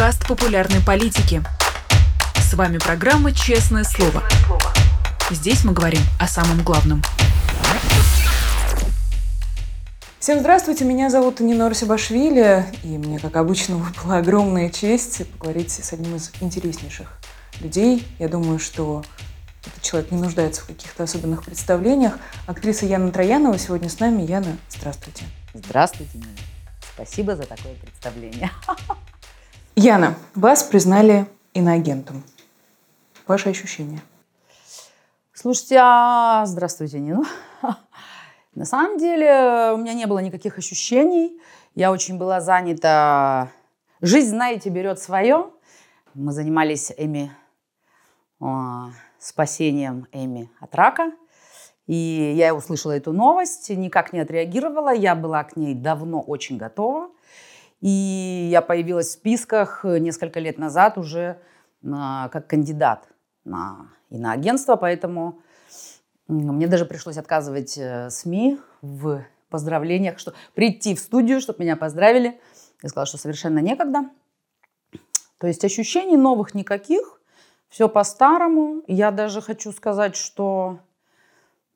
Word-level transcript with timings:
подкаст 0.00 0.26
популярной 0.26 0.80
политики. 0.80 1.42
С 2.36 2.54
вами 2.54 2.78
программа 2.78 3.34
«Честное 3.34 3.84
слово». 3.84 4.22
Здесь 5.30 5.62
мы 5.62 5.74
говорим 5.74 6.00
о 6.18 6.26
самом 6.26 6.62
главном. 6.62 7.02
Всем 10.18 10.40
здравствуйте, 10.40 10.86
меня 10.86 11.10
зовут 11.10 11.40
Нина 11.40 11.68
Русибашвили, 11.68 12.64
и 12.82 12.96
мне, 12.96 13.18
как 13.18 13.36
обычно, 13.36 13.76
выпала 13.76 14.16
огромная 14.16 14.70
честь 14.70 15.30
поговорить 15.32 15.70
с 15.70 15.92
одним 15.92 16.16
из 16.16 16.32
интереснейших 16.40 17.12
людей. 17.60 18.08
Я 18.18 18.28
думаю, 18.28 18.58
что 18.58 19.04
этот 19.66 19.82
человек 19.82 20.12
не 20.12 20.18
нуждается 20.18 20.62
в 20.62 20.66
каких-то 20.66 21.02
особенных 21.02 21.44
представлениях. 21.44 22.14
Актриса 22.46 22.86
Яна 22.86 23.12
Троянова 23.12 23.58
сегодня 23.58 23.90
с 23.90 24.00
нами. 24.00 24.22
Яна, 24.22 24.56
здравствуйте. 24.70 25.24
Здравствуйте, 25.52 26.16
Нина. 26.16 26.38
Спасибо 26.94 27.36
за 27.36 27.42
такое 27.42 27.74
представление. 27.74 28.50
Яна, 29.76 30.16
вас 30.34 30.64
признали 30.64 31.26
иноагентом. 31.54 32.22
Ваши 33.26 33.50
ощущения? 33.50 34.02
Слушайте, 35.32 35.78
а... 35.80 36.44
здравствуйте, 36.44 36.98
Нина. 36.98 37.22
На 38.54 38.64
самом 38.64 38.98
деле 38.98 39.70
у 39.72 39.76
меня 39.76 39.94
не 39.94 40.06
было 40.06 40.18
никаких 40.18 40.58
ощущений. 40.58 41.40
Я 41.76 41.92
очень 41.92 42.18
была 42.18 42.40
занята. 42.40 43.48
Жизнь, 44.02 44.30
знаете, 44.30 44.70
берет 44.70 44.98
свое. 44.98 45.50
Мы 46.14 46.32
занимались 46.32 46.92
Эми, 46.96 47.30
о, 48.40 48.90
спасением 49.18 50.08
Эми 50.10 50.50
от 50.58 50.74
рака. 50.74 51.12
И 51.86 52.34
я 52.36 52.54
услышала 52.54 52.92
эту 52.92 53.12
новость, 53.12 53.70
никак 53.70 54.12
не 54.12 54.18
отреагировала. 54.18 54.92
Я 54.92 55.14
была 55.14 55.44
к 55.44 55.56
ней 55.56 55.74
давно 55.74 56.20
очень 56.20 56.56
готова. 56.56 57.10
И 57.80 58.48
я 58.50 58.62
появилась 58.62 59.08
в 59.08 59.12
списках 59.12 59.84
несколько 59.84 60.40
лет 60.40 60.58
назад 60.58 60.98
уже 60.98 61.40
а, 61.84 62.28
как 62.28 62.46
кандидат 62.46 63.08
на 63.44 63.88
иноагентство, 64.10 64.76
поэтому 64.76 65.40
мне 66.28 66.66
даже 66.66 66.84
пришлось 66.84 67.16
отказывать 67.16 67.76
э, 67.76 68.10
СМИ 68.10 68.58
в 68.82 69.24
поздравлениях, 69.48 70.18
что 70.18 70.34
прийти 70.54 70.94
в 70.94 71.00
студию, 71.00 71.40
чтобы 71.40 71.64
меня 71.64 71.76
поздравили. 71.76 72.40
Я 72.82 72.88
сказала, 72.88 73.06
что 73.06 73.18
совершенно 73.18 73.58
некогда. 73.58 74.10
То 75.38 75.46
есть 75.46 75.64
ощущений 75.64 76.16
новых 76.16 76.54
никаких, 76.54 77.20
все 77.68 77.88
по-старому. 77.88 78.82
Я 78.86 79.10
даже 79.10 79.40
хочу 79.40 79.72
сказать, 79.72 80.16
что 80.16 80.78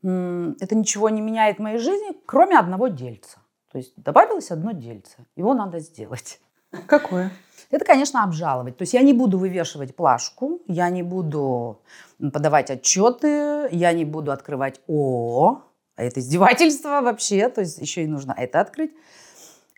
это 0.02 0.74
ничего 0.74 1.08
не 1.08 1.20
меняет 1.20 1.56
в 1.56 1.62
моей 1.62 1.78
жизни, 1.78 2.16
кроме 2.27 2.58
одного 2.58 2.89
дельца. 2.89 3.39
То 3.75 3.78
есть 3.78 3.92
добавилось 3.97 4.53
одно 4.53 4.70
дельце. 4.70 5.27
Его 5.34 5.53
надо 5.53 5.80
сделать. 5.80 6.39
Какое? 6.86 7.33
Это, 7.72 7.84
конечно, 7.84 8.22
обжаловать. 8.22 8.77
То 8.77 8.83
есть 8.83 8.94
я 8.94 9.03
не 9.03 9.12
буду 9.12 9.36
вывешивать 9.36 9.97
плашку, 9.97 10.62
я 10.69 10.89
не 10.91 11.03
буду 11.03 11.83
подавать 12.20 12.70
отчеты, 12.70 13.69
я 13.72 13.92
не 13.92 14.05
буду 14.05 14.30
открывать 14.30 14.80
ООО. 14.86 15.64
А 15.97 16.05
это 16.05 16.20
издевательство 16.20 17.00
вообще, 17.00 17.48
то 17.48 17.62
есть 17.62 17.78
еще 17.78 18.05
и 18.05 18.06
нужно 18.06 18.33
это 18.39 18.61
открыть. 18.61 18.92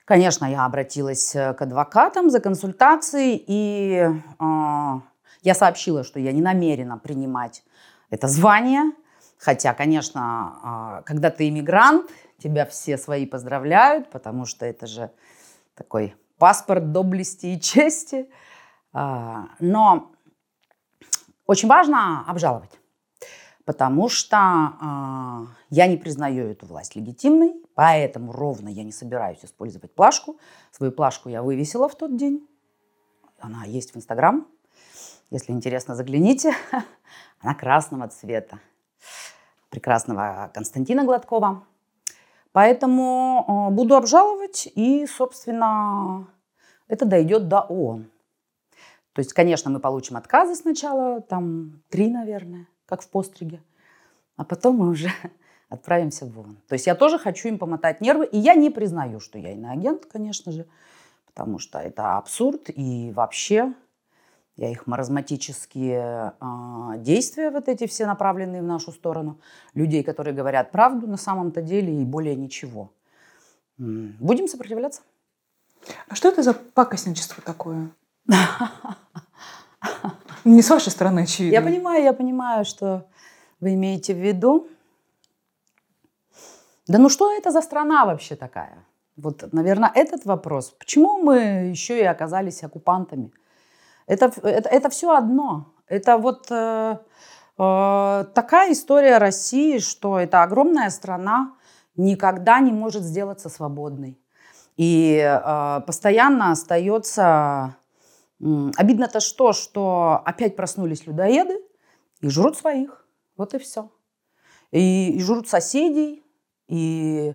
Конечно, 0.05 0.45
я 0.45 0.67
обратилась 0.67 1.33
к 1.33 1.57
адвокатам 1.59 2.29
за 2.29 2.41
консультацией, 2.41 3.43
и 3.47 4.11
э, 4.11 5.01
я 5.43 5.55
сообщила, 5.55 6.05
что 6.05 6.21
я 6.21 6.33
не 6.33 6.43
намерена 6.43 6.99
принимать 6.99 7.65
это 8.11 8.29
звание. 8.29 8.93
Хотя, 9.39 9.73
конечно, 9.73 11.01
э, 11.01 11.03
когда 11.07 11.31
ты 11.31 11.49
иммигрант, 11.49 12.11
тебя 12.39 12.67
все 12.67 12.98
свои 12.98 13.27
поздравляют, 13.27 14.11
потому 14.11 14.45
что 14.45 14.67
это 14.67 14.87
же 14.87 15.11
такой 15.75 16.15
паспорт 16.39 16.93
доблести 16.93 17.47
и 17.47 17.61
чести. 17.61 18.28
А, 18.93 19.48
но 19.59 20.12
очень 21.47 21.69
важно 21.69 22.25
обжаловать, 22.27 22.78
потому 23.65 24.09
что 24.09 24.37
а, 24.37 25.47
я 25.71 25.87
не 25.87 25.97
признаю 25.97 26.49
эту 26.49 26.66
власть 26.66 26.97
легитимной, 26.97 27.55
поэтому 27.75 28.33
ровно 28.33 28.69
я 28.69 28.82
не 28.82 28.93
собираюсь 28.93 29.44
использовать 29.44 29.94
плашку. 29.94 30.38
Свою 30.72 30.93
плашку 30.93 31.28
я 31.28 31.43
вывесила 31.43 31.88
в 31.88 31.94
тот 31.94 32.16
день. 32.16 32.47
Она 33.38 33.65
есть 33.65 33.93
в 33.93 33.97
Инстаграм. 33.97 34.47
Если 35.31 35.53
интересно, 35.53 35.94
загляните. 35.94 36.55
Она 37.41 37.55
красного 37.55 38.09
цвета. 38.09 38.61
Прекрасного 39.71 40.50
Константина 40.55 41.05
Гладкова. 41.05 41.65
Поэтому 42.56 43.44
э, 43.47 43.75
буду 43.75 43.97
обжаловать, 43.97 44.67
и, 44.75 45.06
собственно, 45.06 46.27
это 46.89 47.05
дойдет 47.05 47.49
до 47.49 47.61
ООН. 47.61 48.11
То 49.12 49.21
есть, 49.21 49.34
конечно, 49.34 49.71
мы 49.71 49.78
получим 49.78 50.17
отказы 50.17 50.55
сначала, 50.55 51.21
там 51.21 51.83
три, 51.91 52.11
наверное, 52.11 52.67
как 52.87 53.03
в 53.03 53.11
постриге, 53.11 53.62
а 54.39 54.44
потом 54.47 54.77
мы 54.77 54.89
уже 54.89 55.11
отправимся 55.69 56.25
в 56.25 56.39
ООН. 56.39 56.56
То 56.67 56.72
есть 56.72 56.87
я 56.87 56.94
тоже 56.94 57.19
хочу 57.19 57.49
им 57.49 57.59
помотать 57.59 58.00
нервы, 58.00 58.25
и 58.25 58.39
я 58.39 58.55
не 58.55 58.71
признаю, 58.71 59.21
что 59.21 59.37
я 59.37 59.53
иноагент, 59.53 60.06
конечно 60.06 60.50
же, 60.50 60.67
потому 61.27 61.59
что 61.59 61.78
это 61.78 62.17
абсурд, 62.17 62.71
и 62.75 63.12
вообще 63.15 63.75
я 64.56 64.71
их 64.71 64.87
маразматические 64.87 66.33
э, 66.41 66.99
действия, 66.99 67.50
вот 67.50 67.69
эти 67.69 67.87
все 67.87 68.06
направленные 68.06 68.62
в 68.62 68.67
нашу 68.67 68.91
сторону, 68.93 69.39
людей, 69.75 70.03
которые 70.03 70.34
говорят 70.34 70.71
правду 70.71 71.06
на 71.06 71.19
самом-то 71.19 71.61
деле 71.61 72.00
и 72.00 72.05
более 72.05 72.34
ничего. 72.37 72.91
Будем 73.78 74.49
сопротивляться. 74.49 75.03
А 76.09 76.15
что 76.15 76.28
это 76.28 76.43
за 76.43 76.55
пакостничество 76.55 77.43
такое? 77.43 77.91
Не 80.44 80.62
с 80.62 80.71
вашей 80.71 80.91
стороны, 80.91 81.21
очевидно. 81.21 81.55
Я 81.55 81.62
понимаю, 81.62 82.03
я 82.03 82.12
понимаю, 82.12 82.65
что 82.65 83.06
вы 83.61 83.75
имеете 83.75 84.15
в 84.15 84.19
виду. 84.19 84.69
Да 86.87 86.99
ну 86.99 87.09
что 87.09 87.31
это 87.33 87.50
за 87.50 87.61
страна 87.61 88.06
вообще 88.06 88.37
такая? 88.37 88.78
Вот, 89.17 89.53
наверное, 89.53 89.91
этот 89.94 90.25
вопрос. 90.25 90.71
Почему 90.78 91.19
мы 91.19 91.69
еще 91.71 91.99
и 91.99 92.05
оказались 92.05 92.62
оккупантами? 92.62 93.33
Это, 94.06 94.33
это, 94.43 94.69
это 94.69 94.89
все 94.89 95.15
одно. 95.15 95.75
Это 95.89 96.17
вот 96.17 96.47
э, 96.50 96.99
э, 97.59 98.25
такая 98.34 98.72
история 98.72 99.19
России, 99.19 99.78
что 99.78 100.19
это 100.19 100.43
огромная 100.43 100.91
страна 100.91 101.55
никогда 101.97 102.61
не 102.61 102.72
может 102.72 103.03
сделаться 103.03 103.49
свободной. 103.49 104.19
И 104.77 105.17
э, 105.19 105.81
постоянно 105.87 106.53
остается... 106.53 107.77
Э, 108.41 108.71
обидно-то 108.77 109.21
что, 109.21 109.53
что 109.53 110.23
опять 110.25 110.56
проснулись 110.56 111.06
людоеды 111.06 111.61
и 112.21 112.28
жрут 112.28 112.56
своих. 112.56 113.05
Вот 113.37 113.55
и 113.55 113.59
все. 113.59 113.91
И, 114.71 115.17
и 115.17 115.21
жрут 115.23 115.49
соседей. 115.49 116.25
И, 116.69 117.34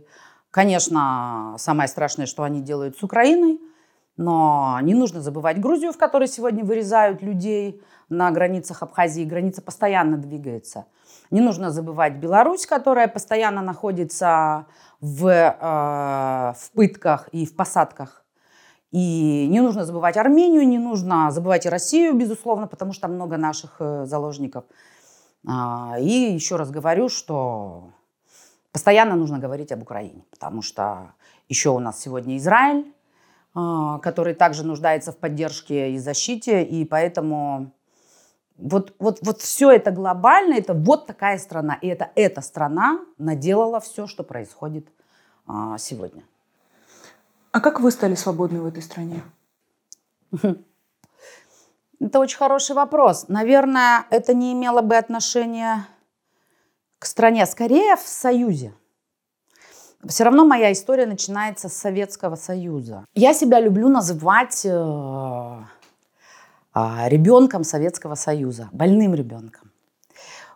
конечно, 0.52 1.56
самое 1.58 1.90
страшное, 1.90 2.28
что 2.28 2.44
они 2.44 2.62
делают 2.62 2.98
с 2.98 3.04
Украиной– 3.04 3.60
но 4.22 4.80
не 4.84 4.94
нужно 4.94 5.20
забывать 5.22 5.60
Грузию, 5.60 5.92
в 5.92 5.98
которой 5.98 6.28
сегодня 6.28 6.64
вырезают 6.64 7.24
людей 7.24 7.82
на 8.08 8.30
границах 8.30 8.84
Абхазии. 8.84 9.24
Граница 9.24 9.64
постоянно 9.64 10.16
двигается. 10.18 10.86
Не 11.32 11.42
нужно 11.42 11.72
забывать 11.72 12.18
Беларусь, 12.18 12.68
которая 12.68 13.08
постоянно 13.08 13.62
находится 13.62 14.68
в, 15.00 15.26
э, 15.28 16.54
в 16.56 16.72
пытках 16.76 17.30
и 17.32 17.48
в 17.48 17.56
посадках. 17.56 18.24
И 18.92 19.48
не 19.50 19.60
нужно 19.60 19.86
забывать 19.86 20.18
Армению, 20.18 20.68
не 20.68 20.78
нужно 20.78 21.32
забывать 21.32 21.66
и 21.66 21.70
Россию, 21.70 22.14
безусловно, 22.14 22.68
потому 22.68 22.94
что 22.94 23.04
там 23.04 23.16
много 23.16 23.38
наших 23.38 23.78
э, 23.80 24.06
заложников. 24.06 24.66
А, 25.48 25.96
и 26.00 26.34
еще 26.34 26.58
раз 26.58 26.70
говорю, 26.70 27.10
что 27.10 27.90
постоянно 28.72 29.16
нужно 29.16 29.40
говорить 29.40 29.72
об 29.72 29.82
Украине, 29.82 30.26
потому 30.30 30.62
что 30.62 31.14
еще 31.50 31.70
у 31.70 31.80
нас 31.80 32.00
сегодня 32.00 32.38
Израиль, 32.38 32.86
который 33.54 34.34
также 34.34 34.66
нуждается 34.66 35.12
в 35.12 35.18
поддержке 35.18 35.92
и 35.92 36.00
защите, 36.00 36.64
и 36.64 36.86
поэтому 36.86 37.72
вот, 38.58 38.94
вот, 39.00 39.20
вот 39.22 39.42
все 39.42 39.72
это 39.72 39.92
глобально, 39.92 40.54
это 40.54 40.74
вот 40.74 41.08
такая 41.08 41.38
страна, 41.38 41.78
и 41.82 41.88
это 41.88 42.12
эта 42.16 42.42
страна 42.42 43.00
наделала 43.18 43.80
все, 43.80 44.08
что 44.08 44.24
происходит 44.24 44.88
а, 45.48 45.78
сегодня. 45.78 46.24
А 47.52 47.60
как 47.60 47.80
вы 47.82 47.92
стали 47.92 48.16
свободны 48.16 48.62
в 48.62 48.66
этой 48.66 48.82
стране? 48.82 49.22
Это 52.00 52.20
очень 52.20 52.38
хороший 52.38 52.76
вопрос. 52.76 53.28
Наверное, 53.28 54.08
это 54.10 54.34
не 54.34 54.54
имело 54.54 54.82
бы 54.82 54.96
отношения 54.96 55.88
к 56.98 57.06
стране, 57.06 57.46
скорее 57.46 57.96
в 57.96 58.02
Союзе. 58.02 58.74
Все 60.08 60.24
равно 60.24 60.46
моя 60.46 60.72
история 60.72 61.06
начинается 61.06 61.70
с 61.70 61.74
Советского 61.74 62.36
Союза. 62.36 63.06
Я 63.14 63.34
себя 63.34 63.60
люблю 63.60 63.88
называть 63.88 64.66
э, 64.66 64.70
э, 66.76 67.10
ребенком 67.10 67.64
Советского 67.64 68.16
Союза, 68.16 68.70
больным 68.72 69.14
ребенком. 69.14 69.72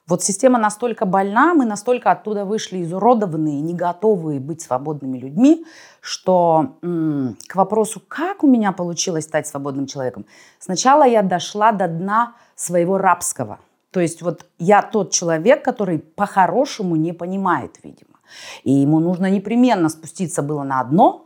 Вот 0.07 0.23
система 0.23 0.59
настолько 0.59 1.05
больна, 1.05 1.55
мы 1.55 1.65
настолько 1.65 2.11
оттуда 2.11 2.45
вышли 2.45 2.83
изуродованные, 2.83 3.61
не 3.61 3.73
готовые 3.73 4.39
быть 4.39 4.61
свободными 4.61 5.17
людьми, 5.17 5.65
что 5.99 6.77
м- 6.83 7.37
к 7.47 7.55
вопросу, 7.55 8.01
как 8.07 8.43
у 8.43 8.47
меня 8.47 8.71
получилось 8.71 9.23
стать 9.25 9.47
свободным 9.47 9.87
человеком, 9.87 10.25
сначала 10.59 11.05
я 11.07 11.23
дошла 11.23 11.71
до 11.71 11.87
дна 11.87 12.35
своего 12.55 12.99
рабского. 12.99 13.59
То 13.89 13.99
есть 13.99 14.21
вот 14.21 14.45
я 14.59 14.83
тот 14.83 15.11
человек, 15.11 15.65
который 15.65 15.97
по-хорошему 15.99 16.95
не 16.95 17.13
понимает, 17.13 17.79
видимо. 17.83 18.14
И 18.63 18.71
ему 18.71 18.99
нужно 18.99 19.29
непременно 19.29 19.89
спуститься 19.89 20.41
было 20.41 20.63
на 20.63 20.79
одно, 20.79 21.25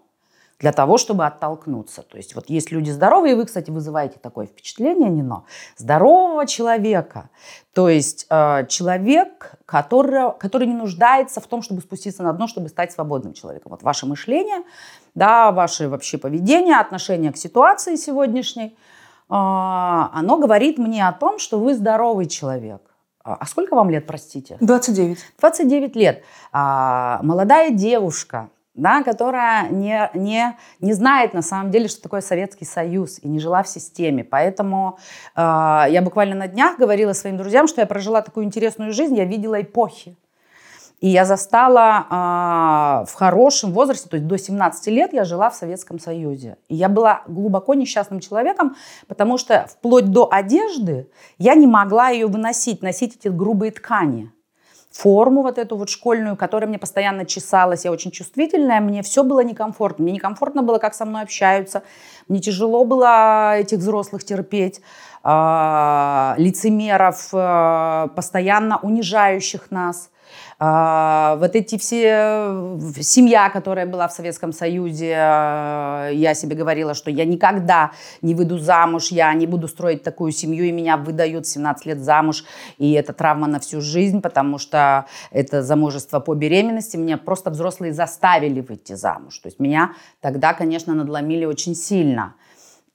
для 0.59 0.73
того, 0.73 0.97
чтобы 0.97 1.25
оттолкнуться. 1.25 2.01
То 2.03 2.17
есть 2.17 2.35
вот 2.35 2.49
есть 2.49 2.71
люди 2.71 2.91
здоровые, 2.91 3.35
вы, 3.35 3.45
кстати, 3.45 3.71
вызываете 3.71 4.19
такое 4.19 4.45
впечатление, 4.45 5.09
Нино, 5.09 5.45
здорового 5.77 6.45
человека. 6.45 7.29
То 7.73 7.87
есть 7.87 8.27
э, 8.29 8.65
человек, 8.67 9.53
который, 9.65 10.33
который 10.37 10.67
не 10.67 10.73
нуждается 10.73 11.39
в 11.39 11.47
том, 11.47 11.61
чтобы 11.61 11.81
спуститься 11.81 12.23
на 12.23 12.33
дно, 12.33 12.47
чтобы 12.47 12.67
стать 12.67 12.91
свободным 12.91 13.33
человеком. 13.33 13.71
Вот 13.71 13.83
ваше 13.83 14.05
мышление, 14.05 14.63
да, 15.15 15.51
ваше 15.51 15.87
вообще 15.87 16.17
поведение, 16.17 16.75
отношение 16.75 17.31
к 17.31 17.37
ситуации 17.37 17.95
сегодняшней, 17.95 18.67
э, 18.67 18.71
оно 19.29 20.37
говорит 20.37 20.77
мне 20.77 21.07
о 21.07 21.13
том, 21.13 21.39
что 21.39 21.57
вы 21.57 21.73
здоровый 21.73 22.25
человек. 22.25 22.81
А, 23.23 23.35
а 23.35 23.45
сколько 23.45 23.75
вам 23.75 23.89
лет, 23.89 24.07
простите? 24.07 24.57
29. 24.61 25.19
29 25.39 25.95
лет. 25.95 26.23
А, 26.51 27.19
молодая 27.23 27.71
девушка, 27.71 28.49
да, 28.73 29.03
которая 29.03 29.69
не, 29.69 30.09
не, 30.13 30.57
не 30.79 30.93
знает 30.93 31.33
на 31.33 31.41
самом 31.41 31.71
деле, 31.71 31.87
что 31.87 32.01
такое 32.01 32.21
Советский 32.21 32.65
Союз 32.65 33.19
и 33.21 33.27
не 33.27 33.39
жила 33.39 33.63
в 33.63 33.67
системе. 33.67 34.23
Поэтому 34.23 34.97
э, 35.35 35.41
я 35.41 36.01
буквально 36.01 36.35
на 36.35 36.47
днях 36.47 36.77
говорила 36.77 37.13
своим 37.13 37.37
друзьям, 37.37 37.67
что 37.67 37.81
я 37.81 37.87
прожила 37.87 38.21
такую 38.21 38.45
интересную 38.45 38.93
жизнь, 38.93 39.17
я 39.17 39.25
видела 39.25 39.61
эпохи. 39.61 40.15
И 40.99 41.07
я 41.07 41.25
застала 41.25 42.05
э, 42.09 43.05
в 43.05 43.13
хорошем 43.13 43.71
возрасте, 43.71 44.09
то 44.09 44.17
есть 44.17 44.27
до 44.27 44.37
17 44.37 44.87
лет 44.87 45.13
я 45.13 45.23
жила 45.23 45.49
в 45.49 45.55
Советском 45.55 45.99
Союзе. 45.99 46.57
И 46.67 46.75
я 46.75 46.89
была 46.89 47.23
глубоко 47.27 47.73
несчастным 47.73 48.19
человеком, 48.19 48.75
потому 49.07 49.37
что 49.37 49.65
вплоть 49.69 50.11
до 50.11 50.27
одежды 50.31 51.09
я 51.37 51.55
не 51.55 51.67
могла 51.67 52.09
ее 52.09 52.27
выносить, 52.27 52.81
носить 52.81 53.15
эти 53.15 53.29
грубые 53.29 53.71
ткани 53.71 54.31
форму 54.91 55.43
вот 55.43 55.57
эту 55.57 55.77
вот 55.77 55.89
школьную, 55.89 56.35
которая 56.35 56.67
мне 56.67 56.79
постоянно 56.79 57.25
чесалась. 57.25 57.85
Я 57.85 57.91
очень 57.91 58.11
чувствительная, 58.11 58.81
мне 58.81 59.03
все 59.03 59.23
было 59.23 59.41
некомфортно. 59.41 60.03
Мне 60.03 60.13
некомфортно 60.13 60.63
было, 60.63 60.79
как 60.79 60.93
со 60.93 61.05
мной 61.05 61.21
общаются. 61.21 61.83
Мне 62.27 62.39
тяжело 62.39 62.83
было 62.85 63.57
этих 63.57 63.77
взрослых 63.77 64.23
терпеть, 64.23 64.81
э, 65.23 66.33
лицемеров, 66.37 67.29
э, 67.33 68.07
постоянно 68.15 68.79
унижающих 68.79 69.71
нас. 69.71 70.09
А, 70.57 71.37
вот 71.39 71.55
эти 71.55 71.77
все 71.77 72.77
семья, 73.01 73.49
которая 73.49 73.85
была 73.85 74.07
в 74.07 74.13
Советском 74.13 74.51
Союзе, 74.51 75.15
а, 75.17 76.09
я 76.09 76.33
себе 76.33 76.55
говорила, 76.55 76.93
что 76.93 77.09
я 77.09 77.25
никогда 77.25 77.91
не 78.21 78.35
выйду 78.35 78.57
замуж, 78.57 79.11
я 79.11 79.33
не 79.33 79.47
буду 79.47 79.67
строить 79.67 80.03
такую 80.03 80.31
семью, 80.31 80.65
и 80.65 80.71
меня 80.71 80.97
выдают 80.97 81.47
17 81.47 81.85
лет 81.85 81.99
замуж, 81.99 82.43
и 82.77 82.91
это 82.91 83.13
травма 83.13 83.47
на 83.47 83.59
всю 83.59 83.81
жизнь, 83.81 84.21
потому 84.21 84.57
что 84.57 85.05
это 85.31 85.63
замужество 85.63 86.19
по 86.19 86.33
беременности, 86.33 86.97
меня 86.97 87.17
просто 87.17 87.49
взрослые 87.49 87.93
заставили 87.93 88.59
выйти 88.59 88.93
замуж. 88.93 89.39
То 89.39 89.47
есть 89.47 89.59
меня 89.59 89.93
тогда, 90.21 90.53
конечно, 90.53 90.93
надломили 90.93 91.45
очень 91.45 91.75
сильно. 91.75 92.35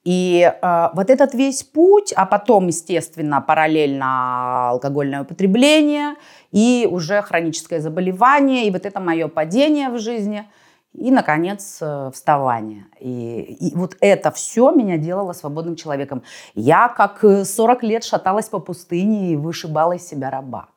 И 0.05 0.43
э, 0.61 0.89
вот 0.93 1.09
этот 1.09 1.33
весь 1.33 1.63
путь, 1.63 2.13
а 2.15 2.27
потом, 2.27 2.67
естественно, 2.67 3.41
параллельно 3.41 4.69
алкогольное 4.69 5.23
употребление 5.23 6.13
и 6.55 6.87
уже 6.89 7.21
хроническое 7.21 7.81
заболевание, 7.81 8.65
и 8.65 8.71
вот 8.71 8.85
это 8.85 9.01
мое 9.01 9.27
падение 9.27 9.89
в 9.89 9.99
жизни, 9.99 10.49
и, 10.93 11.11
наконец, 11.11 11.79
э, 11.81 12.11
вставание. 12.13 12.85
И, 13.01 13.57
и 13.59 13.75
вот 13.75 13.97
это 13.99 14.31
все 14.31 14.71
меня 14.71 14.97
делало 14.97 15.33
свободным 15.33 15.75
человеком. 15.75 16.23
Я, 16.53 16.87
как 16.87 17.25
40 17.43 17.83
лет, 17.83 18.05
шаталась 18.05 18.47
по 18.47 18.59
пустыне 18.59 19.33
и 19.33 19.35
вышибала 19.35 19.97
из 19.97 20.07
себя 20.07 20.29
раба. 20.29 20.69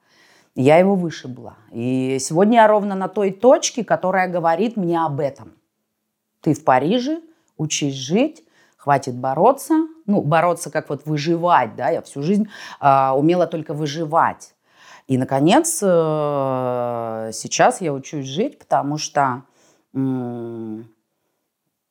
Я 0.56 0.78
его 0.78 0.96
вышибла. 0.96 1.54
И 1.70 2.18
сегодня 2.20 2.56
я 2.56 2.66
ровно 2.66 2.96
на 2.96 3.06
той 3.06 3.30
точке, 3.30 3.84
которая 3.84 4.26
говорит 4.26 4.76
мне 4.76 5.00
об 5.00 5.20
этом. 5.20 5.52
Ты 6.40 6.54
в 6.54 6.64
Париже, 6.64 7.20
учись 7.56 7.94
жить, 7.94 8.42
хватит 8.76 9.14
бороться. 9.14 9.86
Ну, 10.06 10.22
бороться 10.22 10.72
как 10.72 10.88
вот 10.88 11.06
выживать, 11.06 11.76
да, 11.76 11.90
я 11.90 12.02
всю 12.02 12.22
жизнь 12.22 12.48
э, 12.80 13.10
умела 13.10 13.46
только 13.46 13.74
выживать. 13.74 14.54
И, 15.08 15.16
наконец, 15.16 15.80
э, 15.82 17.30
сейчас 17.32 17.80
я 17.80 17.94
учусь 17.94 18.26
жить, 18.26 18.58
потому 18.58 18.98
что 18.98 19.42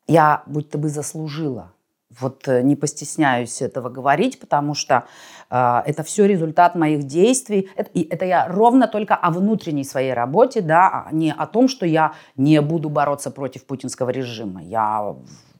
я 0.07 0.43
будто 0.45 0.77
бы 0.77 0.87
заслужила. 0.87 1.73
Вот 2.09 2.47
э, 2.47 2.61
не 2.61 2.75
постесняюсь 2.75 3.61
этого 3.61 3.89
говорить, 3.89 4.39
потому 4.39 4.75
что 4.75 5.05
э, 5.49 5.81
это 5.85 6.03
все 6.03 6.25
результат 6.27 6.75
моих 6.75 7.03
действий. 7.03 7.69
Это, 7.75 7.89
и 7.95 8.03
это 8.03 8.23
я 8.23 8.47
ровно 8.47 8.87
только 8.87 9.15
о 9.15 9.31
внутренней 9.31 9.83
своей 9.83 10.13
работе, 10.13 10.61
да, 10.61 11.05
а 11.07 11.11
не 11.11 11.33
о 11.33 11.47
том, 11.47 11.67
что 11.67 11.87
я 11.87 12.13
не 12.35 12.61
буду 12.61 12.89
бороться 12.89 13.31
против 13.31 13.65
путинского 13.65 14.11
режима. 14.11 14.61
Я 14.61 15.15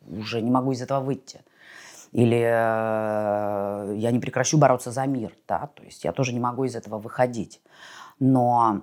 уже 0.07 0.42
не 0.42 0.51
могу 0.51 0.74
из 0.74 0.81
этого 0.81 1.00
выйти. 1.00 1.42
Или 2.12 2.39
э, 2.39 3.95
я 3.98 4.12
не 4.12 4.19
прекращу 4.19 4.57
бороться 4.57 4.92
за 4.92 5.06
мир, 5.06 5.33
да, 5.48 5.69
то 5.75 5.83
есть 5.83 6.04
я 6.04 6.13
тоже 6.13 6.33
не 6.33 6.39
могу 6.39 6.63
из 6.63 6.75
этого 6.75 7.00
выходить. 7.00 7.62
Но 8.19 8.81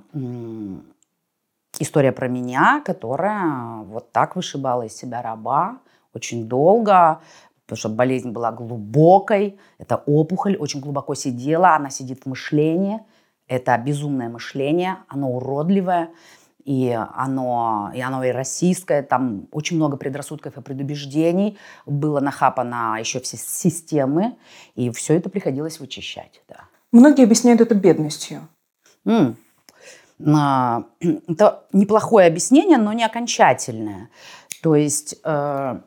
история 1.78 2.12
про 2.12 2.28
меня, 2.28 2.82
которая 2.84 3.82
вот 3.84 4.12
так 4.12 4.36
вышибала 4.36 4.82
из 4.82 4.96
себя 4.96 5.22
раба 5.22 5.78
очень 6.12 6.48
долго, 6.48 7.20
потому 7.64 7.78
что 7.78 7.88
болезнь 7.88 8.30
была 8.30 8.52
глубокой, 8.52 9.58
это 9.78 9.96
опухоль 10.06 10.56
очень 10.56 10.80
глубоко 10.80 11.14
сидела, 11.14 11.74
она 11.74 11.90
сидит 11.90 12.22
в 12.24 12.26
мышлении, 12.26 13.00
это 13.48 13.76
безумное 13.78 14.28
мышление, 14.28 14.98
оно 15.08 15.30
уродливое 15.30 16.10
и 16.64 16.99
оно, 17.14 17.93
и 17.94 18.00
оно 18.00 18.25
и 18.25 18.31
российское, 18.31 19.02
там 19.02 19.49
очень 19.52 19.76
много 19.76 19.96
предрассудков 19.96 20.56
и 20.56 20.62
предубеждений, 20.62 21.58
было 21.84 22.20
нахапано 22.20 22.96
еще 22.99 23.20
все 23.20 23.37
системы, 23.37 24.37
и 24.75 24.90
все 24.90 25.14
это 25.14 25.28
приходилось 25.28 25.78
вычищать. 25.78 26.43
Да. 26.49 26.61
Многие 26.90 27.25
объясняют 27.25 27.61
это 27.61 27.75
бедностью. 27.75 28.49
Mm. 29.05 29.34
Это 31.28 31.64
неплохое 31.72 32.28
объяснение, 32.28 32.78
но 32.78 32.93
не 32.93 33.05
окончательное. 33.05 34.08
То 34.62 34.76
есть 34.76 35.17
э, 35.25 35.81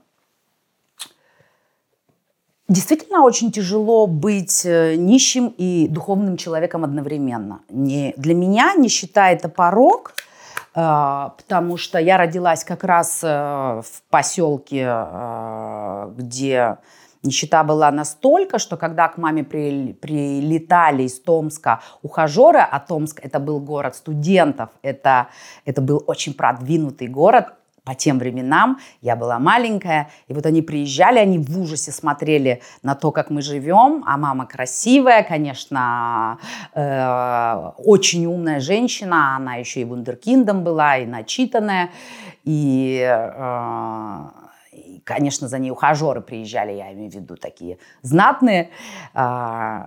действительно 2.68 3.24
очень 3.24 3.52
тяжело 3.52 4.06
быть 4.06 4.66
э, 4.66 4.96
нищим 4.96 5.48
и 5.58 5.88
духовным 5.88 6.36
человеком 6.38 6.84
одновременно. 6.84 7.62
Не, 7.70 8.14
для 8.18 8.36
меня 8.36 8.76
нищета– 8.76 9.32
это 9.32 9.50
порог– 9.50 10.14
потому 10.78 11.76
что 11.78 11.98
я 11.98 12.18
родилась 12.18 12.64
как 12.64 12.84
раз 12.84 13.22
э, 13.24 13.28
в 13.28 14.04
поселке, 14.12 14.86
э, 14.88 16.12
где 16.16 16.78
нищета 17.24 17.64
была 17.64 17.90
настолько, 17.90 18.60
что 18.60 18.78
когда 18.78 19.08
к 19.08 19.18
маме 19.18 19.44
прилетали 19.44 21.04
из 21.04 21.20
Томска 21.20 21.82
ухажеры, 22.04 22.60
а 22.60 22.80
Томск 22.80 23.20
это 23.24 23.40
был 23.40 23.60
город 23.60 23.96
студентов, 23.96 24.70
это, 24.84 25.30
это 25.66 25.82
был 25.82 26.04
очень 26.06 26.36
продвинутый 26.36 27.08
город, 27.08 27.54
по 27.88 27.96
тем 27.96 28.20
временам. 28.20 28.80
Я 29.02 29.16
была 29.16 29.40
маленькая, 29.40 30.10
и 30.28 30.34
вот 30.34 30.46
они 30.46 30.62
приезжали, 30.62 31.20
они 31.20 31.40
в 31.40 31.58
ужасе 31.58 31.94
смотрели 31.94 32.62
на 32.84 32.96
то, 32.96 33.14
как 33.14 33.30
мы 33.30 33.42
живем, 33.42 34.04
а 34.06 34.18
мама 34.18 34.46
красивая, 34.46 35.24
конечно, 35.24 36.38
э, 36.74 37.72
очень 37.78 38.26
умная 38.26 38.60
женщина, 38.60 39.38
она 39.38 39.56
еще 39.56 39.80
и 39.80 39.86
вундеркиндом 39.86 40.66
была, 40.66 40.98
и 40.98 41.06
начитанная, 41.06 41.92
и, 42.44 43.08
э, 43.10 44.24
и 44.74 45.00
конечно, 45.06 45.48
за 45.48 45.58
ней 45.58 45.72
ухажеры 45.72 46.20
приезжали, 46.20 46.74
я 46.74 46.92
имею 46.92 47.10
в 47.10 47.16
виду 47.16 47.38
такие 47.38 47.78
знатные, 48.02 48.70
э, 49.14 49.86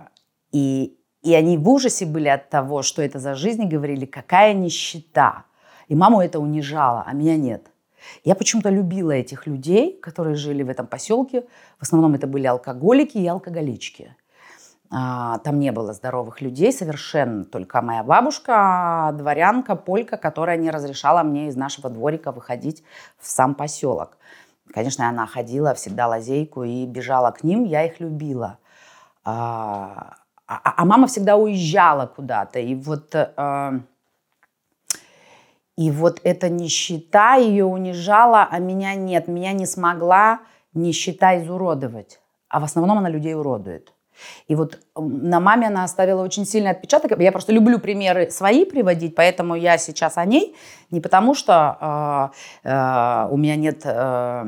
и, 0.51 0.97
и 1.21 1.35
они 1.35 1.55
в 1.59 1.69
ужасе 1.69 2.07
были 2.07 2.29
от 2.29 2.49
того, 2.49 2.81
что 2.81 3.03
это 3.03 3.19
за 3.19 3.35
жизнь, 3.35 3.61
и 3.61 3.67
говорили, 3.67 4.05
какая 4.05 4.53
нищета. 4.55 5.43
И 5.87 5.93
маму 5.93 6.19
это 6.19 6.39
унижало, 6.39 7.03
а 7.05 7.13
меня 7.13 7.37
нет. 7.37 7.70
Я 8.23 8.35
почему-то 8.35 8.69
любила 8.69 9.11
этих 9.11 9.47
людей, 9.47 9.99
которые 10.01 10.35
жили 10.35 10.63
в 10.63 10.69
этом 10.69 10.87
поселке. 10.87 11.43
В 11.79 11.83
основном 11.83 12.13
это 12.15 12.27
были 12.27 12.47
алкоголики 12.47 13.17
и 13.17 13.27
алкоголички. 13.27 14.15
А, 14.93 15.37
там 15.39 15.59
не 15.59 15.71
было 15.71 15.93
здоровых 15.93 16.41
людей 16.41 16.73
совершенно, 16.73 17.45
только 17.45 17.81
моя 17.81 18.03
бабушка, 18.03 19.13
дворянка, 19.17 19.77
полька, 19.77 20.17
которая 20.17 20.57
не 20.57 20.69
разрешала 20.69 21.23
мне 21.23 21.47
из 21.47 21.55
нашего 21.55 21.89
дворика 21.89 22.33
выходить 22.33 22.83
в 23.17 23.27
сам 23.27 23.55
поселок. 23.55 24.17
Конечно, 24.73 25.07
она 25.07 25.27
ходила 25.27 25.73
всегда 25.73 26.07
лазейку 26.07 26.63
и 26.63 26.85
бежала 26.85 27.31
к 27.31 27.43
ним, 27.43 27.63
я 27.63 27.85
их 27.85 28.01
любила. 28.01 28.57
А, 29.23 30.15
а, 30.45 30.73
а 30.75 30.85
мама 30.85 31.07
всегда 31.07 31.37
уезжала 31.37 32.05
куда-то. 32.05 32.59
И 32.59 32.75
вот, 32.75 33.15
э, 33.15 33.79
и 35.77 35.89
вот 35.89 36.19
эта 36.23 36.49
нищета 36.49 37.35
ее 37.35 37.65
унижала, 37.65 38.47
а 38.49 38.59
меня 38.59 38.95
нет. 38.95 39.27
Меня 39.27 39.53
не 39.53 39.65
смогла 39.65 40.41
нищета 40.73 41.37
изуродовать. 41.39 42.19
А 42.49 42.59
в 42.59 42.63
основном 42.63 42.97
она 42.97 43.09
людей 43.09 43.33
уродует. 43.33 43.93
И 44.47 44.55
вот 44.55 44.79
на 44.95 45.39
маме 45.39 45.67
она 45.67 45.83
оставила 45.83 46.21
очень 46.21 46.45
сильный 46.45 46.71
отпечаток. 46.71 47.19
Я 47.19 47.31
просто 47.31 47.53
люблю 47.53 47.79
примеры 47.79 48.29
свои 48.29 48.65
приводить, 48.65 49.15
поэтому 49.15 49.55
я 49.55 49.77
сейчас 49.77 50.17
о 50.17 50.25
ней. 50.25 50.55
Не 50.91 51.01
потому 51.01 51.33
что 51.33 52.31
э, 52.63 52.69
э, 52.69 53.27
у 53.31 53.37
меня 53.37 53.55
нет 53.55 53.81
э, 53.85 54.45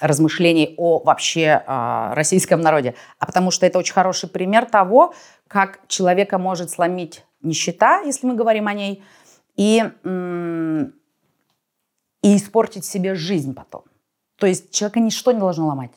размышлений 0.00 0.74
о 0.78 1.00
вообще 1.00 1.62
э, 1.64 2.10
российском 2.14 2.60
народе, 2.60 2.94
а 3.18 3.26
потому 3.26 3.50
что 3.50 3.66
это 3.66 3.78
очень 3.78 3.94
хороший 3.94 4.28
пример 4.28 4.64
того, 4.66 5.14
как 5.46 5.80
человека 5.86 6.38
может 6.38 6.70
сломить 6.70 7.24
нищета, 7.42 8.00
если 8.00 8.26
мы 8.26 8.34
говорим 8.34 8.66
о 8.66 8.72
ней, 8.72 9.02
э, 9.02 9.27
и 9.58 9.84
испортить 12.22 12.84
себе 12.84 13.14
жизнь 13.14 13.54
потом. 13.54 13.82
То 14.38 14.46
есть 14.46 14.70
человека 14.70 15.00
ничто 15.00 15.32
не 15.32 15.40
должно 15.40 15.66
ломать. 15.66 15.92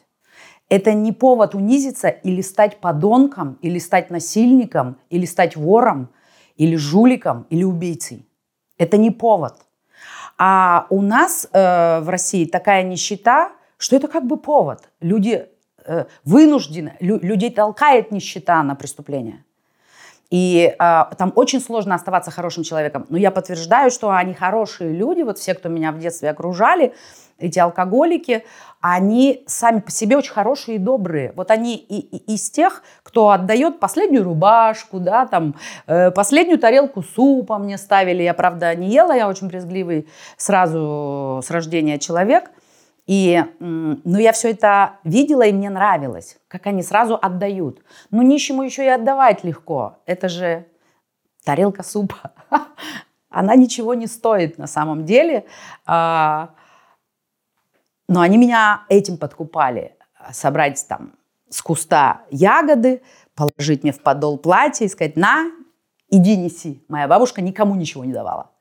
Это 0.68 0.94
не 0.94 1.12
повод 1.12 1.56
унизиться 1.56 2.08
или 2.08 2.42
стать 2.42 2.80
подонком, 2.80 3.58
или 3.62 3.80
стать 3.80 4.10
насильником, 4.10 4.98
или 5.10 5.26
стать 5.26 5.56
вором, 5.56 6.10
или 6.56 6.76
жуликом, 6.76 7.46
или 7.50 7.64
убийцей. 7.64 8.26
Это 8.78 8.98
не 8.98 9.12
повод. 9.12 9.56
А 10.38 10.88
у 10.90 11.02
нас 11.02 11.48
э, 11.52 12.00
в 12.00 12.10
России 12.10 12.46
такая 12.46 12.84
нищета, 12.84 13.52
что 13.78 13.96
это 13.96 14.08
как 14.08 14.26
бы 14.26 14.38
повод. 14.38 14.90
Люди 15.02 15.46
э, 15.86 16.06
вынуждены, 16.24 16.96
лю, 17.00 17.20
людей 17.22 17.52
толкает 17.52 18.12
нищета 18.12 18.64
на 18.64 18.76
преступление. 18.76 19.44
И 20.32 20.74
э, 20.80 21.04
там 21.18 21.34
очень 21.36 21.60
сложно 21.60 21.94
оставаться 21.94 22.32
хорошим 22.32 22.64
человеком. 22.64 23.06
Но 23.10 23.18
я 23.18 23.32
подтверждаю, 23.32 23.92
что 23.92 24.10
они 24.12 24.34
хорошие 24.34 24.94
люди, 24.94 25.22
вот 25.22 25.38
все, 25.38 25.54
кто 25.54 25.70
меня 25.70 25.92
в 25.92 26.00
детстве 26.00 26.30
окружали, 26.30 26.94
эти 27.38 27.60
алкоголики, 27.60 28.46
они 28.80 29.44
сами 29.48 29.80
по 29.80 29.92
себе 29.92 30.18
очень 30.18 30.32
хорошие 30.32 30.76
и 30.76 30.80
добрые. 30.80 31.34
Вот 31.36 31.52
они 31.52 31.76
и, 31.76 32.00
и, 32.00 32.34
из 32.34 32.50
тех, 32.50 32.82
кто 33.04 33.32
отдает 33.32 33.80
последнюю 33.80 34.24
рубашку, 34.24 35.00
да, 35.00 35.26
там, 35.26 35.56
э, 35.88 36.12
последнюю 36.12 36.60
тарелку 36.60 37.04
супа 37.04 37.58
мне 37.58 37.78
ставили. 37.78 38.24
Я, 38.24 38.34
правда, 38.34 38.74
не 38.76 38.90
ела, 38.90 39.14
я 39.14 39.28
очень 39.28 39.48
брезгливый 39.48 40.08
сразу 40.38 41.42
с 41.44 41.52
рождения 41.52 42.00
человек. 42.00 42.52
И, 43.12 43.44
ну, 43.60 44.18
я 44.20 44.32
все 44.32 44.52
это 44.52 44.94
видела, 45.04 45.42
и 45.42 45.52
мне 45.52 45.70
нравилось, 45.70 46.38
как 46.48 46.66
они 46.68 46.82
сразу 46.82 47.20
отдают. 47.22 47.84
Ну, 48.10 48.22
нищему 48.22 48.64
еще 48.64 48.86
и 48.86 48.88
отдавать 48.88 49.44
легко. 49.44 49.98
Это 50.06 50.30
же 50.30 50.66
тарелка 51.44 51.84
супа. 51.84 52.32
Она 53.30 53.56
ничего 53.56 53.96
не 53.96 54.08
стоит 54.08 54.58
на 54.58 54.66
самом 54.66 55.04
деле. 55.04 55.46
А, 55.86 56.52
но 58.08 58.22
они 58.22 58.38
меня 58.38 58.86
этим 58.88 59.18
подкупали. 59.18 59.98
Собрать 60.32 60.86
там 60.88 61.12
с 61.50 61.62
куста 61.62 62.22
ягоды, 62.30 63.02
положить 63.36 63.84
мне 63.84 63.92
в 63.92 64.02
подол 64.02 64.38
платья 64.38 64.86
и 64.86 64.88
сказать, 64.88 65.18
на, 65.18 65.52
иди 66.08 66.38
неси. 66.38 66.82
Моя 66.88 67.10
бабушка 67.10 67.42
никому 67.42 67.76
ничего 67.76 68.06
не 68.06 68.14
давала. 68.14 68.52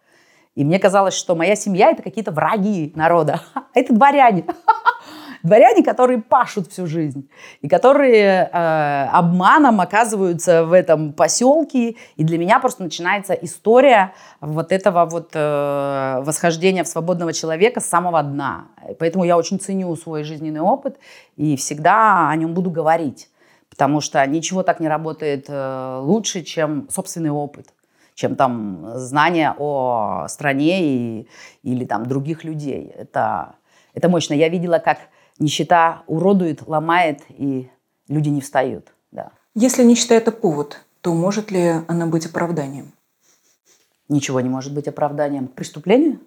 И 0.55 0.65
мне 0.65 0.79
казалось, 0.79 1.15
что 1.15 1.35
моя 1.35 1.55
семья– 1.55 1.91
это 1.93 2.03
какие-то 2.03 2.33
враги 2.33 2.93
народа. 2.97 3.41
Это 3.75 3.95
дворяне. 3.95 4.45
Дворяне, 5.43 5.83
которые 5.83 6.21
пашут 6.21 6.71
всю 6.71 6.87
жизнь, 6.87 7.31
и 7.63 7.69
которые 7.69 8.51
э, 8.53 9.09
обманом 9.11 9.81
оказываются 9.81 10.65
в 10.65 10.73
этом 10.75 11.15
поселке. 11.15 11.97
И 12.17 12.25
для 12.25 12.37
меня 12.37 12.59
просто 12.59 12.83
начинается 12.83 13.33
история 13.33 14.13
вот 14.41 14.71
этого 14.71 15.07
вот 15.07 15.31
э, 15.33 16.23
восхождения 16.23 16.85
в 16.85 16.89
свободного 16.89 17.33
человека 17.33 17.81
с 17.81 17.87
самого 17.87 18.23
дна. 18.23 18.67
Поэтому 18.99 19.25
я 19.25 19.39
очень 19.39 19.59
ценю 19.59 19.97
свой 19.97 20.25
жизненный 20.25 20.61
опыт 20.61 20.99
и 21.37 21.57
всегда 21.57 22.29
о 22.29 22.37
нем 22.37 22.53
буду 22.53 22.71
говорить. 22.71 23.31
Потому 23.71 24.03
что 24.03 24.27
ничего 24.27 24.63
так 24.63 24.79
не 24.79 24.89
работает 24.89 25.47
э, 25.49 26.01
лучше, 26.03 26.43
чем 26.43 26.87
собственный 26.91 27.31
опыт 27.31 27.69
чем 28.15 28.37
там 28.37 28.85
знания 28.97 29.55
о 29.59 30.27
стране 30.29 30.83
и, 30.85 31.29
или 31.63 31.85
там 31.85 32.07
других 32.07 32.45
людей. 32.45 32.93
Это, 32.97 33.55
это 33.95 34.09
мощно. 34.09 34.35
Я 34.35 34.49
видела, 34.49 34.79
как 34.79 34.99
нищета 35.39 36.03
уродует, 36.07 36.67
ломает, 36.67 37.23
и 37.31 37.71
люди 38.09 38.29
не 38.29 38.41
встают. 38.41 38.93
Да. 39.11 39.31
Если 39.55 39.85
нищета– 39.85 40.15
это 40.17 40.33
повод, 40.33 40.85
то 41.01 41.15
может 41.15 41.51
ли 41.51 41.77
она 41.89 42.07
быть 42.07 42.27
оправданием? 42.27 42.93
Ничего 44.09 44.41
не 44.41 44.49
может 44.49 44.75
быть 44.75 44.89
оправданием 44.89 45.47
преступлению? 45.49 46.21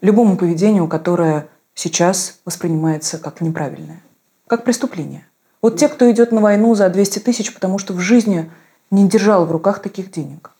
Любому 0.00 0.36
поведению, 0.36 0.88
которое 0.88 1.48
сейчас 1.74 2.40
воспринимается 2.44 3.18
как 3.18 3.40
неправильное, 3.40 4.02
как 4.46 4.64
преступление. 4.64 5.26
Вот 5.62 5.78
те, 5.78 5.88
кто 5.88 6.10
идет 6.10 6.32
на 6.32 6.40
войну 6.40 6.74
за 6.74 6.88
200 6.88 7.18
тысяч, 7.20 7.54
потому 7.54 7.78
что 7.78 7.92
в 7.92 8.00
жизни 8.00 8.50
не 8.90 9.06
держал 9.08 9.46
в 9.46 9.52
руках 9.52 9.80
таких 9.80 10.10
денег– 10.10 10.52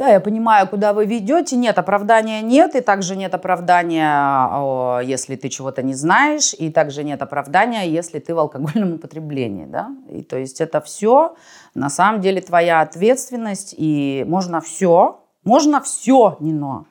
да, 0.00 0.08
я 0.08 0.20
понимаю, 0.20 0.66
куда 0.66 0.94
вы 0.94 1.04
ведете. 1.04 1.56
Нет, 1.56 1.78
оправдания 1.78 2.40
нет, 2.40 2.74
и 2.74 2.80
также 2.80 3.16
нет 3.16 3.34
оправдания, 3.34 5.02
если 5.02 5.36
ты 5.36 5.50
чего-то 5.50 5.82
не 5.82 5.92
знаешь, 5.92 6.54
и 6.54 6.70
также 6.70 7.04
нет 7.04 7.20
оправдания, 7.20 7.86
если 7.86 8.18
ты 8.18 8.34
в 8.34 8.38
алкогольном 8.38 8.94
употреблении. 8.94 9.66
Да? 9.66 9.90
И 10.08 10.22
то 10.22 10.38
есть 10.38 10.62
это 10.62 10.80
все 10.80 11.36
на 11.74 11.90
самом 11.90 12.22
деле 12.22 12.40
твоя 12.40 12.80
ответственность, 12.80 13.74
и 13.76 14.24
можно 14.26 14.62
все, 14.62 15.22
можно 15.44 15.82
все, 15.82 16.38
не 16.40 16.54
но, 16.54 16.86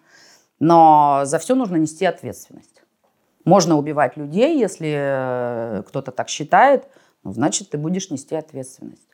но 0.59 1.21
за 1.23 1.39
все 1.39 1.55
нужно 1.55 1.77
нести 1.77 2.05
ответственность. 2.05 2.83
Можно 3.43 3.75
убивать 3.75 4.17
людей, 4.17 4.59
если 4.59 5.79
э, 5.79 5.83
кто-то 5.87 6.11
так 6.11 6.29
считает, 6.29 6.87
ну, 7.23 7.33
значит, 7.33 7.71
ты 7.71 7.79
будешь 7.79 8.11
нести 8.11 8.35
ответственность. 8.35 9.09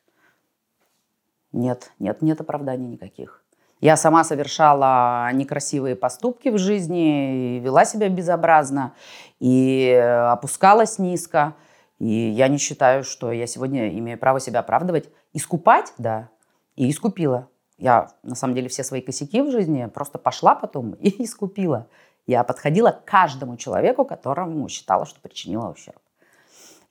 Нет, 1.53 1.93
нет, 1.99 2.21
нет 2.21 2.41
оправданий 2.41 2.87
никаких. 2.87 3.44
Я 3.81 3.97
сама 3.97 4.23
совершала 4.23 5.31
некрасивые 5.33 5.95
поступки 5.95 6.49
в 6.49 6.57
жизни, 6.57 7.59
вела 7.59 7.85
себя 7.85 8.09
безобразно, 8.09 8.93
и 9.39 9.91
опускалась 10.31 10.97
низко. 10.97 11.55
И 11.99 12.07
я 12.07 12.47
не 12.47 12.57
считаю, 12.57 13.03
что 13.03 13.31
я 13.31 13.47
сегодня 13.47 13.89
имею 13.99 14.17
право 14.17 14.39
себя 14.39 14.59
оправдывать. 14.61 15.09
Искупать, 15.33 15.93
да, 15.97 16.29
и 16.75 16.89
искупила. 16.89 17.49
Я, 17.77 18.11
на 18.23 18.35
самом 18.35 18.55
деле, 18.55 18.69
все 18.69 18.83
свои 18.83 19.01
косяки 19.01 19.41
в 19.41 19.51
жизни 19.51 19.85
просто 19.93 20.17
пошла 20.17 20.55
потом 20.55 20.93
и 20.93 21.09
искупила. 21.23 21.87
Я 22.27 22.43
подходила 22.43 22.91
к 22.91 23.05
каждому 23.05 23.57
человеку, 23.57 24.05
которому 24.05 24.67
считала, 24.69 25.05
что 25.05 25.19
причинила 25.19 25.69
ущерб. 25.69 25.99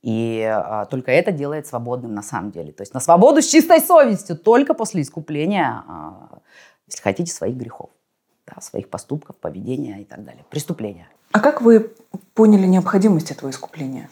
И 0.03 0.43
а, 0.43 0.85
только 0.85 1.11
это 1.11 1.33
делает 1.33 1.67
свободным 1.67 2.15
на 2.15 2.23
самом 2.23 2.51
деле. 2.51 2.73
То 2.73 2.83
есть 2.83 2.93
на 2.93 3.01
свободу 3.01 3.41
с 3.41 3.47
чистой 3.47 3.81
совестью 3.81 4.37
только 4.37 4.75
после 4.75 5.01
искупления 5.01 5.83
а, 5.89 6.41
если 6.87 7.03
хотите, 7.03 7.33
своих 7.33 7.57
грехов, 7.57 7.91
да, 8.47 8.61
своих 8.61 8.89
поступков, 8.89 9.37
поведения 9.37 10.03
и 10.03 10.05
так 10.05 10.25
далее, 10.25 10.45
преступления. 10.51 11.09
А 11.33 11.41
как 11.41 11.63
вы 11.63 11.93
поняли 12.35 12.67
необходимость 12.67 13.31
этого 13.31 13.51
искупления? 13.51 14.09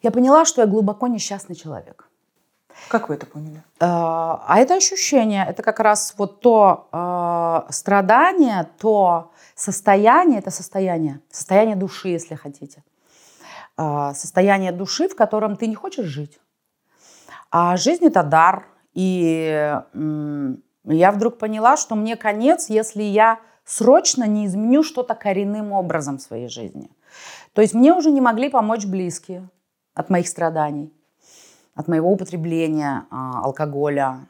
Я 0.00 0.12
поняла, 0.12 0.44
что 0.44 0.60
я 0.60 0.66
глубоко 0.66 1.08
несчастный 1.08 1.56
человек. 1.56 2.08
Как 2.88 3.08
вы 3.08 3.16
это 3.16 3.26
поняли? 3.26 3.62
А, 3.80 4.44
а 4.46 4.58
это 4.58 4.74
ощущение, 4.74 5.44
это 5.46 5.62
как 5.62 5.80
раз 5.80 6.14
вот 6.16 6.40
то 6.40 6.88
э, 6.92 7.72
страдание, 7.72 8.68
то 8.78 9.32
состояние, 9.54 10.38
это 10.38 10.50
состояние, 10.50 11.20
состояние 11.30 11.76
души, 11.76 12.08
если 12.08 12.34
хотите. 12.34 12.84
Э, 13.76 14.12
состояние 14.14 14.72
души, 14.72 15.08
в 15.08 15.16
котором 15.16 15.56
ты 15.56 15.66
не 15.66 15.74
хочешь 15.74 16.06
жить. 16.06 16.38
А 17.50 17.76
жизнь 17.76 18.06
это 18.06 18.22
дар. 18.22 18.66
И 18.94 19.80
я 20.84 21.12
вдруг 21.12 21.38
поняла, 21.38 21.76
что 21.76 21.94
мне 21.94 22.16
конец, 22.16 22.68
если 22.68 23.02
я 23.02 23.40
срочно 23.64 24.24
не 24.24 24.46
изменю 24.46 24.82
что-то 24.82 25.14
коренным 25.14 25.72
образом 25.72 26.18
в 26.18 26.22
своей 26.22 26.48
жизни. 26.48 26.90
То 27.52 27.60
есть 27.60 27.74
мне 27.74 27.92
уже 27.92 28.10
не 28.10 28.20
могли 28.20 28.48
помочь 28.48 28.86
близкие 28.86 29.48
от 29.94 30.10
моих 30.10 30.28
страданий, 30.28 30.92
от 31.74 31.88
моего 31.88 32.10
употребления 32.10 33.06
а, 33.10 33.42
алкоголя. 33.42 34.26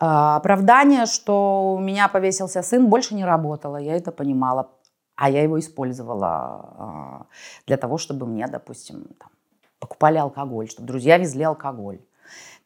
А, 0.00 0.36
оправдание, 0.36 1.06
что 1.06 1.74
у 1.74 1.78
меня 1.78 2.08
повесился 2.08 2.62
сын, 2.62 2.86
больше 2.86 3.14
не 3.14 3.24
работало, 3.24 3.76
я 3.76 3.96
это 3.96 4.12
понимала. 4.12 4.70
А 5.16 5.28
я 5.28 5.42
его 5.42 5.58
использовала 5.58 6.28
а, 6.28 7.26
для 7.66 7.76
того, 7.76 7.98
чтобы 7.98 8.26
мне, 8.26 8.46
допустим, 8.46 9.04
там, 9.18 9.30
покупали 9.78 10.16
алкоголь, 10.16 10.70
чтобы 10.70 10.86
друзья 10.86 11.18
везли 11.18 11.42
алкоголь. 11.42 12.00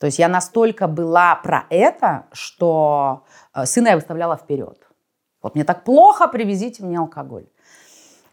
То 0.03 0.07
есть 0.07 0.19
я 0.19 0.27
настолько 0.27 0.89
была 0.89 1.37
про 1.37 1.65
это, 1.71 2.27
что 2.33 3.23
э, 3.55 3.67
сына 3.67 3.91
я 3.91 3.95
выставляла 3.95 4.37
вперед. 4.37 4.77
Вот 5.41 5.55
мне 5.55 5.63
так 5.63 5.85
плохо, 5.85 6.27
привезите 6.27 6.83
мне 6.83 6.99
алкоголь. 6.99 7.47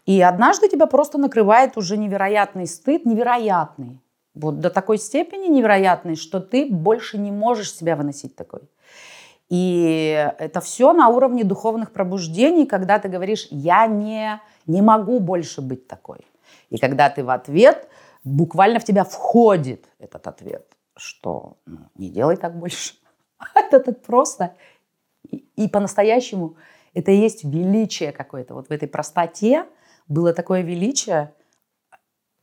И 0.04 0.20
однажды 0.20 0.68
тебя 0.68 0.86
просто 0.86 1.16
накрывает 1.16 1.76
уже 1.76 1.96
невероятный 1.96 2.66
стыд, 2.66 3.06
невероятный. 3.06 4.00
Вот 4.34 4.58
до 4.58 4.68
такой 4.68 4.98
степени 4.98 5.46
невероятный, 5.46 6.16
что 6.16 6.40
ты 6.40 6.66
больше 6.68 7.18
не 7.18 7.30
можешь 7.30 7.72
себя 7.72 7.94
выносить 7.94 8.34
такой. 8.34 8.62
И 9.48 10.28
это 10.40 10.60
все 10.60 10.92
на 10.92 11.06
уровне 11.06 11.44
духовных 11.44 11.92
пробуждений, 11.92 12.66
когда 12.66 12.98
ты 12.98 13.08
говоришь, 13.08 13.46
я 13.52 13.86
не, 13.86 14.40
не 14.66 14.82
могу 14.82 15.20
больше 15.20 15.60
быть 15.60 15.86
такой. 15.86 16.26
И 16.68 16.78
когда 16.78 17.10
ты 17.10 17.22
в 17.22 17.30
ответ, 17.30 17.88
буквально 18.24 18.80
в 18.80 18.84
тебя 18.84 19.04
входит 19.04 19.84
этот 20.00 20.26
ответ, 20.26 20.66
что 21.00 21.56
ну, 21.66 21.78
не 21.96 22.10
делай 22.10 22.36
так 22.36 22.58
больше. 22.58 22.94
Это 23.54 23.80
так 23.80 24.02
просто. 24.02 24.54
И, 25.28 25.44
и 25.56 25.68
по-настоящему 25.68 26.56
это 26.94 27.12
и 27.12 27.16
есть 27.16 27.44
величие 27.44 28.12
какое-то. 28.12 28.54
Вот 28.54 28.68
в 28.68 28.70
этой 28.70 28.88
простоте 28.88 29.66
было 30.08 30.32
такое 30.32 30.62
величие. 30.62 31.32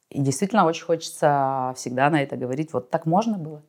И 0.09 0.21
действительно 0.21 0.65
очень 0.65 0.85
хочется 0.85 1.73
всегда 1.75 2.09
на 2.09 2.23
это 2.23 2.37
говорить. 2.37 2.71
Вот 2.71 2.89
так 2.89 3.05
можно 3.05 3.37
было? 3.37 3.61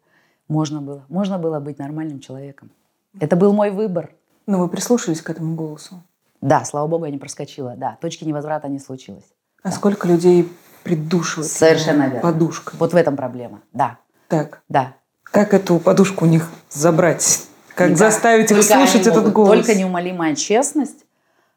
Можно 0.47 0.81
было. 0.81 1.05
Можно 1.09 1.39
было 1.39 1.59
быть 1.59 1.79
нормальным 1.79 2.21
человеком. 2.21 2.71
Это 3.19 3.35
был 3.35 3.53
мой 3.53 3.71
выбор. 3.71 4.15
Но 4.47 4.59
вы 4.59 4.69
прислушались 4.69 5.21
к 5.21 5.31
этому 5.31 5.57
голосу? 5.57 6.03
Да, 6.41 6.65
слава 6.65 6.87
богу, 6.87 7.05
я 7.05 7.11
не 7.11 7.19
проскочила. 7.19 7.75
Да, 7.77 7.99
точки 8.01 8.25
невозврата 8.25 8.69
не 8.69 8.79
случилось. 8.79 9.25
А 9.63 9.71
да. 9.71 9.75
сколько 9.75 10.07
людей 10.07 10.49
придушивают 10.85 11.51
Совершенно 11.51 12.05
верно. 12.05 12.21
подушкой? 12.21 12.79
Вот 12.79 12.93
в 12.93 12.97
этом 12.97 13.17
проблема, 13.17 13.63
да. 13.73 13.99
Так. 14.29 14.63
Да. 14.69 14.95
Как 15.25 15.53
эту 15.55 15.79
подушку 15.79 16.25
у 16.25 16.29
них 16.29 16.49
забрать? 16.71 17.47
Как 17.75 17.91
Никак. 17.91 17.99
заставить 17.99 18.51
их 18.51 18.63
слушать 18.63 19.07
этот 19.07 19.33
голос? 19.33 19.51
Только 19.51 19.75
неумолимая 19.75 20.35
честность 20.35 21.05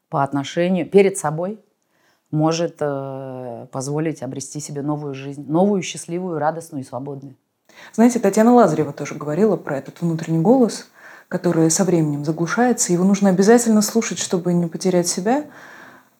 по 0.10 0.24
отношению 0.24 0.90
перед 0.90 1.18
собой 1.18 1.60
может 2.32 2.78
э, 2.80 3.68
позволить 3.72 4.24
обрести 4.24 4.60
себе 4.60 4.82
новую 4.82 5.13
жизнь, 5.13 5.46
новую, 5.48 5.82
счастливую, 5.82 6.40
радостную 6.40 6.84
и 6.84 6.88
свободную. 6.88 7.36
Знаете, 7.94 8.20
Татьяна 8.20 8.54
Лазарева 8.54 8.94
тоже 8.94 9.16
говорила 9.16 9.56
про 9.58 9.78
этот 9.78 10.01
внутренний 10.01 10.40
голос– 10.40 10.88
которое 11.32 11.70
со 11.70 11.86
временем 11.86 12.25
заглушается. 12.25 12.92
Его 12.92 13.06
нужно 13.06 13.30
обязательно 13.30 13.82
слушать, 13.82 14.20
чтобы 14.20 14.51
не 14.51 14.68
потерять 14.68 15.08
себя. 15.08 15.46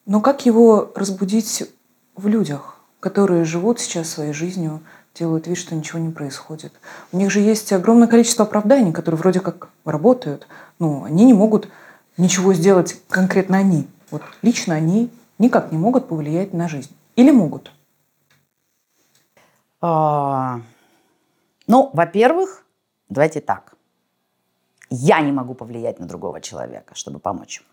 Но 0.06 0.22
как 0.22 0.46
его 0.46 0.94
разбудить 0.96 1.70
в 2.16 2.28
людях, 2.28 2.78
которые 3.02 3.44
живут 3.44 3.82
сейчас 3.82 4.10
своей 4.10 4.32
жизнью, 4.32 4.80
делают 5.16 5.48
вид, 5.48 5.58
что 5.58 5.76
ничего 5.76 6.00
не 6.00 6.12
происходит? 6.12 6.74
У 7.12 7.18
них 7.18 7.32
же 7.32 7.40
есть 7.40 7.72
огромное 7.74 8.08
количество 8.08 8.46
оправданий, 8.46 8.92
которые 8.92 9.20
вроде 9.20 9.40
как 9.40 9.70
работают, 9.86 10.48
но 10.80 11.04
они 11.04 11.26
не 11.26 11.34
могут 11.34 11.70
ничего 12.18 12.54
сделать 12.54 13.02
конкретно 13.10 13.58
они. 13.58 13.88
Вот 14.10 14.22
лично 14.42 14.76
они 14.76 15.10
никак 15.38 15.72
не 15.72 15.78
могут 15.78 16.08
повлиять 16.08 16.54
на 16.54 16.68
жизнь. 16.68 16.96
Или 17.16 17.32
могут? 17.32 17.72
А, 19.82 20.62
ну, 21.68 21.90
во-первых, 21.94 22.64
давайте 23.10 23.42
так 23.42 23.76
я 24.92 25.22
не 25.22 25.32
могу 25.32 25.54
повлиять 25.54 26.00
на 26.00 26.06
другого 26.06 26.42
человека, 26.42 26.94
чтобы 26.96 27.20
помочь 27.20 27.60
ему. 27.60 27.68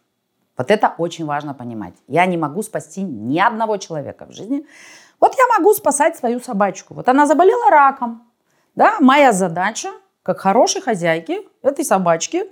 Вот 0.57 0.71
это 0.71 0.95
очень 0.99 1.27
важно 1.27 1.53
понимать. 1.53 1.95
Я 2.07 2.27
не 2.27 2.37
могу 2.37 2.63
спасти 2.63 3.03
ни 3.03 3.39
одного 3.39 3.77
человека 3.77 4.27
в 4.27 4.33
жизни. 4.33 4.65
Вот 5.21 5.35
я 5.37 5.59
могу 5.59 5.75
спасать 5.75 6.17
свою 6.17 6.41
собачку. 6.41 6.95
Вот 6.95 7.09
она 7.09 7.27
заболела 7.27 7.71
раком. 7.71 8.23
Да? 8.75 8.97
Моя 9.01 9.33
задача, 9.33 9.91
как 10.23 10.41
хорошей 10.41 10.81
хозяйки 10.81 11.41
этой 11.63 11.85
собачки, 11.85 12.45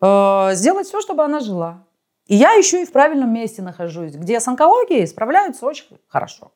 э, 0.00 0.54
сделать 0.54 0.86
все, 0.86 1.00
чтобы 1.00 1.24
она 1.24 1.40
жила. 1.40 1.84
И 2.26 2.36
я 2.36 2.52
еще 2.52 2.82
и 2.82 2.86
в 2.86 2.92
правильном 2.92 3.32
месте 3.32 3.62
нахожусь, 3.62 4.12
где 4.12 4.40
с 4.40 4.48
онкологией 4.48 5.06
справляются 5.06 5.66
очень 5.66 5.98
хорошо. 6.08 6.52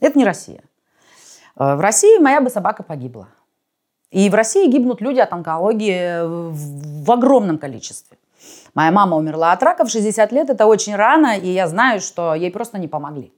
Это 0.00 0.18
не 0.18 0.24
Россия. 0.24 0.62
Э, 1.56 1.76
в 1.76 1.80
России 1.80 2.18
моя 2.18 2.40
бы 2.40 2.50
собака 2.50 2.82
погибла. 2.82 3.28
И 4.10 4.30
в 4.30 4.34
России 4.34 4.68
гибнут 4.68 5.00
люди 5.00 5.20
от 5.20 5.32
онкологии 5.32 6.22
в 6.24 7.10
огромном 7.10 7.58
количестве. 7.58 8.18
Моя 8.74 8.90
мама 8.92 9.16
умерла 9.16 9.52
от 9.52 9.62
рака 9.62 9.84
в 9.84 9.90
60 9.90 10.32
лет, 10.32 10.50
это 10.50 10.66
очень 10.66 10.94
рано, 10.94 11.36
и 11.36 11.48
я 11.48 11.66
знаю, 11.66 12.00
что 12.00 12.34
ей 12.34 12.50
просто 12.50 12.78
не 12.78 12.88
помогли. 12.88 13.32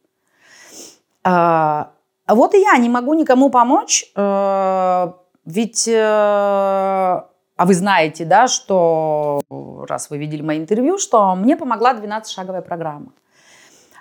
А, 1.30 1.92
вот 2.26 2.54
и 2.54 2.60
я 2.60 2.78
не 2.78 2.88
могу 2.88 3.12
никому 3.12 3.50
помочь, 3.50 4.10
э, 4.16 5.12
ведь, 5.44 5.86
э, 5.86 5.92
а 6.00 7.64
вы 7.66 7.74
знаете, 7.74 8.24
да, 8.24 8.48
что, 8.48 9.42
раз 9.86 10.08
вы 10.08 10.16
видели 10.16 10.40
мои 10.40 10.58
интервью, 10.58 10.96
что 10.96 11.34
мне 11.34 11.54
помогла 11.54 11.92
12-шаговая 11.92 12.62
программа. 12.62 13.12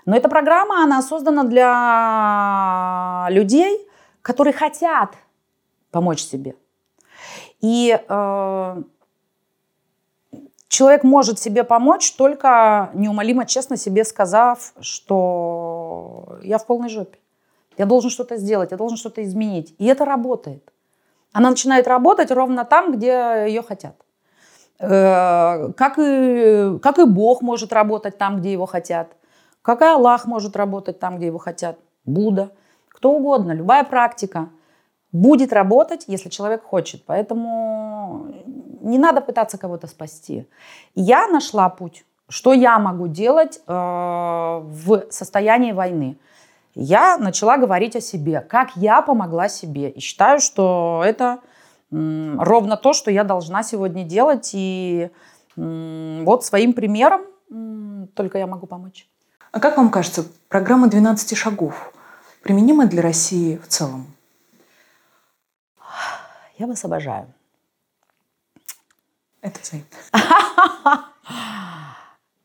Но 0.06 0.16
эта 0.16 0.30
программа, 0.30 0.84
она 0.84 1.02
создана 1.02 1.44
для 1.44 3.28
людей, 3.30 3.86
которые 4.22 4.54
хотят 4.54 5.16
помочь 5.92 6.22
себе. 6.22 6.56
И 7.60 8.00
э, 8.08 8.82
человек 10.70 11.04
может 11.04 11.40
себе 11.40 11.66
помочь, 11.66 12.13
только 12.13 12.90
неумолимо 12.94 13.46
честно 13.46 13.76
себе 13.76 14.06
сказав, 14.06 14.72
что 14.80 15.77
я 16.43 16.58
в 16.58 16.65
полной 16.65 16.89
жопе. 16.89 17.17
Я 17.78 17.86
должен 17.86 18.10
что-то 18.10 18.38
сделать, 18.38 18.71
я 18.71 18.78
должен 18.78 18.97
что-то 18.97 19.23
изменить. 19.23 19.76
И 19.78 19.86
это 19.86 20.06
работает. 20.06 20.71
Она 21.32 21.50
начинает 21.52 21.88
работать 21.88 22.32
ровно 22.32 22.65
там, 22.65 22.93
где 22.93 23.45
ее 23.47 23.62
хотят. 23.62 23.95
Э, 24.80 25.71
как 25.73 26.00
и, 26.00 26.80
как 26.82 27.00
и 27.00 27.06
Бог 27.06 27.41
может 27.41 27.73
работать 27.73 28.17
там, 28.17 28.39
где 28.39 28.52
его 28.52 28.65
хотят. 28.65 29.15
Как 29.62 29.82
и 29.82 29.86
Аллах 29.86 30.26
может 30.26 30.56
работать 30.56 31.00
там, 31.00 31.17
где 31.17 31.28
его 31.28 31.38
хотят. 31.38 31.78
Будда. 32.06 32.52
Кто 32.89 33.12
угодно, 33.12 33.52
любая 33.52 33.84
практика 33.84 34.50
будет 35.12 35.54
работать, 35.54 36.06
если 36.08 36.30
человек 36.30 36.63
хочет. 36.63 37.06
Поэтому 37.06 38.28
не 38.82 38.97
надо 38.97 39.21
пытаться 39.21 39.58
кого-то 39.58 39.88
спасти. 39.88 40.47
Я 40.95 41.28
нашла 41.28 41.69
путь, 41.69 42.06
что 42.30 42.54
я 42.54 42.78
могу 42.80 43.08
делать 43.08 43.60
э, 43.66 43.72
в 43.72 45.06
состоянии 45.10 45.72
войны. 45.72 46.18
Я 46.76 47.18
начала 47.18 47.58
говорить 47.58 47.96
о 47.96 48.02
себе, 48.02 48.42
как 48.42 48.76
я 48.76 49.02
помогла 49.02 49.50
себе. 49.50 49.90
И 49.90 50.00
считаю, 50.00 50.40
что 50.40 51.02
это 51.06 51.40
э, 51.92 52.36
ровно 52.38 52.78
то, 52.78 52.94
что 52.94 53.10
я 53.12 53.24
должна 53.24 53.63
сегодня 53.63 54.04
делать. 54.04 54.52
И 54.54 55.10
э, 55.56 56.22
вот 56.24 56.46
своим 56.46 56.74
примером 56.74 57.22
э, 57.50 58.08
только 58.13 58.38
я 58.38 58.48
могу 58.48 58.68
помочь. 58.68 59.08
А 59.52 59.60
как 59.60 59.78
вам 59.78 59.90
кажется, 59.90 60.26
программа 60.50 60.88
12 60.88 61.38
шагов 61.38 61.94
применима 62.44 62.86
для 62.86 63.02
России 63.02 63.58
в 63.58 63.68
целом? 63.68 64.06
Я 66.58 66.68
вас 66.68 66.84
обожаю. 66.84 67.34
Это 69.42 69.60
взаимно. 69.62 69.88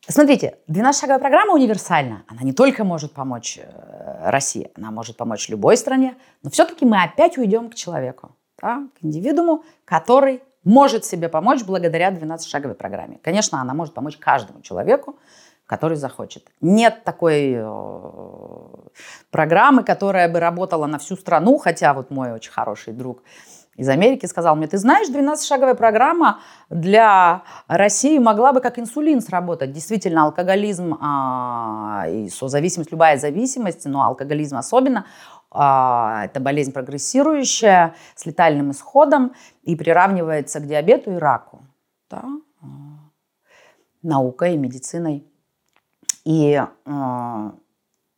Смотрите, 0.08 0.58
12-шаговая 0.68 1.20
программа 1.20 1.54
универсальна. 1.54 2.24
Она 2.26 2.42
не 2.42 2.52
только 2.52 2.82
может 2.82 3.12
помочь 3.12 3.58
э, 3.62 4.30
России, 4.30 4.70
она 4.76 4.90
может 4.90 5.16
помочь 5.16 5.48
любой 5.48 5.76
стране, 5.76 6.16
но 6.42 6.50
все-таки 6.50 6.84
мы 6.84 7.02
опять 7.04 7.38
уйдем 7.38 7.70
к 7.70 7.76
человеку, 7.76 8.34
да, 8.60 8.88
к 8.98 9.04
индивидууму, 9.04 9.64
который 9.84 10.42
может 10.64 11.04
себе 11.04 11.28
помочь 11.28 11.62
благодаря 11.62 12.10
12-шаговой 12.10 12.74
программе. 12.74 13.20
Конечно, 13.22 13.60
она 13.60 13.74
может 13.74 13.94
помочь 13.94 14.16
каждому 14.16 14.60
человеку, 14.60 15.18
который 15.66 15.96
захочет. 15.96 16.50
Нет 16.60 17.04
такой 17.04 17.52
э, 17.54 18.68
программы, 19.30 19.84
которая 19.84 20.28
бы 20.28 20.40
работала 20.40 20.86
на 20.86 20.98
всю 20.98 21.16
страну, 21.16 21.58
хотя 21.58 21.94
вот 21.94 22.10
мой 22.10 22.32
очень 22.32 22.50
хороший 22.50 22.92
друг 22.92 23.22
из 23.76 23.88
Америки 23.88 24.26
сказал 24.26 24.54
мне, 24.54 24.66
ты 24.66 24.76
знаешь, 24.76 25.08
12-шаговая 25.08 25.74
программа 25.74 26.40
для 26.68 27.42
России 27.68 28.18
могла 28.18 28.52
бы 28.52 28.60
как 28.60 28.78
инсулин 28.78 29.22
сработать. 29.22 29.72
Действительно, 29.72 30.24
алкоголизм 30.24 30.98
а, 31.00 32.04
и 32.06 32.28
созависимость, 32.28 32.92
любая 32.92 33.16
зависимость, 33.16 33.86
но 33.86 34.02
алкоголизм 34.02 34.58
особенно, 34.58 35.06
а, 35.50 36.26
это 36.26 36.38
болезнь 36.38 36.72
прогрессирующая 36.72 37.94
с 38.14 38.26
летальным 38.26 38.72
исходом 38.72 39.32
и 39.62 39.74
приравнивается 39.74 40.60
к 40.60 40.66
диабету 40.66 41.12
и 41.12 41.16
раку. 41.16 41.62
Да? 42.10 42.24
А, 42.60 42.66
наукой 44.02 44.54
и 44.54 44.58
медициной. 44.58 45.26
И 46.24 46.62
а, 46.84 47.54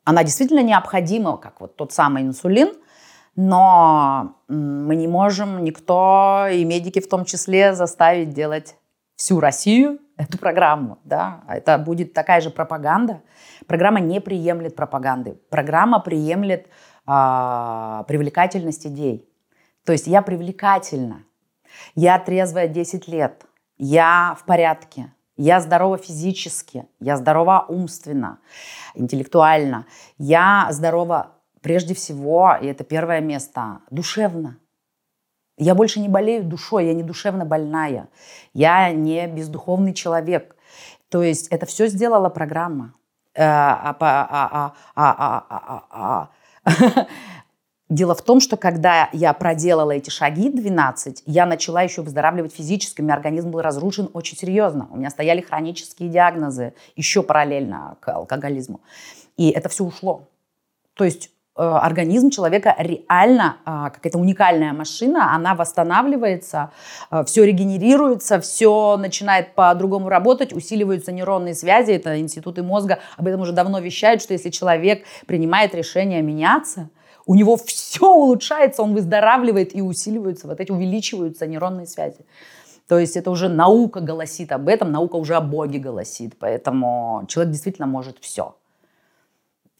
она 0.03 0.25
действительно 0.25 0.65
необходима, 0.65 1.37
как 1.37 1.61
вот 1.61 1.77
тот 1.77 1.93
самый 1.93 2.25
инсулин– 2.25 2.75
но 3.37 4.37
мы 4.49 4.97
не 4.97 5.09
можем, 5.09 5.65
никто, 5.65 6.47
и 6.51 6.65
медики 6.65 7.01
в 7.01 7.09
том 7.09 7.25
числе, 7.25 7.75
заставить 7.75 8.31
делать 8.31 8.77
всю 9.17 9.41
Россию 9.41 9.99
эту 10.17 10.39
программу. 10.39 10.99
Да? 11.05 11.45
Это 11.49 11.79
будет 11.79 12.13
такая 12.13 12.41
же 12.41 12.51
пропаганда. 12.51 13.23
Программа 13.67 14.01
не 14.01 14.21
приемлет 14.21 14.77
пропаганды. 14.77 15.39
Программа 15.51 16.01
приемлет 16.01 16.67
э, 17.07 18.05
привлекательность 18.07 18.87
идей. 18.87 19.29
То 19.85 19.93
есть 19.93 20.07
я 20.07 20.23
привлекательна. 20.23 21.25
Я 21.95 22.19
трезвая 22.19 22.69
10 22.69 23.09
лет. 23.09 23.45
Я 23.77 24.37
в 24.39 24.45
порядке. 24.45 25.13
Я 25.37 25.61
здорова 25.61 25.99
физически, 25.99 26.87
я 27.01 27.17
здорова 27.17 27.65
умственно, 27.69 28.39
интеллектуально. 28.95 29.87
Я 30.17 30.69
здорова 30.71 31.33
прежде 31.65 31.95
всего, 31.95 32.57
и 32.61 32.67
это 32.67 32.85
первое 32.85 33.21
место, 33.21 33.81
душевно. 33.91 34.59
Я 35.57 35.75
больше 35.75 35.99
не 35.99 36.11
болею 36.11 36.45
душой, 36.45 36.87
я 36.87 36.95
не 36.95 37.03
душевно 37.03 37.47
больная. 37.47 38.09
Я 38.53 38.93
не 38.93 39.27
бездуховный 39.27 39.95
человек. 39.95 40.57
То 41.09 41.23
есть 41.23 41.49
это 41.49 41.65
все 41.65 41.87
сделала 41.87 42.29
программа. 42.29 42.93
Дело 47.89 48.15
в 48.15 48.23
том, 48.23 48.41
что 48.41 48.57
когда 48.59 49.09
я 49.13 49.33
проделала 49.33 49.93
эти 49.93 50.11
шаги 50.11 50.51
12, 50.51 51.23
я 51.25 51.47
начала 51.47 51.81
еще 51.81 52.03
выздоравливать 52.03 52.53
физически, 52.55 53.01
у 53.01 53.05
меня 53.05 53.15
организм 53.15 53.51
был 53.51 53.63
разрушен 53.63 54.11
очень 54.13 54.37
серьезно. 54.37 54.87
У 54.91 54.99
меня 54.99 55.09
стояли 55.09 55.41
хронические 55.41 56.11
диагнозы 56.11 56.75
еще 56.95 57.23
параллельно 57.23 57.97
к 58.01 58.09
алкоголизму. 58.13 58.83
И 59.39 59.49
это 59.49 59.71
все 59.71 59.85
ушло. 59.85 60.29
То 60.95 61.05
есть 61.05 61.31
организм 61.57 62.31
человека 62.31 62.75
реально 62.79 63.59
а, 63.65 63.91
какая-то 63.91 64.19
уникальная 64.19 64.73
машина, 64.73 65.35
она 65.35 65.55
восстанавливается, 65.55 66.73
э, 67.11 67.23
все 67.25 67.45
регенерируется, 67.45 68.41
все 68.41 68.97
начинает 68.97 69.55
по-другому 69.55 70.09
работать, 70.09 70.53
усиливаются 70.53 71.13
нейронные 71.13 71.55
связи, 71.55 71.93
это 71.93 72.19
институты 72.19 72.65
мозга 72.65 72.99
об 73.17 73.29
этом 73.29 73.41
уже 73.43 73.53
давно 73.53 73.79
вещают, 73.79 74.21
что 74.21 74.33
если 74.33 74.51
человек 74.51 75.05
принимает 75.27 75.75
решение 75.75 76.23
меняться, 76.23 76.91
у 77.27 77.37
него 77.37 77.57
все 77.57 78.07
улучшается, 78.07 78.83
он 78.83 78.93
выздоравливает 78.93 79.77
и 79.77 79.81
усиливаются, 79.81 80.49
вот 80.49 80.61
эти 80.61 80.73
увеличиваются 80.73 81.47
нейронные 81.47 81.87
связи. 81.87 82.27
То 82.89 82.99
есть 82.99 83.17
это 83.17 83.31
уже 83.31 83.49
наука 83.49 84.01
голосит 84.01 84.53
об 84.53 84.69
этом, 84.69 84.91
наука 84.91 85.17
уже 85.17 85.37
о 85.37 85.41
Боге 85.41 85.79
голосит, 85.79 86.35
поэтому 86.39 87.25
человек 87.29 87.53
действительно 87.53 87.87
может 87.87 88.19
все. 88.21 88.57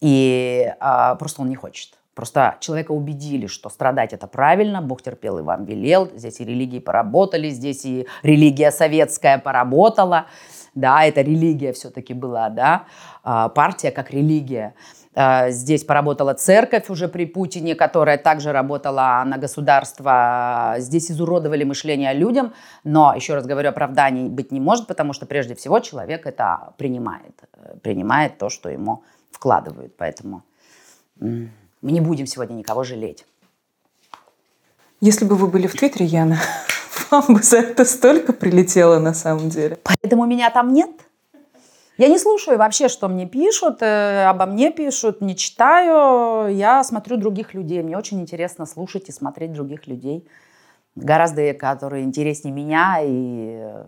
И 0.05 0.71
а, 0.79 1.15
просто 1.15 1.41
он 1.41 1.49
не 1.49 1.55
хочет. 1.55 1.97
Просто 2.13 2.57
человека 2.59 2.91
убедили, 2.91 3.47
что 3.47 3.69
страдать 3.69 4.13
это 4.13 4.27
правильно, 4.27 4.79
Бог 4.79 5.01
терпел 5.01 5.39
и 5.39 5.41
вам 5.41 5.65
велел, 5.65 6.11
здесь 6.13 6.39
и 6.39 6.45
религии 6.45 6.77
поработали, 6.77 7.49
здесь 7.49 7.85
и 7.85 8.05
религия 8.21 8.71
советская 8.71 9.39
поработала, 9.39 10.27
да, 10.75 11.03
это 11.03 11.21
религия 11.21 11.73
все-таки 11.73 12.13
была, 12.13 12.49
да, 12.49 12.83
а, 13.23 13.49
партия 13.49 13.89
как 13.89 14.11
религия. 14.11 14.75
А, 15.15 15.49
здесь 15.49 15.83
поработала 15.83 16.35
церковь 16.35 16.91
уже 16.91 17.07
при 17.07 17.25
Путине, 17.25 17.73
которая 17.73 18.19
также 18.19 18.51
работала 18.51 19.23
на 19.25 19.39
государство. 19.39 20.75
Здесь 20.77 21.09
изуродовали 21.09 21.63
мышление 21.63 22.13
людям, 22.13 22.53
но, 22.83 23.15
еще 23.15 23.33
раз 23.33 23.47
говорю, 23.47 23.69
оправданий 23.69 24.29
быть 24.29 24.51
не 24.51 24.59
может, 24.59 24.85
потому 24.85 25.13
что 25.13 25.25
прежде 25.25 25.55
всего 25.55 25.79
человек 25.79 26.27
это 26.27 26.73
принимает, 26.77 27.41
принимает 27.81 28.37
то, 28.37 28.49
что 28.49 28.69
ему 28.69 29.03
вкладывают. 29.35 29.95
Поэтому 29.97 30.43
мы 31.19 31.51
не 31.81 32.01
будем 32.01 32.25
сегодня 32.25 32.55
никого 32.55 32.83
жалеть. 32.83 33.25
Если 35.01 35.25
бы 35.25 35.35
вы 35.35 35.47
были 35.47 35.67
в 35.67 35.73
Твиттере, 35.73 36.05
Яна, 36.05 36.39
вам 37.11 37.25
бы 37.27 37.43
за 37.43 37.57
это 37.57 37.85
столько 37.85 38.33
прилетело 38.33 38.99
на 38.99 39.13
самом 39.13 39.49
деле. 39.49 39.77
Поэтому 39.83 40.25
меня 40.25 40.49
там 40.49 40.73
нет. 40.73 40.89
Я 41.97 42.09
не 42.09 42.19
слушаю 42.19 42.57
вообще, 42.57 42.89
что 42.89 43.07
мне 43.07 43.25
пишут, 43.25 43.81
э, 43.81 44.25
обо 44.25 44.45
мне 44.45 44.71
пишут, 44.71 45.21
не 45.21 45.35
читаю. 45.35 46.53
Я 46.53 46.83
смотрю 46.83 47.17
других 47.17 47.53
людей. 47.53 47.81
Мне 47.83 47.97
очень 47.97 48.19
интересно 48.19 48.65
слушать 48.65 49.07
и 49.07 49.13
смотреть 49.13 49.53
других 49.53 49.87
людей. 49.87 50.27
Гораздо, 50.95 51.53
которые 51.53 52.03
интереснее 52.03 52.53
меня, 52.53 52.99
и 53.01 53.59
э, 53.59 53.83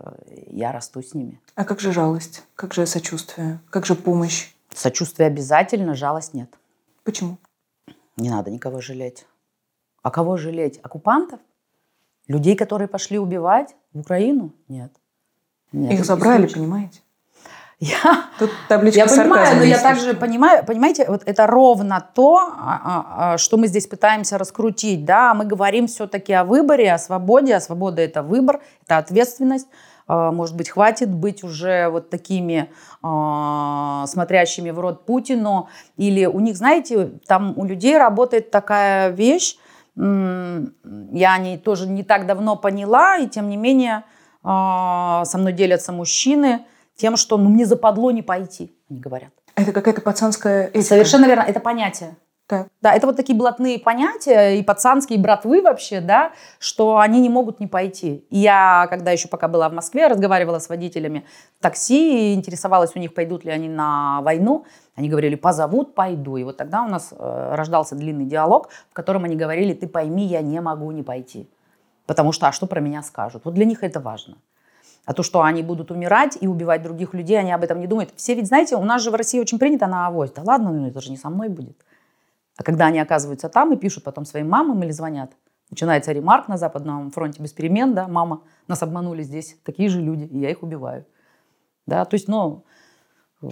я 0.50 0.72
расту 0.72 1.02
с 1.02 1.14
ними. 1.14 1.40
А 1.54 1.64
как 1.64 1.80
же 1.80 1.92
жалость? 1.92 2.44
Как 2.54 2.74
же 2.74 2.86
сочувствие? 2.86 3.60
Как 3.70 3.86
же 3.86 3.94
помощь? 3.94 4.48
Сочувствие 4.74 5.26
обязательно, 5.26 5.94
жалость 5.94 6.34
нет. 6.34 6.54
Почему? 7.04 7.38
Не 8.16 8.30
надо 8.30 8.50
никого 8.50 8.80
жалеть. 8.80 9.26
А 10.02 10.10
кого 10.10 10.36
жалеть? 10.36 10.78
Оккупантов? 10.82 11.40
Людей, 12.26 12.56
которые 12.56 12.88
пошли 12.88 13.18
убивать 13.18 13.74
в 13.92 14.00
Украину? 14.00 14.52
Нет. 14.68 14.92
Нет 15.72 15.92
Их 15.92 16.04
забрали, 16.04 16.42
случай. 16.42 16.54
понимаете? 16.54 17.00
Я, 17.80 18.24
Тут 18.40 18.50
табличка 18.68 19.00
я 19.00 19.06
понимаю, 19.06 19.56
но 19.56 19.62
я 19.62 19.78
также 19.78 20.12
понимаю, 20.14 20.64
понимаете, 20.66 21.04
вот 21.06 21.22
это 21.26 21.46
ровно 21.46 22.04
то, 22.12 22.38
а, 22.38 22.80
а, 22.84 23.34
а, 23.34 23.38
что 23.38 23.56
мы 23.56 23.68
здесь 23.68 23.86
пытаемся 23.86 24.36
раскрутить, 24.36 25.04
да, 25.04 25.32
мы 25.32 25.44
говорим 25.44 25.86
все-таки 25.86 26.32
о 26.32 26.42
выборе, 26.42 26.92
о 26.92 26.98
свободе, 26.98 27.54
а 27.54 27.60
свобода 27.60 28.02
это 28.02 28.24
выбор, 28.24 28.60
это 28.82 28.98
ответственность, 28.98 29.68
может 30.08 30.56
быть, 30.56 30.70
хватит 30.70 31.10
быть 31.10 31.44
уже 31.44 31.88
вот 31.90 32.10
такими 32.10 32.70
э, 33.02 34.04
смотрящими 34.06 34.70
в 34.70 34.80
рот 34.80 35.04
Путину. 35.04 35.68
Или 35.96 36.24
у 36.24 36.40
них, 36.40 36.56
знаете, 36.56 37.12
там 37.26 37.52
у 37.56 37.64
людей 37.64 37.98
работает 37.98 38.50
такая 38.50 39.10
вещь, 39.10 39.56
я 39.96 41.34
о 41.34 41.38
ней 41.38 41.58
тоже 41.58 41.88
не 41.88 42.04
так 42.04 42.26
давно 42.26 42.54
поняла, 42.56 43.16
и 43.16 43.26
тем 43.26 43.48
не 43.48 43.56
менее 43.56 44.04
э, 44.44 44.46
со 44.46 45.38
мной 45.38 45.52
делятся 45.52 45.92
мужчины 45.92 46.64
тем, 46.96 47.16
что 47.16 47.36
ну, 47.36 47.48
мне 47.48 47.66
западло 47.66 48.10
не 48.10 48.22
пойти, 48.22 48.72
они 48.88 49.00
говорят. 49.00 49.30
Это 49.56 49.72
какая-то 49.72 50.00
пацанская 50.00 50.68
этика. 50.68 50.84
Совершенно 50.84 51.26
верно, 51.26 51.42
это 51.42 51.58
понятие. 51.58 52.16
Так. 52.48 52.68
Да, 52.80 52.94
это 52.94 53.06
вот 53.06 53.14
такие 53.14 53.36
блатные 53.36 53.78
понятия, 53.78 54.58
и 54.58 54.62
пацанские, 54.62 55.18
и 55.18 55.22
братвы 55.22 55.60
вообще, 55.60 56.00
да, 56.00 56.32
что 56.58 56.96
они 56.96 57.20
не 57.20 57.28
могут 57.28 57.60
не 57.60 57.66
пойти. 57.66 58.24
И 58.30 58.38
я, 58.38 58.86
когда 58.88 59.10
еще 59.10 59.28
пока 59.28 59.48
была 59.48 59.68
в 59.68 59.74
Москве, 59.74 60.06
разговаривала 60.06 60.58
с 60.58 60.70
водителями 60.70 61.26
такси, 61.60 62.32
интересовалась 62.32 62.92
у 62.96 62.98
них, 63.00 63.12
пойдут 63.12 63.44
ли 63.44 63.50
они 63.50 63.68
на 63.68 64.22
войну. 64.22 64.64
Они 64.94 65.10
говорили, 65.10 65.34
позовут, 65.34 65.94
пойду. 65.94 66.38
И 66.38 66.42
вот 66.42 66.56
тогда 66.56 66.84
у 66.84 66.88
нас 66.88 67.12
э, 67.12 67.54
рождался 67.54 67.94
длинный 67.96 68.24
диалог, 68.24 68.70
в 68.90 68.94
котором 68.94 69.24
они 69.24 69.36
говорили, 69.36 69.74
ты 69.74 69.86
пойми, 69.86 70.24
я 70.24 70.40
не 70.40 70.62
могу 70.62 70.90
не 70.90 71.02
пойти. 71.02 71.50
Потому 72.06 72.32
что, 72.32 72.48
а 72.48 72.52
что 72.52 72.66
про 72.66 72.80
меня 72.80 73.02
скажут? 73.02 73.44
Вот 73.44 73.52
для 73.52 73.66
них 73.66 73.84
это 73.84 74.00
важно. 74.00 74.38
А 75.04 75.12
то, 75.12 75.22
что 75.22 75.42
они 75.42 75.62
будут 75.62 75.90
умирать 75.90 76.38
и 76.40 76.46
убивать 76.46 76.82
других 76.82 77.12
людей, 77.12 77.38
они 77.38 77.52
об 77.52 77.62
этом 77.62 77.78
не 77.78 77.86
думают. 77.86 78.10
Все 78.16 78.34
ведь, 78.34 78.46
знаете, 78.46 78.76
у 78.76 78.84
нас 78.84 79.02
же 79.02 79.10
в 79.10 79.14
России 79.14 79.38
очень 79.38 79.58
принято 79.58 79.86
на 79.86 80.06
авось. 80.06 80.32
Да 80.32 80.40
ладно, 80.42 80.72
ну 80.72 80.88
это 80.88 81.02
же 81.02 81.10
не 81.10 81.18
со 81.18 81.28
мной 81.28 81.50
будет. 81.50 81.76
А 82.58 82.64
когда 82.64 82.86
они 82.86 82.98
оказываются 82.98 83.48
там 83.48 83.72
и 83.72 83.76
пишут 83.76 84.02
потом 84.02 84.24
своим 84.24 84.50
мамам 84.50 84.82
или 84.82 84.90
звонят, 84.90 85.30
начинается 85.70 86.10
ремарк 86.10 86.48
на 86.48 86.58
Западном 86.58 87.12
фронте 87.12 87.40
без 87.40 87.52
перемен, 87.52 87.94
да, 87.94 88.08
мама, 88.08 88.42
нас 88.66 88.82
обманули 88.82 89.22
здесь 89.22 89.56
такие 89.64 89.88
же 89.88 90.02
люди, 90.02 90.24
и 90.24 90.40
я 90.40 90.50
их 90.50 90.64
убиваю. 90.64 91.06
Да, 91.86 92.04
то 92.04 92.14
есть, 92.14 92.26
ну, 92.26 92.64
э, 93.42 93.48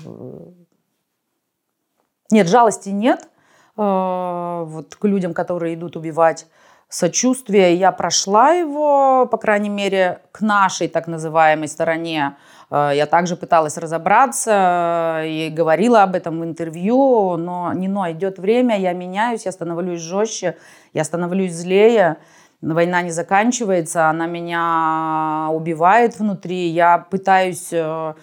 нет, 2.32 2.48
жалости 2.48 2.88
нет 2.88 3.28
э, 3.76 4.64
вот 4.66 4.96
к 4.96 5.04
людям, 5.04 5.34
которые 5.34 5.76
идут 5.76 5.96
убивать 5.96 6.48
сочувствие. 6.88 7.74
Я 7.74 7.92
прошла 7.92 8.50
его, 8.50 9.26
по 9.26 9.38
крайней 9.38 9.70
мере, 9.70 10.20
к 10.32 10.40
нашей 10.40 10.88
так 10.88 11.06
называемой 11.06 11.68
стороне 11.68 12.36
Э, 12.70 12.90
я 12.94 13.06
также 13.06 13.36
пыталась 13.36 13.76
разобраться 13.76 15.20
э, 15.22 15.28
и 15.28 15.50
говорила 15.50 16.02
об 16.02 16.14
этом 16.14 16.40
в 16.40 16.44
интервью, 16.44 17.36
но 17.36 17.72
не 17.72 17.88
но 17.88 18.10
идет 18.10 18.38
время, 18.38 18.78
я 18.78 18.92
меняюсь, 18.92 19.46
я 19.46 19.52
становлюсь 19.52 20.00
жестче, 20.00 20.56
я 20.92 21.04
становлюсь 21.04 21.52
злее. 21.52 22.16
Война 22.62 23.02
не 23.02 23.10
заканчивается, 23.10 24.08
она 24.08 24.26
меня 24.26 25.48
убивает 25.52 26.18
внутри. 26.18 26.68
Я 26.68 26.98
пытаюсь 26.98 27.68
э, 27.70 28.14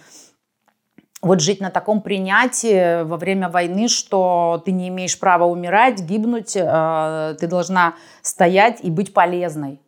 вот 1.24 1.42
жить 1.42 1.62
на 1.62 1.72
таком 1.72 2.02
принятии 2.02 3.04
во 3.04 3.18
время 3.18 3.50
войны, 3.50 3.88
что 3.88 4.62
ты 4.64 4.72
не 4.72 4.90
имеешь 4.90 5.20
права 5.20 5.46
умирать, 5.46 6.02
гибнуть, 6.02 6.54
ты 6.54 7.48
должна 7.48 7.96
стоять 8.22 8.80
и 8.82 8.92
быть 8.92 9.14
полезной 9.14 9.80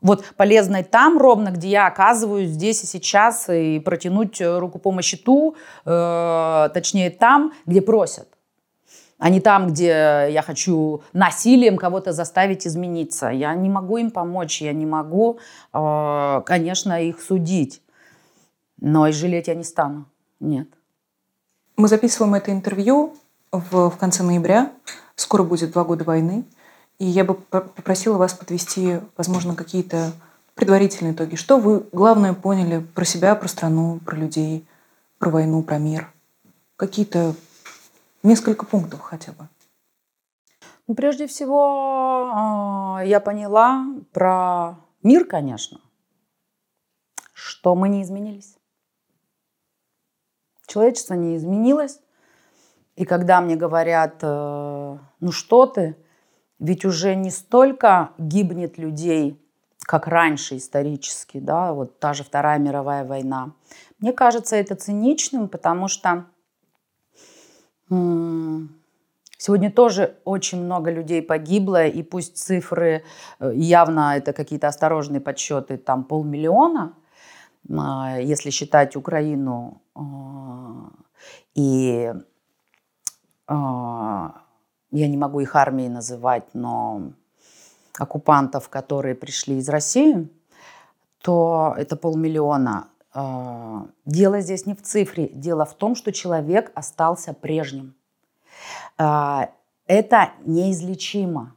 вот 0.00 0.24
полезной 0.36 0.82
там 0.82 1.18
ровно, 1.18 1.50
где 1.50 1.68
я 1.68 1.86
оказываюсь 1.86 2.50
здесь 2.50 2.82
и 2.82 2.86
сейчас, 2.86 3.48
и 3.48 3.78
протянуть 3.80 4.40
э, 4.40 4.58
руку 4.58 4.78
помощи 4.78 5.16
ту, 5.16 5.56
э, 5.84 6.68
точнее 6.72 7.10
там, 7.10 7.52
где 7.66 7.80
просят 7.80 8.28
а 9.22 9.28
не 9.28 9.40
там, 9.40 9.66
где 9.66 10.28
я 10.30 10.40
хочу 10.40 11.02
насилием 11.12 11.76
кого-то 11.76 12.10
заставить 12.10 12.66
измениться. 12.66 13.28
Я 13.28 13.54
не 13.54 13.68
могу 13.68 13.98
им 13.98 14.10
помочь, 14.10 14.62
я 14.62 14.72
не 14.72 14.86
могу, 14.86 15.40
э, 15.74 16.42
конечно, 16.46 17.02
их 17.02 17.20
судить, 17.20 17.82
но 18.80 19.08
и 19.08 19.12
жалеть 19.12 19.48
я 19.48 19.54
не 19.54 19.64
стану. 19.64 20.06
Нет. 20.40 20.68
Мы 21.76 21.88
записываем 21.88 22.34
это 22.34 22.50
интервью 22.50 23.16
в, 23.52 23.90
в 23.90 23.96
конце 23.96 24.22
ноября. 24.22 24.72
Скоро 25.14 25.42
будет 25.42 25.72
два 25.72 25.84
года 25.84 26.04
войны. 26.04 26.44
И 26.98 27.06
я 27.06 27.24
бы 27.24 27.34
попросила 27.34 28.16
вас 28.16 28.34
подвести, 28.34 29.00
возможно, 29.16 29.54
какие-то 29.54 30.12
предварительные 30.54 31.14
итоги. 31.14 31.36
Что 31.36 31.58
вы, 31.58 31.86
главное, 31.92 32.34
поняли 32.34 32.80
про 32.80 33.04
себя, 33.04 33.34
про 33.34 33.48
страну, 33.48 34.00
про 34.04 34.16
людей, 34.16 34.66
про 35.18 35.30
войну, 35.30 35.62
про 35.62 35.78
мир? 35.78 36.12
Какие-то 36.76 37.34
несколько 38.22 38.66
пунктов 38.66 39.00
хотя 39.00 39.32
бы. 39.32 39.48
Ну, 40.86 40.94
прежде 40.94 41.26
всего, 41.26 42.30
а, 42.34 43.02
я 43.04 43.20
поняла 43.20 43.86
про 44.12 44.76
мир, 45.02 45.24
конечно, 45.24 45.80
что 47.32 47.74
мы 47.74 47.88
не 47.88 48.02
изменились. 48.02 48.59
Человечество 50.70 51.14
не 51.14 51.36
изменилось. 51.36 51.98
И 52.94 53.04
когда 53.04 53.40
мне 53.40 53.56
говорят, 53.56 54.18
э, 54.22 54.98
ну 55.18 55.32
что 55.32 55.66
ты, 55.66 55.96
ведь 56.60 56.84
уже 56.84 57.16
не 57.16 57.30
столько 57.30 58.10
гибнет 58.18 58.78
людей, 58.78 59.36
как 59.80 60.06
раньше 60.06 60.58
исторически, 60.58 61.40
да, 61.40 61.72
вот 61.72 61.98
та 61.98 62.14
же 62.14 62.22
Вторая 62.22 62.60
мировая 62.60 63.04
война. 63.04 63.50
Мне 63.98 64.12
кажется 64.12 64.54
это 64.54 64.76
циничным, 64.76 65.48
потому 65.48 65.88
что 65.88 66.26
Сегодня 69.38 69.72
тоже 69.72 70.18
очень 70.24 70.62
много 70.62 70.92
людей 70.92 71.22
погибло, 71.22 71.86
и 71.86 72.04
пусть 72.04 72.36
цифры 72.36 73.02
э, 73.40 73.52
явно 73.54 74.16
это 74.16 74.32
какие-то 74.32 74.68
осторожные 74.68 75.20
подсчеты, 75.20 75.78
там 75.78 76.04
полмиллиона, 76.04 76.94
если 77.68 78.50
считать 78.50 78.96
Украину 78.96 79.82
а, 79.94 80.90
и 81.54 82.12
а, 83.46 84.42
я 84.90 85.08
не 85.08 85.16
могу 85.16 85.40
их 85.40 85.54
армией 85.56 85.88
называть, 85.88 86.54
но 86.54 87.12
оккупантов, 87.98 88.68
которые 88.68 89.14
пришли 89.14 89.58
из 89.58 89.68
России, 89.68 90.28
то 91.22 91.74
это 91.76 91.96
полмиллиона. 91.96 92.88
Дело 94.06 94.40
здесь 94.40 94.66
не 94.66 94.74
в 94.74 94.82
цифре, 94.82 95.28
дело 95.28 95.64
в 95.66 95.74
том, 95.74 95.94
что 95.94 96.12
человек 96.12 96.70
остался 96.74 97.34
прежним. 97.34 97.94
А, 98.96 99.50
это 99.86 100.30
неизлечимо. 100.44 101.56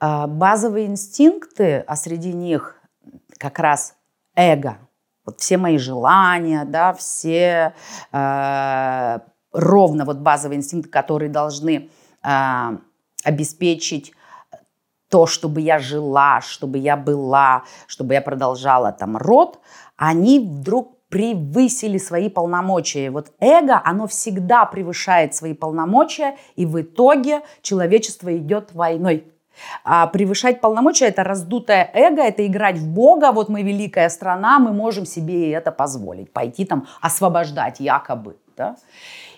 А, 0.00 0.26
базовые 0.26 0.86
инстинкты, 0.86 1.84
а 1.86 1.96
среди 1.96 2.32
них 2.32 2.80
как 3.38 3.58
раз 3.58 3.96
эго, 4.34 4.78
вот 5.24 5.40
все 5.40 5.56
мои 5.56 5.78
желания, 5.78 6.64
да, 6.64 6.92
все 6.92 7.74
э, 8.12 9.18
ровно 9.52 10.04
вот 10.04 10.18
базовые 10.18 10.58
инстинкты, 10.58 10.90
которые 10.90 11.30
должны 11.30 11.90
э, 12.22 12.78
обеспечить 13.24 14.12
то, 15.08 15.26
чтобы 15.26 15.60
я 15.60 15.78
жила, 15.78 16.40
чтобы 16.40 16.78
я 16.78 16.96
была, 16.96 17.64
чтобы 17.86 18.14
я 18.14 18.20
продолжала 18.20 18.92
там 18.92 19.16
род, 19.16 19.60
они 19.96 20.40
вдруг 20.40 20.94
превысили 21.08 21.98
свои 21.98 22.28
полномочия. 22.28 23.10
Вот 23.10 23.30
эго, 23.38 23.80
оно 23.84 24.08
всегда 24.08 24.64
превышает 24.64 25.32
свои 25.32 25.54
полномочия, 25.54 26.36
и 26.56 26.66
в 26.66 26.80
итоге 26.80 27.42
человечество 27.62 28.36
идет 28.36 28.74
войной. 28.74 29.32
А 29.84 30.06
превышать 30.06 30.60
полномочия– 30.60 31.06
это 31.06 31.24
раздутое 31.24 31.90
эго, 31.94 32.22
это 32.22 32.46
играть 32.46 32.78
в 32.78 32.88
Бога. 32.88 33.32
Вот 33.32 33.48
мы 33.48 33.62
великая 33.62 34.08
страна, 34.08 34.58
мы 34.58 34.72
можем 34.72 35.06
себе 35.06 35.52
это 35.52 35.72
позволить. 35.72 36.32
Пойти 36.32 36.64
там 36.64 36.86
освобождать 37.00 37.80
якобы. 37.80 38.36
Да? 38.56 38.76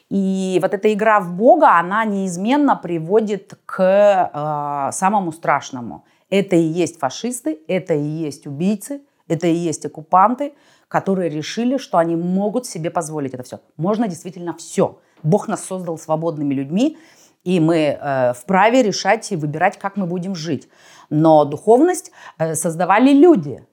И 0.09 0.59
вот 0.62 0.74
эта 0.74 0.92
игра 0.92 1.20
в 1.20 1.33
Бога, 1.33 1.79
она 1.79 2.05
неизменно 2.05 2.76
приводит 2.76 3.59
к 3.66 3.81
э, 3.83 4.92
самому 4.92 5.33
страшному. 5.33 6.05
Это 6.31 6.57
и 6.57 6.62
есть 6.62 6.98
фашисты, 6.98 7.59
это 7.68 7.94
и 7.94 8.02
есть 8.02 8.46
убийцы, 8.46 9.02
это 9.29 9.46
и 9.46 9.55
есть 9.55 9.85
оккупанты– 9.87 10.55
которые 10.88 11.29
решили, 11.29 11.79
что 11.79 11.98
они 11.98 12.16
могут 12.16 12.66
себе 12.66 12.90
позволить 12.90 13.35
это 13.35 13.42
все. 13.42 13.61
Можно 13.76 14.09
действительно 14.09 14.55
все. 14.55 14.98
Бог 15.22 15.48
нас 15.48 15.64
создал 15.64 15.98
свободными 15.98 16.55
людьми, 16.55 16.98
и 17.46 17.61
мы 17.61 17.76
э, 17.76 18.32
вправе 18.32 18.82
решать 18.82 19.30
и 19.30 19.37
выбирать, 19.37 19.78
как 19.78 19.96
мы 19.96 20.06
будем 20.06 20.35
жить. 20.35 20.68
Но 21.11 21.44
духовность 21.44 22.11
э, 22.38 22.56
создавали 22.56 23.12
люди, 23.12 23.64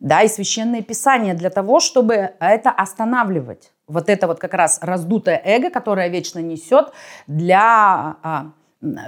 да, 0.00 0.22
и 0.22 0.28
священные 0.28 0.82
писания 0.82 1.34
для 1.34 1.50
того, 1.50 1.78
чтобы 1.78 2.32
это 2.40 2.70
останавливать. 2.70 3.72
Вот 3.86 4.08
это 4.08 4.26
вот 4.26 4.40
как 4.40 4.52
раз 4.54 4.80
раздутое 4.82 5.40
эго, 5.44 5.70
которое 5.70 6.08
вечно 6.08 6.40
несет 6.40 6.92
для 7.28 8.16
а, 8.22 8.46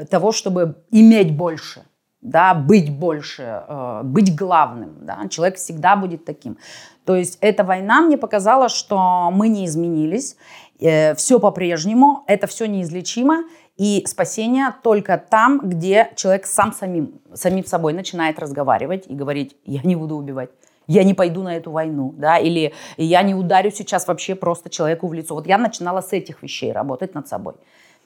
того, 0.09 0.31
чтобы 0.31 0.77
иметь 0.93 1.37
больше– 1.37 1.83
да, 2.23 2.55
быть 2.55 2.91
больше, 2.91 3.63
э, 3.69 4.01
быть 4.03 4.35
главным. 4.35 4.97
Да? 5.03 5.29
Человек 5.29 5.57
всегда 5.59 5.95
будет 5.95 6.25
таким. 6.25 6.59
То 7.05 7.15
есть 7.15 7.39
эта 7.41 7.63
война 7.63 8.01
мне 8.01 8.19
показала, 8.19 8.69
что 8.69 9.31
мы 9.33 9.49
не 9.49 9.65
изменились, 9.67 10.37
все 10.79 11.39
по-прежнему, 11.39 12.25
это 12.27 12.47
все 12.49 12.67
неизлечимо, 12.67 13.45
и 13.77 14.05
спасение 14.07 14.75
только 14.83 15.19
там, 15.19 15.61
где 15.63 16.11
человек 16.17 16.47
сам 16.47 16.73
самим, 16.73 17.21
самим 17.35 17.65
собой 17.65 17.93
начинает 17.93 18.39
разговаривать 18.39 19.07
и 19.07 19.15
говорить, 19.15 19.57
я 19.65 19.83
не 19.83 19.97
буду 19.97 20.17
убивать, 20.17 20.51
я 20.87 21.05
не 21.05 21.15
пойду 21.15 21.43
на 21.43 21.57
эту 21.57 21.71
войну, 21.71 22.15
да, 22.17 22.39
или 22.39 22.73
я 22.97 23.23
не 23.23 23.35
ударю 23.35 23.71
сейчас 23.71 24.07
вообще 24.07 24.35
просто 24.35 24.71
человеку 24.71 25.09
в 25.09 25.13
лицо. 25.13 25.35
Вот 25.35 25.47
я 25.47 25.59
начинала 25.59 26.01
с 26.01 26.13
этих 26.13 26.43
вещей 26.43 26.73
работать 26.73 27.15
над 27.15 27.29
собой. 27.29 27.55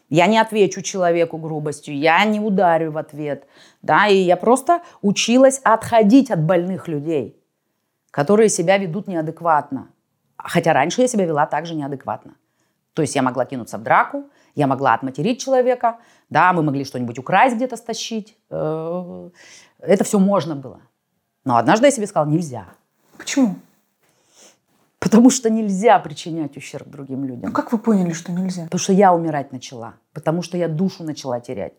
Я 0.09 0.27
не 0.27 0.39
отвечу 0.39 0.83
человеку 0.83 1.39
грубостью, 1.39 1.97
я 1.97 2.25
не 2.25 2.41
ударю 2.41 2.91
в 2.91 2.99
ответ. 2.99 3.47
Да, 3.81 4.09
и 4.09 4.17
я 4.17 4.37
просто 4.37 4.83
училась 5.03 5.61
отходить 5.63 6.33
от 6.33 6.43
больных 6.43 6.89
людей, 6.89 7.41
которые 8.11 8.49
себя 8.49 8.77
ведут 8.77 9.07
неадекватно. 9.07 9.89
Хотя 10.37 10.73
раньше 10.73 11.03
я 11.03 11.07
себя 11.07 11.27
вела 11.27 11.47
также 11.47 11.77
неадекватно. 11.77 12.35
То 12.95 13.03
есть 13.03 13.15
я 13.15 13.23
могла 13.23 13.45
кинуться 13.45 13.79
в 13.79 13.83
драку, 13.83 14.25
я 14.55 14.67
могла 14.67 14.95
отматерить 14.95 15.41
человека, 15.41 15.99
да, 16.29 16.53
мы 16.53 16.63
могли 16.63 16.85
что-нибудь 16.85 17.19
украсть 17.19 17.57
где-то, 17.57 17.77
стащить. 17.77 18.37
Э, 18.51 19.31
это 19.81 20.05
все 20.05 20.19
можно 20.19 20.55
было. 20.57 20.81
Но 21.45 21.57
однажды 21.57 21.87
я 21.87 21.91
себе 21.91 22.07
сказала, 22.07 22.29
нельзя. 22.29 22.67
Почему? 23.19 23.57
Потому 24.99 25.31
что 25.31 25.49
нельзя 25.49 25.99
причинять 25.99 26.57
ущерб 26.57 26.89
другим 26.89 27.25
людям. 27.25 27.49
Ну 27.49 27.53
как 27.53 27.73
вы 27.73 27.79
поняли, 27.79 28.13
что 28.13 28.33
нельзя? 28.33 28.65
Потому 28.65 28.81
что 28.81 28.93
я 28.93 29.15
умирать 29.15 29.51
начала. 29.51 29.95
Потому 30.13 30.43
что 30.43 30.59
я 30.59 30.69
душу 30.69 31.05
начала 31.05 31.41
терять. 31.41 31.73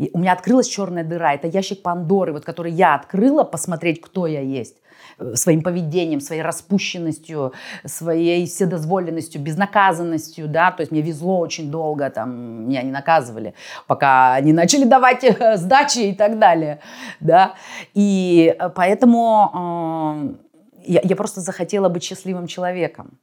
И 0.00 0.10
у 0.14 0.18
меня 0.18 0.32
открылась 0.32 0.66
черная 0.66 1.04
дыра. 1.04 1.34
Это 1.34 1.46
ящик 1.46 1.82
Пандоры, 1.82 2.32
вот, 2.32 2.42
который 2.42 2.72
я 2.72 2.94
открыла, 2.94 3.44
посмотреть, 3.44 4.00
кто 4.00 4.26
я 4.26 4.40
есть 4.40 4.76
э, 5.18 5.34
своим 5.34 5.62
поведением, 5.62 6.20
своей 6.20 6.40
распущенностью, 6.40 7.52
своей 7.84 8.46
вседозволенностью, 8.46 9.42
безнаказанностью, 9.42 10.48
да, 10.48 10.70
то 10.70 10.80
есть 10.80 10.90
мне 10.90 11.02
везло 11.02 11.38
очень 11.38 11.70
долго, 11.70 12.08
там, 12.08 12.66
меня 12.66 12.82
не 12.82 12.90
наказывали, 12.90 13.52
пока 13.86 14.40
не 14.40 14.54
начали 14.54 14.84
давать 14.84 15.22
э, 15.22 15.58
сдачи 15.58 15.98
и 15.98 16.14
так 16.14 16.38
далее, 16.38 16.80
да, 17.20 17.56
и 17.92 18.56
э, 18.58 18.70
поэтому 18.70 20.38
я, 20.82 21.00
я 21.04 21.14
просто 21.14 21.42
захотела 21.42 21.90
быть 21.90 22.04
счастливым 22.04 22.46
человеком. 22.46 23.18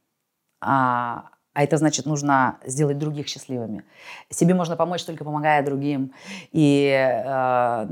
А, 0.60 1.24
а 1.58 1.64
это 1.64 1.76
значит, 1.76 2.06
нужно 2.06 2.58
сделать 2.64 2.98
других 2.98 3.26
счастливыми. 3.26 3.84
Себе 4.30 4.54
можно 4.54 4.76
помочь 4.76 5.02
только 5.02 5.24
помогая 5.24 5.64
другим. 5.64 6.12
И 6.52 6.88
э, 6.88 7.88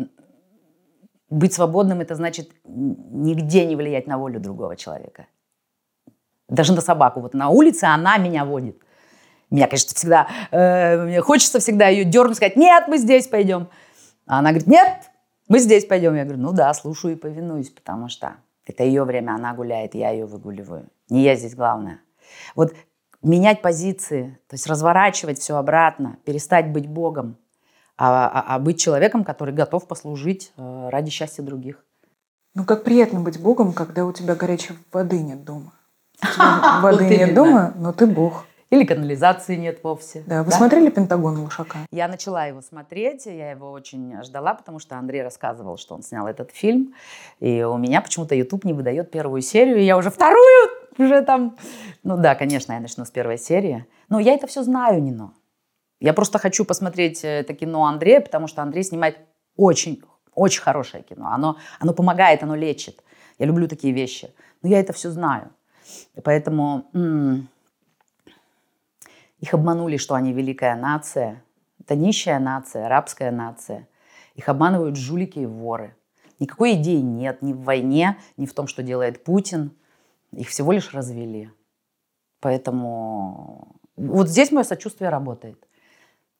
быть 1.28 1.52
свободным 1.52 2.00
это 2.00 2.14
значит 2.14 2.48
нигде 2.64 3.66
не 3.66 3.74
влиять 3.74 4.06
на 4.06 4.18
волю 4.18 4.38
другого 4.38 4.76
человека. 4.76 5.26
Даже 6.48 6.74
на 6.74 6.80
собаку. 6.80 7.18
Вот 7.18 7.34
на 7.34 7.48
улице 7.48 7.86
она 7.86 8.18
меня 8.18 8.44
водит. 8.44 8.80
Меня, 9.50 9.66
конечно, 9.66 9.96
всегда, 9.96 10.28
э, 10.52 11.02
мне 11.02 11.20
хочется 11.20 11.58
всегда 11.58 11.88
ее 11.88 12.04
дернуть, 12.04 12.36
сказать, 12.36 12.54
нет, 12.54 12.84
мы 12.86 12.98
здесь 12.98 13.26
пойдем. 13.26 13.68
А 14.28 14.38
она 14.38 14.50
говорит, 14.50 14.68
нет, 14.68 15.10
мы 15.48 15.58
здесь 15.58 15.86
пойдем. 15.86 16.14
Я 16.14 16.22
говорю, 16.22 16.40
ну 16.40 16.52
да, 16.52 16.72
слушаю 16.72 17.14
и 17.14 17.18
повинуюсь, 17.18 17.70
потому 17.70 18.08
что 18.10 18.36
это 18.64 18.84
ее 18.84 19.02
время, 19.02 19.32
она 19.32 19.54
гуляет, 19.54 19.96
я 19.96 20.10
ее 20.10 20.26
выгуливаю. 20.26 20.86
Не 21.08 21.24
я 21.24 21.34
здесь 21.34 21.56
главное. 21.56 22.00
Вот 22.54 22.72
менять 23.22 23.62
позиции, 23.62 24.38
то 24.48 24.54
есть 24.54 24.66
разворачивать 24.66 25.38
все 25.38 25.56
обратно, 25.56 26.18
перестать 26.24 26.70
быть 26.72 26.86
Богом, 26.86 27.36
а, 27.98 28.28
а, 28.28 28.54
а 28.54 28.58
быть 28.58 28.80
человеком, 28.80 29.24
который 29.24 29.54
готов 29.54 29.86
послужить 29.86 30.52
э, 30.56 30.88
ради 30.90 31.10
счастья 31.10 31.42
других. 31.42 31.84
Ну, 32.54 32.64
как 32.64 32.84
приятно 32.84 33.20
быть 33.20 33.40
Богом, 33.40 33.72
когда 33.72 34.04
у 34.06 34.12
тебя 34.12 34.34
горячей 34.34 34.74
воды 34.92 35.18
нет 35.20 35.44
дома. 35.44 35.72
Воды 36.80 37.06
нет 37.06 37.34
дома, 37.34 37.74
но 37.76 37.92
ты 37.92 38.06
Бог. 38.06 38.46
Или 38.70 38.84
канализации 38.84 39.54
нет 39.54 39.78
вовсе. 39.84 40.24
Да, 40.26 40.42
вы 40.42 40.50
да? 40.50 40.56
смотрели 40.56 40.90
«Пентагон 40.90 41.38
Лошака»? 41.38 41.78
Я 41.92 42.08
начала 42.08 42.46
его 42.46 42.62
смотреть, 42.62 43.26
я 43.26 43.52
его 43.52 43.70
очень 43.70 44.20
ждала, 44.24 44.54
потому 44.54 44.80
что 44.80 44.96
Андрей 44.96 45.22
рассказывал, 45.22 45.76
что 45.76 45.94
он 45.94 46.02
снял 46.02 46.26
этот 46.26 46.50
фильм. 46.50 46.94
И 47.38 47.62
у 47.62 47.76
меня 47.76 48.00
почему-то 48.00 48.34
YouTube 48.34 48.64
не 48.64 48.72
выдает 48.72 49.10
первую 49.12 49.40
серию, 49.42 49.76
и 49.76 49.84
я 49.84 49.96
уже 49.96 50.10
вторую 50.10 50.68
уже 50.98 51.22
там... 51.22 51.56
Ну 52.02 52.16
да, 52.16 52.34
конечно, 52.34 52.72
я 52.72 52.80
начну 52.80 53.04
с 53.04 53.10
первой 53.10 53.38
серии. 53.38 53.86
Но 54.08 54.18
я 54.20 54.34
это 54.34 54.46
все 54.46 54.62
знаю, 54.62 55.02
Нино. 55.02 55.32
Я 56.00 56.12
просто 56.12 56.38
хочу 56.38 56.64
посмотреть 56.64 57.24
э, 57.24 57.40
это 57.40 57.54
кино 57.54 57.84
Андрея, 57.84 58.20
потому 58.20 58.46
что 58.46 58.62
Андрей 58.62 58.84
снимает 58.84 59.18
очень, 59.56 60.02
очень 60.34 60.62
хорошее 60.62 61.02
кино. 61.02 61.28
Оно, 61.32 61.56
оно 61.80 61.92
помогает, 61.92 62.42
оно 62.42 62.54
лечит. 62.54 63.02
Я 63.38 63.46
люблю 63.46 63.68
такие 63.68 63.92
вещи. 63.92 64.32
Но 64.62 64.68
я 64.68 64.80
это 64.80 64.92
все 64.92 65.10
знаю. 65.10 65.50
И 66.14 66.20
поэтому... 66.20 66.88
М- 66.92 67.48
их 69.40 69.52
обманули, 69.52 69.96
что 69.96 70.14
они 70.14 70.32
великая 70.32 70.76
нация. 70.76 71.42
Это 71.80 71.94
нищая 71.94 72.38
нация, 72.38 72.86
арабская 72.86 73.30
нация. 73.30 73.86
Их 74.34 74.48
обманывают 74.48 74.96
жулики 74.96 75.40
и 75.40 75.46
воры. 75.46 75.94
Никакой 76.38 76.74
идеи 76.74 77.00
нет 77.00 77.42
ни 77.42 77.52
в 77.52 77.62
войне, 77.62 78.18
ни 78.36 78.46
в 78.46 78.54
том, 78.54 78.66
что 78.66 78.82
делает 78.82 79.24
Путин. 79.24 79.72
Их 80.32 80.48
всего 80.48 80.72
лишь 80.72 80.92
развели. 80.92 81.50
Поэтому 82.40 83.76
вот 83.96 84.28
здесь 84.28 84.52
мое 84.52 84.64
сочувствие 84.64 85.10
работает. 85.10 85.66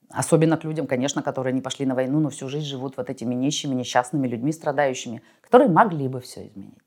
Особенно 0.08 0.56
к 0.56 0.64
людям, 0.64 0.86
конечно, 0.86 1.22
которые 1.22 1.52
не 1.52 1.60
пошли 1.60 1.84
на 1.86 1.94
войну, 1.94 2.20
но 2.20 2.30
всю 2.30 2.48
жизнь 2.48 2.66
живут 2.66 2.96
вот 2.96 3.10
этими 3.10 3.34
нищими, 3.34 3.74
несчастными 3.74 4.28
людьми, 4.28 4.52
страдающими, 4.52 5.22
которые 5.40 5.68
могли 5.68 6.06
бы 6.08 6.20
все 6.20 6.46
изменить. 6.46 6.78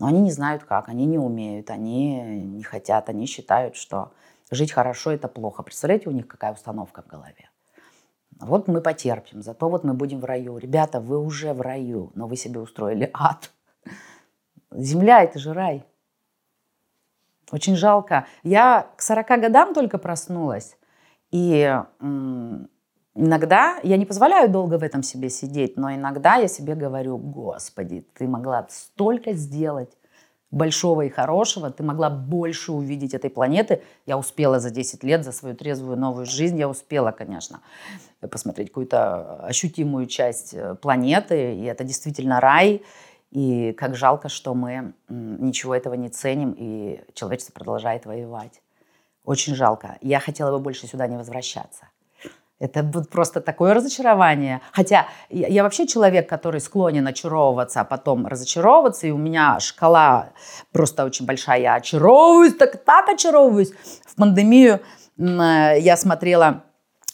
Но 0.00 0.06
они 0.06 0.20
не 0.20 0.30
знают 0.30 0.64
как, 0.64 0.88
они 0.88 1.04
не 1.06 1.18
умеют, 1.18 1.70
они 1.70 2.20
не 2.44 2.62
хотят, 2.62 3.08
они 3.08 3.26
считают, 3.26 3.76
что 3.76 4.12
жить 4.50 4.72
хорошо– 4.72 5.10
это 5.12 5.28
плохо. 5.28 5.62
Представляете, 5.62 6.08
у 6.08 6.12
них 6.12 6.26
какая 6.26 6.52
установка 6.52 7.02
в 7.02 7.06
голове? 7.06 7.50
Вот 8.40 8.68
мы 8.68 8.80
потерпим, 8.80 9.42
зато 9.42 9.68
вот 9.68 9.84
мы 9.84 9.94
будем 9.94 10.20
в 10.20 10.24
раю. 10.24 10.58
Ребята, 10.58 11.00
вы 11.00 11.18
уже 11.18 11.52
в 11.52 11.60
раю, 11.60 12.10
но 12.14 12.26
вы 12.26 12.36
себе 12.36 12.58
устроили 12.60 13.10
ад. 13.12 13.52
Земля– 14.72 15.22
это 15.24 15.38
же 15.38 15.52
рай. 15.52 15.84
Очень 17.54 17.76
жалко. 17.76 18.26
Я 18.42 18.88
к 18.96 19.02
40 19.02 19.28
годам 19.40 19.74
только 19.74 19.96
проснулась. 19.98 20.76
И 21.30 21.72
иногда 23.14 23.78
я 23.84 23.96
не 23.96 24.06
позволяю 24.06 24.50
долго 24.50 24.76
в 24.76 24.82
этом 24.82 25.04
себе 25.04 25.30
сидеть, 25.30 25.76
но 25.76 25.94
иногда 25.94 26.34
я 26.34 26.48
себе 26.48 26.74
говорю, 26.74 27.16
Господи, 27.16 28.04
ты 28.18 28.26
могла 28.26 28.66
столько 28.68 29.34
сделать 29.34 29.96
большого 30.50 31.02
и 31.02 31.08
хорошего, 31.08 31.70
ты 31.70 31.84
могла 31.84 32.10
больше 32.10 32.72
увидеть 32.72 33.14
этой 33.14 33.30
планеты. 33.30 33.82
Я 34.04 34.18
успела 34.18 34.58
за 34.58 34.70
10 34.70 35.04
лет, 35.04 35.24
за 35.24 35.30
свою 35.30 35.54
трезвую 35.54 35.96
новую 35.96 36.26
жизнь, 36.26 36.58
я 36.58 36.68
успела, 36.68 37.12
конечно, 37.12 37.60
посмотреть 38.30 38.68
какую-то 38.68 39.46
ощутимую 39.46 40.06
часть 40.06 40.54
э, 40.54 40.74
планеты, 40.74 41.54
и 41.54 41.64
это 41.64 41.84
действительно 41.84 42.40
рай. 42.40 42.82
И 43.34 43.72
как 43.72 43.96
жалко, 43.96 44.28
что 44.28 44.54
мы 44.54 44.94
ничего 45.08 45.74
этого 45.74 45.94
не 45.94 46.08
ценим, 46.08 46.54
и 46.56 47.02
человечество 47.14 47.52
продолжает 47.52 48.06
воевать. 48.06 48.62
Очень 49.24 49.56
жалко. 49.56 49.98
Я 50.00 50.20
хотела 50.20 50.52
бы 50.52 50.60
больше 50.60 50.86
сюда 50.86 51.08
не 51.08 51.16
возвращаться. 51.16 51.88
Это 52.60 52.84
вот 52.84 53.10
просто 53.10 53.40
такое 53.40 53.74
разочарование. 53.74 54.60
Хотя 54.70 55.08
я, 55.30 55.48
я 55.48 55.64
вообще 55.64 55.88
человек, 55.88 56.28
который 56.28 56.60
склонен 56.60 57.04
очаровываться, 57.08 57.80
а 57.80 57.84
потом 57.84 58.28
разочаровываться. 58.28 59.08
И 59.08 59.10
у 59.10 59.18
меня 59.18 59.58
шкала 59.58 60.30
просто 60.70 61.04
очень 61.04 61.26
большая. 61.26 61.60
Я 61.60 61.74
очаровываюсь, 61.74 62.54
так, 62.54 62.84
так 62.84 63.08
очаровываюсь. 63.08 63.72
В 64.06 64.14
пандемию 64.14 64.80
э, 65.18 65.80
я 65.80 65.96
смотрела 65.96 66.62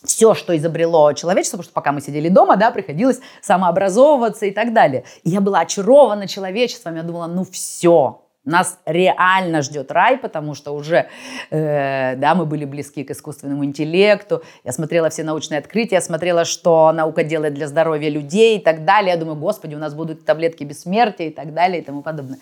все, 0.05 0.35
что 0.35 0.57
изобрело 0.57 1.13
человечество, 1.13 1.59
потому 1.59 1.65
что 1.65 1.75
пока 1.75 1.93
мы 1.93 2.01
сидели 2.01 2.29
дома, 2.29 2.57
да, 2.57 2.71
приходилось 2.71 3.21
самообразовываться 3.43 4.47
и 4.47 4.51
так 4.51 4.73
далее. 4.73 5.05
И 5.25 5.31
я 5.31 5.41
была 5.41 5.61
очарована 5.61 6.27
человечеством, 6.27 6.97
я 6.97 7.03
думала, 7.03 7.27
ну 7.27 7.45
все, 7.45 8.23
нас 8.45 8.79
реально 8.87 9.61
ждет 9.61 9.93
рай, 9.93 10.17
потому 10.17 10.55
что 10.55 10.73
уже, 10.73 11.09
э, 11.51 12.17
да, 12.17 12.35
мы 12.35 12.47
были 12.47 12.65
близки 12.65 13.05
к 13.05 13.11
искусственному 13.11 13.65
интеллекту. 13.65 14.43
Я 14.65 14.73
смотрела 14.73 15.11
все 15.11 15.25
научные 15.25 15.59
открытия, 15.59 15.97
я 15.97 16.01
смотрела, 16.01 16.47
что 16.47 16.91
наука 16.93 17.23
делает 17.23 17.53
для 17.53 17.69
здоровья 17.69 18.09
людей 18.09 18.59
и 18.59 18.63
так 18.63 18.87
далее. 18.87 19.13
Я 19.13 19.19
думаю, 19.19 19.39
господи, 19.39 19.75
у 19.75 19.79
нас 19.79 19.95
будут 19.95 20.25
таблетки 20.25 20.65
бессмертия 20.65 21.29
и 21.29 21.31
так 21.31 21.53
далее 21.53 21.83
и 21.83 21.85
тому 21.85 22.03
подобное. 22.03 22.39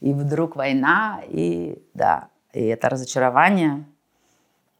И 0.00 0.12
вдруг 0.12 0.56
война, 0.56 1.22
и 1.28 1.82
да, 1.94 2.28
и 2.52 2.66
это 2.66 2.90
разочарование. 2.90 3.84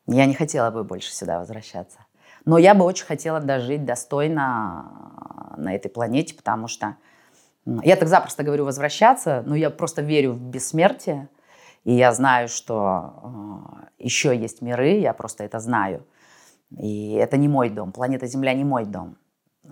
Я 0.07 0.27
не 0.27 0.35
хотела 0.35 0.71
бы 0.71 0.85
больше 0.85 1.13
сюда 1.13 1.39
возвращаться. 1.39 2.01
Но 2.44 2.59
я 2.59 2.74
бы 2.74 2.85
очень 2.85 3.07
хотела 3.07 3.40
дожить 3.40 3.85
достойно 3.85 5.55
на 5.57 5.74
этой 5.74 5.88
планете, 5.88 6.35
потому 6.35 6.68
что 6.68 6.96
я 7.83 7.96
так 7.96 8.09
запросто 8.09 8.42
говорю 8.42 8.64
возвращаться, 8.64 9.42
но 9.46 9.55
я 9.55 9.70
просто 9.70 10.03
верю 10.03 10.33
в 10.33 10.40
бессмертие. 10.40 11.29
И 11.85 11.92
я 11.92 12.12
знаю, 12.12 12.48
что 12.48 13.81
э, 13.98 14.05
еще 14.05 14.37
есть 14.37 14.61
миры, 14.61 14.98
я 14.98 15.12
просто 15.12 15.44
это 15.44 15.61
знаю. 15.61 16.07
И 16.79 17.14
это 17.14 17.37
не 17.37 17.48
мой 17.48 17.70
дом, 17.70 17.92
планета 17.92 18.26
Земля 18.26 18.55
не 18.55 18.64
мой 18.64 18.85
дом. 18.85 19.16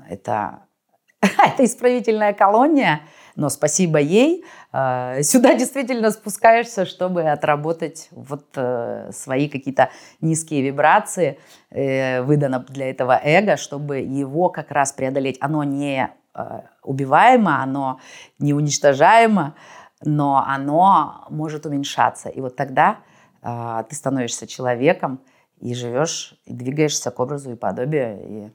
Это, 0.08 0.60
это 1.20 1.64
исправительная 1.64 2.32
колония, 2.32 3.02
но 3.38 3.48
спасибо 3.48 3.98
ей. 3.98 4.44
Э, 4.72 5.22
сюда 5.22 5.54
действительно 5.54 6.10
спускаешься, 6.10 6.84
чтобы 6.84 7.22
отработать 7.22 8.08
вот 8.10 8.46
э, 8.56 9.10
свои 9.12 9.48
какие-то 9.48 9.88
низкие 10.20 10.62
вибрации, 10.62 11.38
э, 11.70 12.22
выдано 12.22 12.60
для 12.68 12.90
этого 12.90 13.18
эго, 13.22 13.56
чтобы 13.56 13.98
его 13.98 14.50
как 14.50 14.70
раз 14.70 14.92
преодолеть. 14.92 15.38
Оно 15.40 15.64
не 15.64 16.10
Э, 16.38 16.62
убиваемо, 16.82 17.62
оно 17.62 18.00
не 18.38 18.54
уничтожаемо, 18.54 19.56
но 20.02 20.44
оно 20.46 21.26
может 21.30 21.66
уменьшаться. 21.66 22.28
И 22.28 22.40
вот 22.40 22.54
тогда 22.54 23.00
э, 23.42 23.84
ты 23.88 23.96
становишься 23.96 24.46
человеком 24.46 25.20
и 25.58 25.74
живешь, 25.74 26.40
и 26.44 26.54
двигаешься 26.54 27.10
к 27.10 27.18
образу 27.18 27.50
и 27.50 27.56
подобию, 27.56 28.20
и 28.22 28.50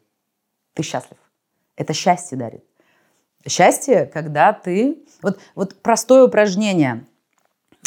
ты 0.73 0.83
счастлив. 0.83 1.17
Это 1.75 1.93
счастье 1.93 2.37
дарит. 2.37 2.63
Счастье, 3.47 4.05
когда 4.05 4.53
ты... 4.53 5.03
Вот, 5.21 5.39
вот 5.55 5.81
простое 5.81 6.25
упражнение. 6.25 7.05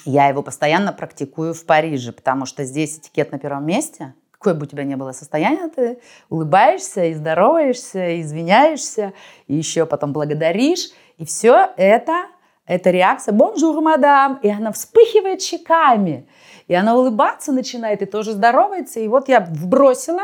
Я 0.04 0.28
его 0.28 0.42
постоянно 0.42 0.92
практикую 0.92 1.54
в 1.54 1.64
Париже, 1.64 2.12
потому 2.12 2.46
что 2.46 2.64
здесь 2.64 2.98
этикет 2.98 3.32
на 3.32 3.38
первом 3.38 3.66
месте– 3.66 4.14
какое 4.46 4.54
бы 4.54 4.64
у 4.64 4.68
тебя 4.68 4.84
ни 4.84 4.94
было 4.94 5.10
состояние, 5.12 5.68
ты 5.68 5.98
улыбаешься 6.28 7.04
и 7.06 7.14
здороваешься, 7.14 8.10
и 8.10 8.20
извиняешься, 8.20 9.12
и 9.48 9.54
еще 9.54 9.86
потом 9.86 10.12
благодаришь. 10.12 10.90
И 11.16 11.24
все 11.24 11.70
это, 11.76 12.26
это 12.66 12.90
реакция 12.90 13.32
«Bonjour, 13.32 13.80
madame!» 13.80 14.38
И 14.42 14.48
она 14.48 14.70
вспыхивает 14.70 15.42
щеками. 15.42 16.28
И 16.68 16.74
она 16.74 16.96
улыбаться 16.96 17.50
начинает, 17.50 18.02
и 18.02 18.06
тоже 18.06 18.32
здоровается. 18.32 19.00
И 19.00 19.08
вот 19.08 19.28
я 19.28 19.40
вбросила, 19.40 20.22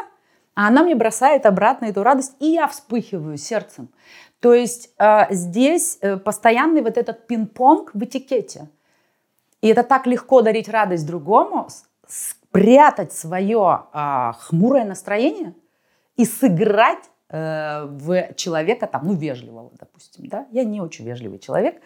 а 0.55 0.69
она 0.69 0.85
мне 0.85 0.95
бросает 0.95 1.45
обратно 1.45 1.87
эту 1.87 2.03
радость, 2.03 2.35
и 2.39 2.47
я 2.47 2.69
вспыхиваю 2.69 3.39
сердцем. 3.39 3.89
То 4.43 4.55
есть 4.55 4.91
э, 4.99 5.27
здесь 5.31 5.99
э, 6.01 6.17
постоянный 6.17 6.83
вот 6.83 6.99
этот 6.99 7.29
пинг-понг 7.29 7.93
в 7.95 8.03
этикете. 8.03 8.69
И 9.61 9.69
это 9.69 9.85
так 9.85 10.09
легко 10.09 10.43
дарить 10.43 10.69
радость 10.69 11.07
другому, 11.07 11.69
спрятать 12.09 13.13
свое 13.13 13.85
а, 13.93 14.33
хмурое 14.33 14.85
настроение 14.85 15.55
и 16.17 16.25
сыграть 16.25 17.09
э, 17.29 17.85
в 17.85 18.35
человека, 18.35 18.89
там, 18.89 19.07
ну, 19.07 19.15
вежливого, 19.15 19.71
допустим, 19.79 20.27
да. 20.27 20.49
Я 20.51 20.65
не 20.65 20.81
очень 20.81 21.05
вежливый 21.05 21.39
человек, 21.39 21.81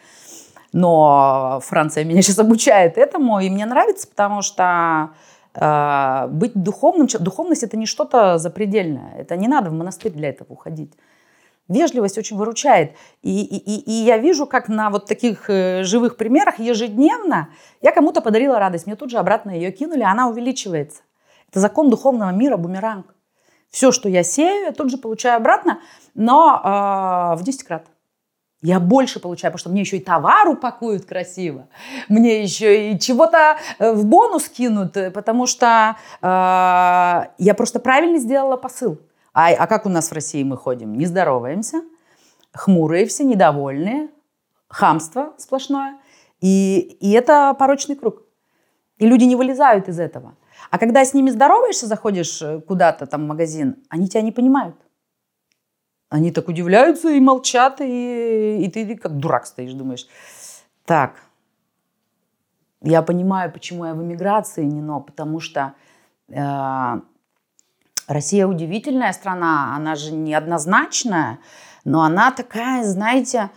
но 0.73 1.61
Франция 1.63 2.05
меня 2.05 2.23
сейчас 2.23 2.39
обучает 2.39 2.97
этому, 2.97 3.39
и 3.39 3.51
мне 3.51 3.67
нравится, 3.67 4.09
потому 4.09 4.41
что 4.41 5.11
э, 5.55 6.29
быть 6.29 6.55
духовным, 6.55 7.07
духовность 7.21 7.65
это 7.65 7.77
не 7.77 7.85
что-то 7.85 8.39
запредельное, 8.39 9.15
это 9.19 9.37
не 9.37 9.47
надо 9.47 9.69
в 9.69 9.75
монастырь 9.75 10.13
для 10.13 10.31
этого 10.31 10.55
уходить. 10.55 10.95
Вежливость 11.69 12.17
очень 12.17 12.37
выручает. 12.37 12.93
И, 13.23 13.45
и, 13.45 13.81
и 13.81 13.93
я 13.93 14.19
вижу, 14.19 14.47
как 14.47 14.69
на 14.69 14.89
вот 14.91 15.07
таких 15.07 15.51
э, 15.51 15.83
живых 15.83 16.17
примерах 16.17 16.61
ежедневно 16.61 17.49
я 17.83 17.91
кому-то 17.91 18.21
подарила 18.21 18.59
радость, 18.59 18.87
мне 18.87 18.95
тут 18.95 19.11
же 19.11 19.19
обратно 19.19 19.51
ее 19.51 19.73
кинули, 19.73 20.03
она 20.03 20.29
увеличивается. 20.29 21.03
Это 21.51 21.61
закон 21.61 21.91
духовного 21.91 22.31
мира, 22.31 22.57
бумеранг. 22.57 23.07
Все, 23.69 23.91
что 23.91 24.09
я 24.09 24.23
сею, 24.23 24.67
я 24.67 24.73
тут 24.73 24.91
же 24.91 24.97
получаю 24.97 25.39
обратно, 25.39 25.81
но 26.15 26.61
э, 26.63 27.37
в 27.37 27.43
10 27.43 27.65
крат. 27.65 27.87
Я 28.63 28.81
больше 28.81 29.21
получаю, 29.21 29.53
потому 29.53 29.59
что 29.59 29.71
мне 29.71 29.83
еще 29.83 29.99
и 29.99 30.01
товар 30.01 30.49
упакуют 30.49 31.05
красиво, 31.05 31.69
мне 32.09 32.43
еще 32.43 32.93
и 32.93 32.99
чего-то 32.99 33.59
э, 33.79 33.93
в 33.93 34.07
бонус 34.07 34.49
кинут, 34.49 34.97
э, 34.97 35.11
потому 35.11 35.47
что 35.47 35.97
э, 36.23 36.27
я 36.27 37.55
просто 37.55 37.81
правильно 37.81 38.19
сделала 38.19 38.57
посыл. 38.57 38.99
А, 39.37 39.51
а 39.51 39.67
как 39.67 39.85
у 39.85 39.91
нас 39.91 40.09
в 40.09 40.15
России 40.15 40.43
мы 40.43 40.57
ходим? 40.57 40.95
Не 40.95 41.05
здороваемся, 41.05 41.83
хмурые 42.55 43.05
все, 43.05 43.23
недовольные, 43.23 44.09
хамство 44.67 45.35
сплошное. 45.37 45.99
И, 46.41 46.97
и 47.01 47.11
это 47.11 47.53
порочный 47.53 47.97
круг. 47.97 48.23
И 48.97 49.07
люди 49.07 49.25
не 49.25 49.37
вылезают 49.37 49.89
из 49.89 50.01
этого. 50.01 50.37
А 50.71 50.79
когда 50.79 51.05
с 51.05 51.13
ними 51.13 51.29
здороваешься, 51.29 51.87
заходишь 51.87 52.41
э, 52.41 52.63
куда-то 52.63 53.05
там 53.05 53.25
в 53.25 53.29
магазин, 53.29 53.77
они 53.91 54.09
тебя 54.09 54.23
не 54.23 54.33
понимают. 54.33 54.77
Они 56.09 56.33
так 56.33 56.49
удивляются 56.49 57.11
и 57.11 57.21
молчат, 57.21 57.83
и, 57.83 58.65
и 58.65 58.71
ты 58.71 58.97
как 58.97 59.19
дурак 59.19 59.45
стоишь, 59.45 59.75
думаешь, 59.75 60.07
так, 60.87 61.21
я 62.81 63.03
понимаю, 63.03 63.53
почему 63.53 63.85
я 63.85 63.93
в 63.93 64.03
эмиграции, 64.03 64.65
не 64.65 64.81
но, 64.81 65.03
потому 65.03 65.41
что 65.41 65.75
э, 66.29 67.01
Россия 68.09 68.47
удивительная 68.47 69.13
страна, 69.13 69.75
она 69.75 69.97
же 69.97 70.13
неоднозначная, 70.13 71.39
но 71.85 72.03
она 72.03 72.31
такая, 72.31 72.85
знаете, 72.85 73.51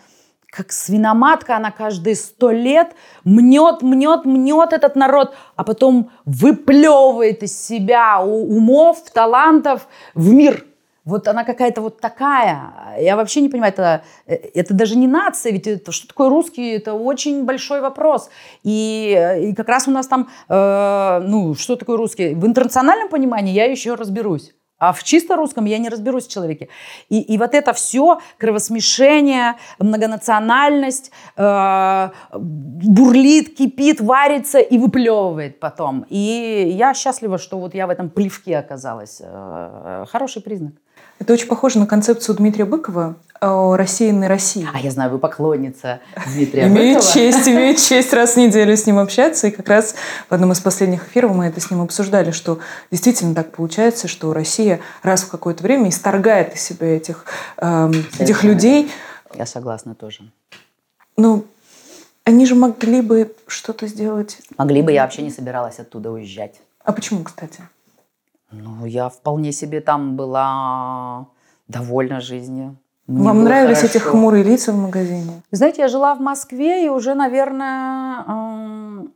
как 0.50 0.72
свиноматка, 0.72 1.58
она 1.58 1.70
каждые 1.70 2.16
сто 2.16 2.50
лет 2.50 2.96
мнет, 3.24 3.84
мнет, 3.84 4.26
мнет 4.26 4.74
этот 4.74 4.96
народ, 4.96 5.36
а 5.56 5.64
потом 5.64 6.10
выплевывает 6.26 7.44
из 7.44 7.60
себя 7.62 8.22
умов, 8.22 9.04
талантов 9.14 9.88
в 10.16 10.32
мир. 10.34 10.66
Вот 11.10 11.28
она 11.28 11.44
какая-то 11.44 11.82
вот 11.82 12.00
такая. 12.00 12.96
Я 13.00 13.16
вообще 13.16 13.42
не 13.42 13.50
понимаю, 13.50 13.74
это, 13.74 14.04
э, 14.28 14.36
это 14.54 14.74
даже 14.74 14.96
не 14.96 15.08
нация, 15.08 15.52
ведь 15.52 15.68
это, 15.68 15.92
что 15.92 16.08
такое 16.08 16.30
русский, 16.30 16.76
это 16.76 16.94
очень 16.94 17.46
большой 17.46 17.82
вопрос. 17.82 18.30
И, 18.64 19.38
и 19.42 19.56
как 19.56 19.68
раз 19.68 19.88
у 19.88 19.92
нас 19.92 20.08
там, 20.08 20.30
э, 20.48 21.20
ну, 21.26 21.56
что 21.56 21.76
такое 21.76 21.98
русский? 21.98 22.36
В 22.36 22.46
интернациональном 22.46 23.10
понимании 23.10 23.54
я 23.54 23.66
еще 23.66 23.96
разберусь. 23.96 24.54
А 24.80 24.94
в 24.94 25.04
чисто 25.04 25.36
русском 25.36 25.66
я 25.66 25.78
не 25.78 25.90
разберусь 25.90 26.26
в 26.28 26.32
человеке. 26.32 26.70
И, 27.10 27.20
и 27.22 27.38
вот 27.38 27.54
это 27.54 27.74
все, 27.74 28.22
кровосмешение, 28.38 29.56
многонациональность, 29.78 31.12
э, 31.36 32.10
бурлит, 32.34 33.58
кипит, 33.58 34.00
варится 34.00 34.60
и 34.60 34.78
выплевывает 34.78 35.60
потом. 35.60 36.06
И 36.10 36.74
я 36.78 36.94
счастлива, 36.94 37.38
что 37.38 37.60
вот 37.60 37.76
я 37.76 37.88
в 37.88 37.90
этом 37.90 38.10
плевке 38.10 38.58
оказалась. 38.58 39.22
Э, 39.22 40.06
хороший 40.08 40.42
признак. 40.42 40.74
Это 41.20 41.34
очень 41.34 41.48
похоже 41.48 41.80
на 41.80 41.86
концепцию 41.86 42.36
Дмитрия 42.36 42.66
Быкова 42.66 43.16
о 43.42 43.76
рассеянной 43.76 44.28
России. 44.28 44.68
А 44.74 44.80
я 44.80 44.90
знаю, 44.90 45.12
вы 45.12 45.20
поклонница 45.20 46.00
Дмитрия 46.34 46.68
имею 46.68 46.96
Быкова. 46.96 47.14
честь, 47.14 47.48
имею 47.48 47.76
честь 47.76 48.14
раз 48.14 48.34
в 48.34 48.38
неделю 48.38 48.76
с 48.76 48.86
ним 48.86 49.00
общаться. 49.00 49.48
И 49.48 49.52
как 49.52 49.68
раз 49.68 49.96
в 50.30 50.34
одном 50.34 50.54
из 50.54 50.62
последних 50.62 51.08
эфиров 51.08 51.36
мы 51.36 51.46
это 51.46 51.60
с 51.60 51.70
ним 51.70 51.82
обсуждали, 51.82 52.32
что 52.32 52.60
действительно 52.90 53.36
так 53.36 53.52
получается, 53.52 54.08
что 54.08 54.34
Россия 54.34 54.80
раз 55.04 55.24
в 55.24 55.30
какое-то 55.30 55.62
время 55.62 55.90
исторгает 55.90 56.56
из 56.56 56.62
себя 56.62 56.96
этих, 56.96 57.26
эм, 57.58 57.94
этих 58.18 58.44
людей. 58.44 58.90
Я 59.36 59.46
согласна 59.46 59.96
тоже. 59.96 60.22
Ну, 61.18 61.46
они 62.24 62.46
же 62.46 62.56
могли 62.56 63.02
бы 63.02 63.34
что-то 63.48 63.88
сделать. 63.88 64.38
Могли 64.58 64.82
бы, 64.82 64.92
я 64.94 65.04
вообще 65.04 65.22
не 65.22 65.32
собиралась 65.32 65.80
оттуда 65.80 66.12
уезжать. 66.12 66.56
А 66.84 66.94
почему, 66.94 67.24
кстати? 67.24 67.62
Ну, 68.52 68.86
я 68.86 69.10
вполне 69.10 69.52
себе 69.52 69.82
там 69.82 70.16
была 70.16 71.28
довольна 71.68 72.20
жизнью. 72.20 72.78
Мне 73.08 73.24
Вам 73.24 73.44
нравились 73.44 73.84
эти 73.84 73.98
хорошо. 73.98 74.12
хмурые 74.12 74.44
лица 74.44 74.72
в 74.72 74.78
магазине? 74.78 75.42
Вы 75.52 75.58
знаете, 75.58 75.82
я 75.82 75.88
жила 75.88 76.14
в 76.14 76.20
Москве 76.20 76.86
и 76.86 76.90
уже, 76.90 77.16
наверное, 77.16 78.24
эм, 78.28 79.14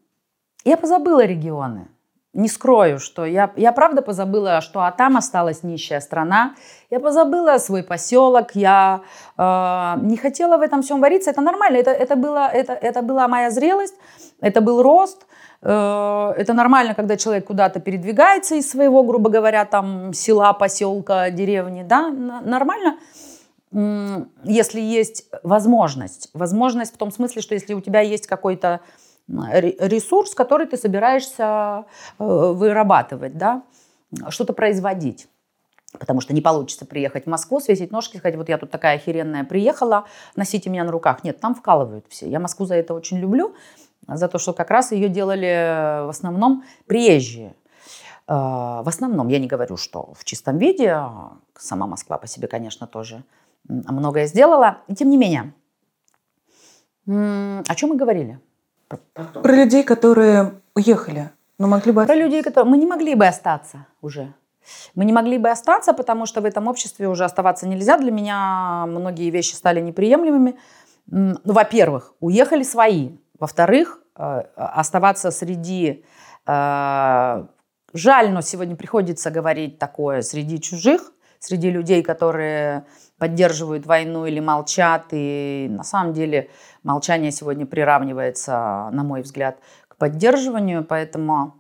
я 0.65 0.77
позабыла 0.77 1.25
регионы. 1.25 1.87
Не 2.33 2.47
скрою, 2.47 2.97
что 2.97 3.25
я, 3.25 3.51
я 3.55 3.71
правда 3.71 4.01
позабыла, 4.01 4.61
что 4.61 4.79
а 4.81 4.91
там 4.91 5.17
осталась 5.17 5.61
нищая 5.61 6.01
страна. 6.01 6.55
Я 6.89 6.99
позабыла 6.99 7.59
свой 7.59 7.83
поселок. 7.83 8.55
Я 8.55 9.01
э, 9.37 9.99
не 10.01 10.17
хотела 10.17 10.57
в 10.57 10.61
этом 10.61 10.81
всем 10.81 10.99
вариться. 10.99 11.29
Это 11.29 11.41
нормально. 11.41 11.77
Это, 11.77 11.91
это, 11.91 12.15
было, 12.15 12.47
это, 12.47 12.73
это 12.73 13.03
была 13.03 13.27
моя 13.27 13.51
зрелость, 13.51 13.93
это 14.41 14.61
был 14.61 14.81
рост. 14.81 15.27
Э, 15.63 16.33
это 16.37 16.53
нормально, 16.53 16.93
когда 16.93 17.17
человек 17.17 17.45
куда-то 17.45 17.79
передвигается 17.79 18.55
из 18.55 18.69
своего, 18.69 19.03
грубо 19.03 19.29
говоря, 19.29 19.65
там 19.65 20.13
села, 20.13 20.53
поселка, 20.53 21.29
деревни. 21.29 21.83
Да? 21.83 22.09
Нормально 22.09 22.97
если 24.43 24.79
есть 24.79 25.25
возможность. 25.41 26.29
Возможность 26.33 26.93
в 26.93 26.97
том 26.97 27.11
смысле, 27.11 27.41
что 27.41 27.55
если 27.55 27.73
у 27.73 27.81
тебя 27.81 28.01
есть 28.01 28.27
какой-то 28.27 28.81
ресурс, 29.27 30.35
который 30.35 30.67
ты 30.67 30.77
собираешься 30.77 31.85
э, 32.19 32.23
вырабатывать, 32.23 33.37
да, 33.37 33.63
что-то 34.29 34.53
производить. 34.53 35.27
Потому 35.97 36.21
что 36.21 36.33
не 36.33 36.41
получится 36.41 36.85
приехать 36.85 37.25
в 37.25 37.29
Москву, 37.29 37.59
свесить 37.59 37.91
ножки, 37.91 38.17
сказать, 38.17 38.35
вот 38.35 38.49
я 38.49 38.57
тут 38.57 38.69
такая 38.69 38.97
охеренная 38.97 39.43
приехала, 39.43 40.05
носите 40.35 40.69
меня 40.69 40.83
на 40.83 40.91
руках. 40.91 41.23
Нет, 41.23 41.39
там 41.39 41.55
вкалывают 41.55 42.05
все. 42.09 42.27
Я 42.27 42.39
Москву 42.39 42.65
за 42.65 42.75
это 42.75 42.93
очень 42.93 43.17
люблю, 43.17 43.55
за 44.07 44.27
то, 44.27 44.37
что 44.37 44.53
как 44.53 44.69
раз 44.69 44.91
ее 44.91 45.09
делали 45.09 46.05
в 46.05 46.09
основном 46.09 46.63
приезжие. 46.87 47.55
Э, 48.27 48.33
В 48.83 48.87
основном, 48.87 49.27
я 49.29 49.39
не 49.39 49.47
говорю, 49.47 49.77
что 49.77 50.13
в 50.13 50.23
чистом 50.23 50.57
виде, 50.57 50.89
а 50.89 51.33
сама 51.57 51.87
Москва 51.87 52.17
по 52.17 52.27
себе, 52.27 52.47
конечно, 52.47 52.87
тоже 52.87 53.23
многое 53.67 54.27
сделала. 54.27 54.77
И 54.87 54.95
тем 54.95 55.09
не 55.09 55.17
менее, 55.17 55.53
о 57.07 57.75
чем 57.75 57.89
мы 57.89 57.95
говорили? 57.95 58.39
Про 58.87 59.55
людей, 59.55 59.83
которые 59.83 60.53
уехали, 60.75 61.31
но 61.57 61.67
могли 61.67 61.91
бы... 61.91 62.05
Про 62.05 62.15
людей, 62.15 62.43
которые... 62.43 62.69
Мы 62.69 62.77
не 62.77 62.85
могли 62.85 63.15
бы 63.15 63.25
остаться 63.25 63.85
уже. 64.01 64.33
Мы 64.95 65.05
не 65.05 65.13
могли 65.13 65.37
бы 65.37 65.49
остаться, 65.49 65.93
потому 65.93 66.25
что 66.25 66.41
в 66.41 66.45
этом 66.45 66.67
обществе 66.67 67.07
уже 67.07 67.25
оставаться 67.25 67.67
нельзя. 67.67 67.97
Для 67.97 68.11
меня 68.11 68.85
многие 68.87 69.29
вещи 69.29 69.55
стали 69.55 69.81
неприемлемыми. 69.81 70.57
Ну, 71.07 71.35
во-первых, 71.43 72.13
уехали 72.21 72.63
свои. 72.63 73.17
Во-вторых, 73.43 73.99
э, 74.15 74.43
оставаться 74.55 75.29
среди... 75.31 76.05
э, 76.47 77.45
Жаль, 77.93 78.31
но 78.31 78.41
сегодня 78.41 78.77
приходится 78.77 79.31
говорить 79.31 79.79
такое 79.79 80.21
среди 80.21 80.61
чужих, 80.61 81.11
среди 81.39 81.69
людей, 81.69 82.03
которые 82.03 82.85
поддерживают 83.17 83.85
войну 83.85 84.25
или 84.25 84.39
молчат. 84.39 85.07
И 85.11 85.67
на 85.69 85.83
самом 85.83 86.13
деле 86.13 86.49
молчание 86.83 87.31
сегодня 87.31 87.65
приравнивается, 87.65 88.89
на 88.93 89.03
мой 89.03 89.21
взгляд, 89.21 89.59
к 89.89 89.97
поддерживанию. 89.97 90.85
Поэтому 90.85 91.55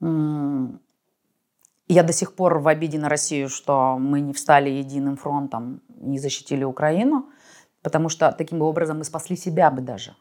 я 0.00 2.02
до 2.02 2.12
сих 2.12 2.34
пор 2.34 2.58
в 2.58 2.66
обиде 2.66 2.98
на 2.98 3.08
Россию, 3.08 3.48
что 3.48 3.96
мы 3.96 4.20
не 4.20 4.32
встали 4.32 4.70
единым 4.70 5.16
фронтом, 5.16 5.82
не 5.88 6.18
защитили 6.18 6.64
Украину, 6.64 7.30
потому 7.80 8.08
что 8.08 8.32
таким 8.32 8.60
образом 8.60 8.98
мы 8.98 9.04
спасли 9.04 9.36
себя 9.36 9.70
бы 9.70 9.82
даже. 9.82 10.16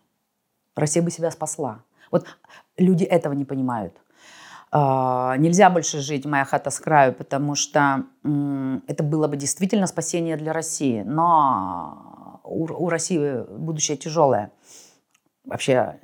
Россия 0.76 1.04
бы 1.04 1.12
себя 1.12 1.32
спасла. 1.32 1.84
Вот 2.12 2.26
люди 2.78 3.04
этого 3.04 3.34
не 3.34 3.46
понимают. 3.46 3.94
А, 4.72 5.36
Нельзя 5.38 5.70
больше 5.70 6.00
жить 6.00 6.26
«Моя 6.26 6.46
хата 6.46 6.70
с 6.70 6.80
краю», 6.80 7.14
потому 7.14 7.56
что 7.56 8.06
это 8.88 9.04
было 9.04 9.28
бы 9.28 9.38
действительно 9.38 9.88
спасение 9.88 10.38
для 10.38 10.54
России. 10.54 11.04
Но 11.04 12.42
у 12.44 12.90
России 12.90 13.44
будущее 13.58 13.98
тяжелое. 13.98 14.52
Вообще 15.44 16.00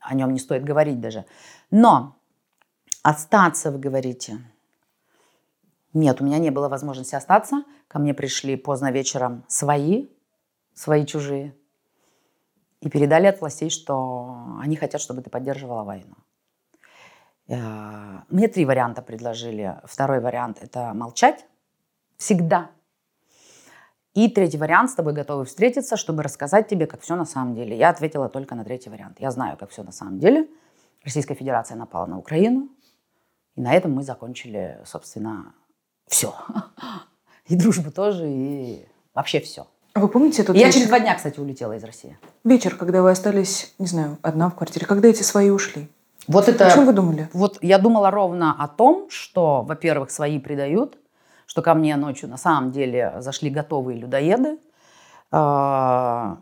о 0.00 0.14
нем 0.14 0.32
не 0.32 0.38
стоит 0.38 0.64
говорить 0.64 1.00
даже. 1.00 1.24
Но 1.70 2.16
остаться, 3.02 3.70
вы 3.70 3.78
говорите, 3.78 4.38
нет, 5.94 6.20
у 6.20 6.24
меня 6.24 6.38
не 6.38 6.50
было 6.50 6.68
возможности 6.68 7.14
остаться. 7.14 7.64
Ко 7.88 8.00
мне 8.00 8.14
пришли 8.14 8.56
поздно 8.56 8.90
вечером 8.90 9.44
свои, 9.46 10.08
свои 10.74 11.06
чужие. 11.06 11.54
И 12.84 12.90
передали 12.90 13.26
от 13.26 13.40
властей, 13.40 13.70
что 13.70 14.36
они 14.60 14.76
хотят, 14.76 15.00
чтобы 15.00 15.22
ты 15.22 15.30
поддерживала 15.30 15.84
войну. 15.84 16.16
Э, 17.48 18.20
Мне 18.28 18.46
три 18.48 18.66
варианта 18.66 19.00
предложили. 19.00 19.80
Второй 19.84 20.20
вариант– 20.20 20.58
это 20.60 20.92
молчать 20.92 21.46
всегда. 22.18 22.70
И 24.12 24.28
третий 24.28 24.58
вариант– 24.58 24.90
с 24.92 24.94
тобой 24.94 25.14
готовы 25.14 25.46
встретиться, 25.46 25.96
чтобы 25.96 26.22
рассказать 26.22 26.68
тебе, 26.68 26.86
как 26.86 27.00
все 27.00 27.16
на 27.16 27.24
самом 27.24 27.54
деле. 27.54 27.74
Я 27.74 27.88
ответила 27.88 28.28
только 28.28 28.54
на 28.54 28.64
третий 28.64 28.90
вариант. 28.90 29.18
Я 29.18 29.30
знаю, 29.30 29.56
как 29.56 29.70
все 29.70 29.82
на 29.82 29.92
самом 29.92 30.18
деле. 30.18 30.46
Российская 31.02 31.34
Федерация 31.34 31.78
напала 31.78 32.04
на 32.04 32.18
Украину. 32.18 32.68
И 33.54 33.62
на 33.62 33.72
этом 33.72 33.92
мы 33.92 34.02
закончили, 34.02 34.82
собственно, 34.84 35.54
все. 36.06 36.34
И 37.46 37.56
дружбу 37.56 37.90
тоже, 37.90 38.28
и 38.28 38.88
вообще 39.14 39.40
все. 39.40 39.66
А 39.94 40.00
Вы 40.00 40.08
помните 40.08 40.42
этот 40.42 40.56
Я 40.56 40.66
вечер? 40.66 40.74
через 40.78 40.88
два 40.88 40.98
дня, 40.98 41.14
кстати, 41.14 41.38
улетела 41.38 41.72
из 41.76 41.84
России. 41.84 42.18
вечер, 42.42 42.74
когда 42.76 43.00
вы 43.00 43.12
остались, 43.12 43.72
не 43.78 43.86
знаю, 43.86 44.18
одна 44.22 44.50
в 44.50 44.56
квартире, 44.56 44.86
когда 44.86 45.06
эти 45.08 45.22
свои 45.22 45.50
ушли? 45.50 45.88
Вот 46.26 46.48
О 46.48 46.52
чем 46.52 46.66
это... 46.66 46.80
вы 46.80 46.92
думали? 46.92 47.28
Вот 47.32 47.58
я 47.62 47.78
думала 47.78 48.10
ровно 48.10 48.56
о 48.58 48.66
том, 48.66 49.06
что, 49.08 49.62
во-первых, 49.62 50.10
свои 50.10 50.40
предают, 50.40 50.98
что 51.46 51.62
ко 51.62 51.74
мне 51.74 51.94
ночью 51.96 52.28
на 52.28 52.36
самом 52.38 52.72
деле 52.72 53.14
зашли 53.20 53.50
готовые 53.50 53.96
людоеды. 53.98 54.58
А, 55.30 56.38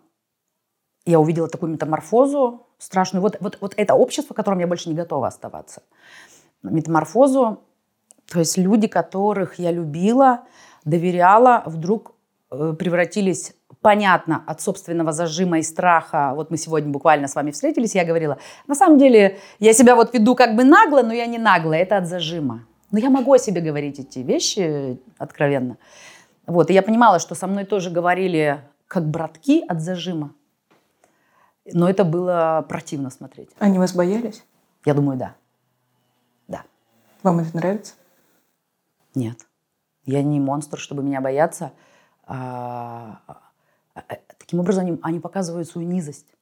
Я 1.05 1.21
увидела 1.21 1.49
такую 1.49 1.73
метаморфозу 1.73 2.67
страшную. 2.79 3.21
Вот, 3.21 3.37
вот, 3.41 3.59
вот 3.61 3.75
это 3.77 3.95
общество, 3.95 4.33
в 4.33 4.37
котором 4.37 4.61
я 4.61 4.67
больше 4.67 4.89
не 4.89 4.95
готова 4.95 5.27
оставаться. 5.27 5.83
Метаморфозу, 6.63 7.61
то 8.31 8.39
есть 8.39 8.57
люди, 8.57 8.87
которых 8.87 9.59
я 9.59 9.73
любила, 9.73 10.45
доверяла, 10.85 11.65
вдруг 11.67 12.13
превратились 12.79 13.55
понятно, 13.81 14.43
от 14.47 14.61
собственного 14.61 15.13
зажима 15.13 15.59
и 15.59 15.63
страха. 15.63 16.33
Вот 16.35 16.51
мы 16.51 16.57
сегодня 16.57 16.91
буквально 16.91 17.29
с 17.29 17.35
вами 17.35 17.51
встретились, 17.51 17.95
я 17.95 18.05
говорила, 18.05 18.39
на 18.67 18.75
самом 18.75 18.99
деле 18.99 19.39
я 19.59 19.73
себя 19.73 19.97
вот 19.97 20.15
веду 20.15 20.35
как 20.35 20.55
бы 20.55 20.65
нагло, 20.65 21.03
но 21.03 21.13
я 21.13 21.27
не 21.27 21.39
нагло, 21.39 21.73
это 21.73 21.97
от 21.97 22.07
зажима. 22.07 22.65
Но 22.91 22.99
я 22.99 23.11
могу 23.11 23.33
о 23.33 23.39
себе 23.39 23.61
говорить 23.61 23.99
эти 23.99 24.21
вещи 24.21 25.01
откровенно. 25.19 25.79
Вот, 26.47 26.71
и 26.71 26.75
я 26.75 26.83
понимала, 26.83 27.19
что 27.19 27.35
со 27.35 27.47
мной 27.47 27.65
тоже 27.65 27.91
говорили 27.91 28.61
как 28.87 29.09
братки 29.09 29.65
от 29.67 29.81
зажима. 29.81 30.33
Но 31.73 31.89
это 31.89 32.05
было 32.05 32.65
противно 32.69 33.11
смотреть. 33.11 33.51
Они 33.59 33.79
вас 33.79 33.95
боялись? 33.95 34.45
Я 34.85 34.95
думаю, 34.95 35.19
да. 35.19 35.35
Да. 36.49 36.63
Вам 37.23 37.39
это 37.39 37.57
нравится? 37.57 37.95
Нет. 39.15 39.39
Я 40.05 40.23
не 40.23 40.41
монстр, 40.41 40.79
чтобы 40.79 41.03
меня 41.03 41.21
бояться. 41.21 41.73
А, 42.25 43.43
таким 44.39 44.61
образом, 44.61 44.87
они, 44.87 44.99
они 45.03 45.21
показывают 45.21 45.69
свою 45.69 45.89
низость. 45.89 46.35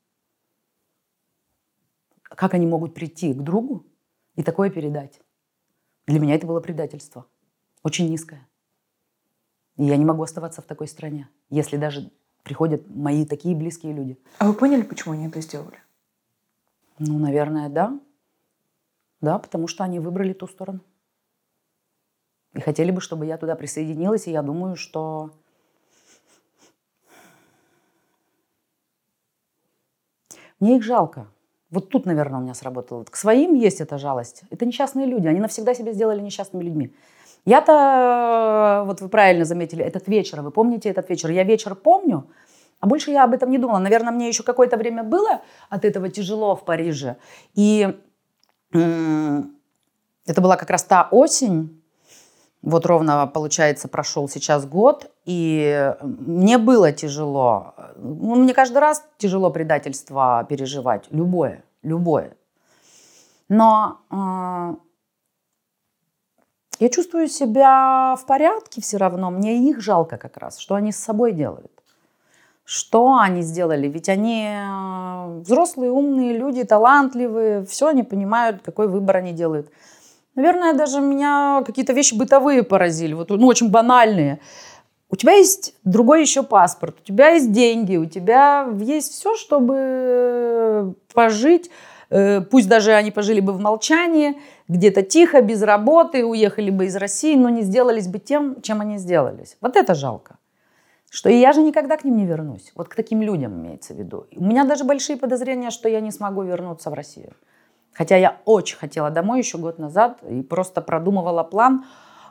Как 2.22 2.55
они 2.55 2.66
могут 2.66 2.95
прийти 2.95 3.35
к 3.35 3.43
другу 3.43 3.87
и 4.37 4.43
такое 4.43 4.70
передать? 4.70 5.20
Для 6.07 6.20
меня 6.20 6.35
это 6.35 6.47
было 6.47 6.61
предательство. 6.61 7.26
Очень 7.83 8.09
низкое. 8.11 8.47
И 9.76 9.85
я 9.85 9.97
не 9.97 10.05
могу 10.05 10.22
оставаться 10.22 10.61
в 10.61 10.66
такой 10.66 10.89
стране, 10.89 11.28
если 11.49 11.76
даже 11.76 12.11
приходят 12.43 12.89
мои 12.89 13.24
такие 13.24 13.57
близкие 13.57 13.93
люди. 13.93 14.18
А 14.39 14.47
вы 14.47 14.55
поняли, 14.55 14.83
почему 14.83 15.14
они 15.14 15.26
это 15.26 15.41
сделали? 15.41 15.78
Ну, 16.99 17.18
наверное, 17.18 17.68
да. 17.68 17.99
Да, 19.20 19.39
потому 19.39 19.66
что 19.66 19.85
они 19.85 19.99
выбрали 20.01 20.33
ту 20.33 20.47
сторону. 20.47 20.81
И 22.53 22.61
хотели 22.61 22.91
бы, 22.91 23.01
чтобы 23.01 23.26
я 23.26 23.39
туда 23.39 23.55
присоединилась, 23.55 24.26
и 24.26 24.33
я 24.33 24.43
думаю, 24.43 24.76
что 24.76 25.33
мне 30.61 30.76
их 30.76 30.84
жалко. 30.84 31.26
Вот 31.70 31.88
тут, 31.88 32.06
наверное, 32.06 32.40
у 32.40 32.42
меня 32.42 32.54
сработало. 32.54 33.04
К 33.04 33.16
своим 33.16 33.54
есть 33.54 33.80
эта 33.80 33.98
жалость. 33.98 34.42
Это 34.50 34.66
несчастные 34.66 35.06
люди. 35.06 35.26
Они 35.26 35.40
навсегда 35.40 35.74
себя 35.74 35.92
сделали 35.92 36.20
несчастными 36.20 36.64
людьми. 36.64 36.92
Я-то, 37.46 38.82
вот 38.86 39.00
вы 39.00 39.08
правильно 39.08 39.44
заметили, 39.44 39.82
этот 39.82 40.08
вечер, 40.08 40.42
вы 40.42 40.50
помните 40.50 40.90
этот 40.90 41.08
вечер? 41.08 41.30
Я 41.30 41.42
вечер 41.42 41.74
помню, 41.74 42.26
а 42.80 42.86
больше 42.86 43.11
я 43.11 43.24
об 43.24 43.32
этом 43.32 43.50
не 43.50 43.58
думала. 43.58 43.78
Наверное, 43.78 44.12
мне 44.12 44.28
еще 44.28 44.42
какое-то 44.42 44.76
время 44.76 45.02
было 45.04 45.40
от 45.70 45.84
этого 45.84 46.11
тяжело 46.11 46.54
в 46.54 46.64
Париже. 46.64 47.16
И 47.54 47.96
это 48.72 49.44
была 50.26 50.56
как 50.56 50.70
раз 50.70 50.84
та 50.84 51.08
осень, 51.11 51.80
вот 52.62 52.84
ровно, 52.86 53.26
получается, 53.26 53.88
прошел 53.88 54.28
сейчас 54.28 54.66
год, 54.66 55.11
и 55.24 55.94
мне 56.02 56.58
было 56.58 56.92
тяжело. 56.92 57.74
Ну, 57.96 58.34
мне 58.34 58.52
каждый 58.52 58.78
раз 58.78 59.04
тяжело 59.16 59.50
предательство 59.50 60.46
переживать, 60.48 61.06
любое, 61.11 61.64
любое. 61.82 62.36
Но 63.48 64.00
э, 64.11 64.74
я 66.80 66.88
чувствую 66.90 67.28
себя 67.28 68.14
в 68.16 68.26
порядке 68.26 68.82
все 68.82 68.98
равно, 68.98 69.30
мне 69.30 69.68
их 69.70 69.80
жалко 69.80 70.18
как 70.18 70.36
раз, 70.36 70.58
что 70.58 70.74
они 70.74 70.92
с 70.92 70.96
собой 70.96 71.32
делают. 71.32 71.72
Что 72.64 73.18
они 73.18 73.42
сделали? 73.42 73.88
Ведь 73.88 74.08
они 74.08 74.46
э, 74.46 75.40
взрослые, 75.40 75.90
умные 75.90 76.36
люди, 76.36 76.62
талантливые, 76.62 77.64
все 77.64 77.88
они 77.88 78.02
понимают, 78.02 78.62
какой 78.62 78.86
выбор 78.86 79.16
они 79.16 79.32
делают. 79.32 79.72
Наверное, 80.41 80.72
даже 80.72 81.01
меня 81.01 81.62
какие-то 81.66 81.93
вещи 81.93 82.14
бытовые 82.14 82.62
поразили, 82.62 83.12
вот, 83.12 83.28
ну, 83.28 83.47
очень 83.47 83.70
банальные. 83.70 84.41
У 85.11 85.16
тебя 85.16 85.34
есть 85.34 85.74
другой 85.84 86.22
еще 86.22 86.43
паспорт, 86.43 86.97
у 87.03 87.05
тебя 87.05 87.30
есть 87.30 87.53
деньги, 87.53 87.97
у 87.97 88.07
тебя 88.07 88.66
есть 88.80 89.12
все, 89.12 89.36
чтобы 89.36 90.95
пожить, 91.12 91.70
э, 92.09 92.41
пусть 92.41 92.68
даже 92.68 92.93
они 92.93 93.11
пожили 93.11 93.41
бы 93.41 93.53
в 93.53 93.61
молчании, 93.61 94.41
где-то 94.68 95.03
тихо, 95.03 95.43
без 95.43 95.62
работы, 95.62 96.24
уехали 96.24 96.70
бы 96.70 96.86
из 96.86 96.97
России, 96.97 97.36
но 97.36 97.51
не 97.51 97.61
сделались 97.61 98.09
бы 98.09 98.18
тем, 98.18 98.62
чем 98.62 98.80
они 98.80 98.97
сделались. 98.97 99.59
Вот 99.61 99.76
это 99.76 99.95
жалко. 99.95 100.38
Что 101.11 101.28
и 101.28 101.38
я 101.38 101.53
же 101.53 101.61
никогда 101.61 101.99
к 101.99 102.05
ним 102.05 102.16
не 102.16 102.24
вернусь. 102.24 102.72
Вот 102.76 102.88
к 102.88 102.95
таким 102.95 103.20
людям 103.20 103.61
имеется 103.61 103.93
в 103.93 103.99
виду. 103.99 104.26
У 104.34 104.45
меня 104.45 104.64
даже 104.64 104.84
большие 104.84 105.18
подозрения, 105.18 105.70
что 105.70 105.88
я 105.88 106.01
не 106.01 106.12
смогу 106.12 106.43
вернуться 106.43 106.88
в 106.88 106.95
Россию. 106.95 107.34
Хотя 107.93 108.16
я 108.16 108.41
очень 108.45 108.76
хотела 108.76 109.11
домой 109.11 109.38
еще 109.38 109.59
год 109.59 109.78
назад 109.78 110.22
и 110.22 110.43
просто 110.43 110.80
продумывала 110.80 111.43
план. 111.43 111.84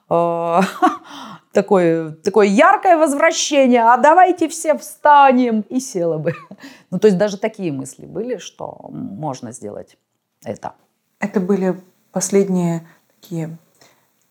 Э, 0.09 0.61
такое, 1.53 2.11
такое 2.11 2.47
яркое 2.47 2.97
возвращение, 2.97 3.83
а 3.83 3.97
давайте 3.97 4.47
все 4.47 4.77
встанем, 4.77 5.61
и 5.69 5.79
села 5.79 6.17
бы. 6.17 6.33
Ну, 6.91 6.97
то 6.99 7.07
есть 7.07 7.19
даже 7.19 7.37
такие 7.37 7.71
мысли 7.71 8.05
были, 8.05 8.37
что 8.37 8.89
можно 8.89 9.51
сделать 9.51 9.97
это. 10.43 10.73
Это 11.19 11.39
были 11.39 11.79
последние 12.11 12.87
такие 13.21 13.57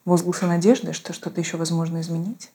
возгласы 0.04 0.46
надежды, 0.46 0.92
что 0.92 1.12
что-то 1.12 1.40
еще 1.40 1.56
возможно 1.56 2.00
изменить? 2.00 2.50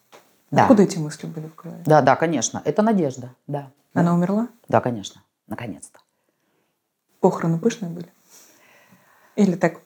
Да. 0.51 0.63
Откуда 0.63 0.83
эти 0.83 0.97
мысли 0.97 1.27
были 1.27 1.47
в 1.47 1.55
голове? 1.55 1.81
Да, 1.85 2.01
да, 2.01 2.15
конечно. 2.15 2.61
Это 2.65 2.81
надежда, 2.81 3.33
да. 3.47 3.71
Она 3.93 4.11
да. 4.11 4.13
умерла? 4.13 4.47
Да, 4.67 4.81
конечно. 4.81 5.21
Наконец-то. 5.47 5.99
Похороны 7.19 7.59
пышные 7.59 7.89
были? 7.89 8.11
Или 9.35 9.55
так? 9.55 9.81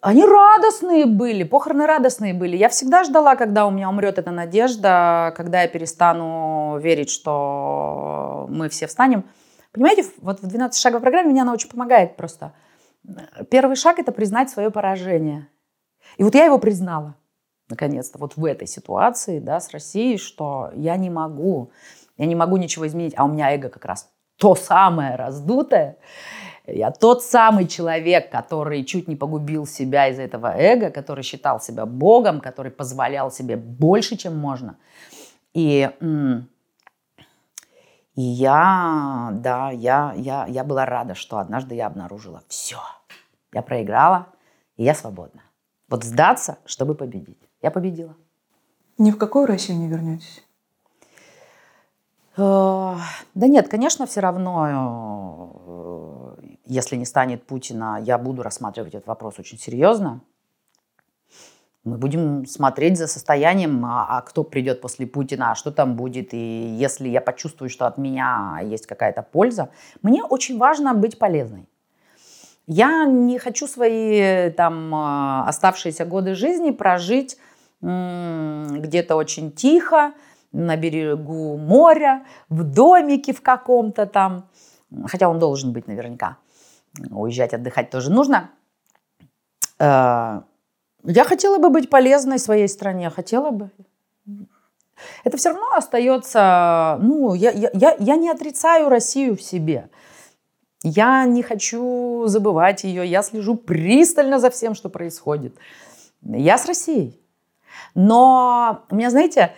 Они 0.00 0.24
радостные 0.24 1.06
были, 1.06 1.44
похороны 1.44 1.86
радостные 1.86 2.34
были. 2.34 2.56
Я 2.56 2.68
всегда 2.68 3.04
ждала, 3.04 3.36
когда 3.36 3.66
у 3.66 3.70
меня 3.70 3.88
умрет 3.88 4.18
эта 4.18 4.30
надежда, 4.30 5.32
когда 5.36 5.62
я 5.62 5.68
перестану 5.68 6.78
верить, 6.78 7.10
что 7.10 8.46
мы 8.50 8.68
все 8.68 8.86
встанем. 8.86 9.24
Понимаете, 9.72 10.04
вот 10.20 10.40
в 10.40 10.46
12 10.46 10.80
шагов 10.80 11.00
программе 11.00 11.30
мне 11.30 11.42
она 11.42 11.52
очень 11.52 11.70
помогает 11.70 12.16
просто. 12.16 12.52
Первый 13.50 13.76
шаг– 13.76 13.98
это 13.98 14.12
признать 14.12 14.50
свое 14.50 14.70
поражение. 14.70 15.48
И 16.16 16.24
вот 16.24 16.34
я 16.34 16.44
его 16.44 16.58
признала, 16.58 17.14
наконец-то, 17.68 18.18
вот 18.18 18.36
в 18.36 18.44
этой 18.44 18.66
ситуации, 18.66 19.38
да, 19.38 19.60
с 19.60 19.70
Россией, 19.70 20.18
что 20.18 20.70
я 20.74 20.96
не 20.96 21.10
могу, 21.10 21.70
я 22.16 22.26
не 22.26 22.34
могу 22.34 22.56
ничего 22.56 22.86
изменить, 22.86 23.14
а 23.16 23.24
у 23.24 23.28
меня 23.28 23.54
эго 23.54 23.68
как 23.68 23.84
раз 23.84 24.10
то 24.36 24.54
самое 24.54 25.16
раздутое, 25.16 25.96
я 26.72 26.90
тот 26.90 27.22
самый 27.22 27.66
человек, 27.66 28.30
который 28.30 28.84
чуть 28.84 29.08
не 29.08 29.16
погубил 29.16 29.66
себя 29.66 30.08
из 30.08 30.18
этого 30.18 30.54
эго, 30.56 30.90
который 30.90 31.22
считал 31.22 31.60
себя 31.60 31.86
Богом, 31.86 32.40
который 32.40 32.70
позволял 32.72 33.30
себе 33.30 33.56
больше, 33.56 34.16
чем 34.16 34.36
можно. 34.36 34.76
И, 35.54 35.90
и 38.14 38.20
я, 38.20 39.30
да, 39.32 39.70
я, 39.70 40.12
я, 40.16 40.46
я 40.46 40.64
была 40.64 40.86
рада, 40.86 41.14
что 41.14 41.38
однажды 41.38 41.74
я 41.74 41.86
обнаружила 41.86 42.42
все. 42.48 42.78
Я 43.52 43.62
проиграла, 43.62 44.26
и 44.76 44.84
я 44.84 44.94
свободна. 44.94 45.42
Вот 45.88 46.04
сдаться, 46.04 46.58
чтобы 46.66 46.94
победить. 46.94 47.48
Я 47.62 47.70
победила. 47.70 48.14
Ни 48.98 49.10
в 49.10 49.16
какую 49.16 49.46
Россию 49.46 49.78
не 49.78 49.88
вернетесь? 49.88 50.42
Э, 52.38 52.94
да 53.34 53.48
нет, 53.48 53.68
конечно, 53.68 54.06
все 54.06 54.20
равно, 54.20 56.36
э, 56.38 56.42
если 56.66 56.96
не 56.96 57.04
станет 57.04 57.46
Путина, 57.46 57.98
я 58.00 58.16
буду 58.16 58.42
рассматривать 58.42 58.94
этот 58.94 59.08
вопрос 59.08 59.38
очень 59.38 59.58
серьезно. 59.58 60.20
Мы 61.84 61.96
будем 61.96 62.46
смотреть 62.46 62.98
за 62.98 63.06
состоянием, 63.06 63.84
а, 63.84 64.18
а 64.18 64.22
кто 64.22 64.44
придет 64.44 64.80
после 64.80 65.06
Путина, 65.06 65.50
а 65.50 65.54
что 65.54 65.72
там 65.72 65.96
будет. 65.96 66.34
И 66.34 66.36
если 66.36 67.08
я 67.08 67.20
почувствую, 67.20 67.70
что 67.70 67.86
от 67.86 67.98
меня 67.98 68.60
есть 68.62 68.86
какая-то 68.86 69.22
польза, 69.22 69.70
мне 70.02 70.22
очень 70.22 70.58
важно 70.58 70.94
быть 70.94 71.18
полезной. 71.18 71.66
Я 72.66 73.06
не 73.06 73.38
хочу 73.38 73.66
свои 73.66 74.50
там 74.50 74.94
э, 74.94 75.48
оставшиеся 75.48 76.04
годы 76.04 76.34
жизни 76.34 76.70
прожить 76.70 77.38
где-то 77.80 79.14
очень 79.14 79.52
тихо, 79.52 80.12
на 80.52 80.76
берегу 80.76 81.56
моря, 81.56 82.24
в 82.48 82.62
домике 82.62 83.32
в 83.32 83.42
каком-то 83.42 84.06
там. 84.06 84.48
Хотя 85.06 85.28
он 85.28 85.38
должен 85.38 85.72
быть 85.72 85.86
наверняка. 85.86 86.38
Уезжать, 87.10 87.54
отдыхать 87.54 87.90
тоже 87.90 88.10
нужно. 88.10 88.50
Э, 89.78 90.42
я 91.04 91.24
хотела 91.24 91.58
бы 91.58 91.70
быть 91.70 91.90
полезной 91.90 92.38
своей 92.38 92.68
стране, 92.68 93.10
хотела 93.10 93.50
бы. 93.50 93.70
Это 95.24 95.36
все 95.36 95.50
равно 95.50 95.74
остается, 95.76 96.98
ну, 97.00 97.34
я, 97.34 97.50
я, 97.50 97.96
я 97.98 98.16
не 98.16 98.30
отрицаю 98.30 98.88
Россию 98.88 99.36
в 99.36 99.42
себе. 99.42 99.90
Я 100.82 101.24
не 101.24 101.42
хочу 101.42 102.24
забывать 102.26 102.84
ее, 102.84 103.06
я 103.06 103.22
слежу 103.22 103.56
пристально 103.56 104.38
за 104.38 104.50
всем, 104.50 104.74
что 104.74 104.88
происходит. 104.88 105.56
Я 106.22 106.58
с 106.58 106.66
Россией. 106.66 107.20
Но 107.94 108.84
у 108.90 108.94
меня, 108.96 109.10
знаете, 109.10 109.54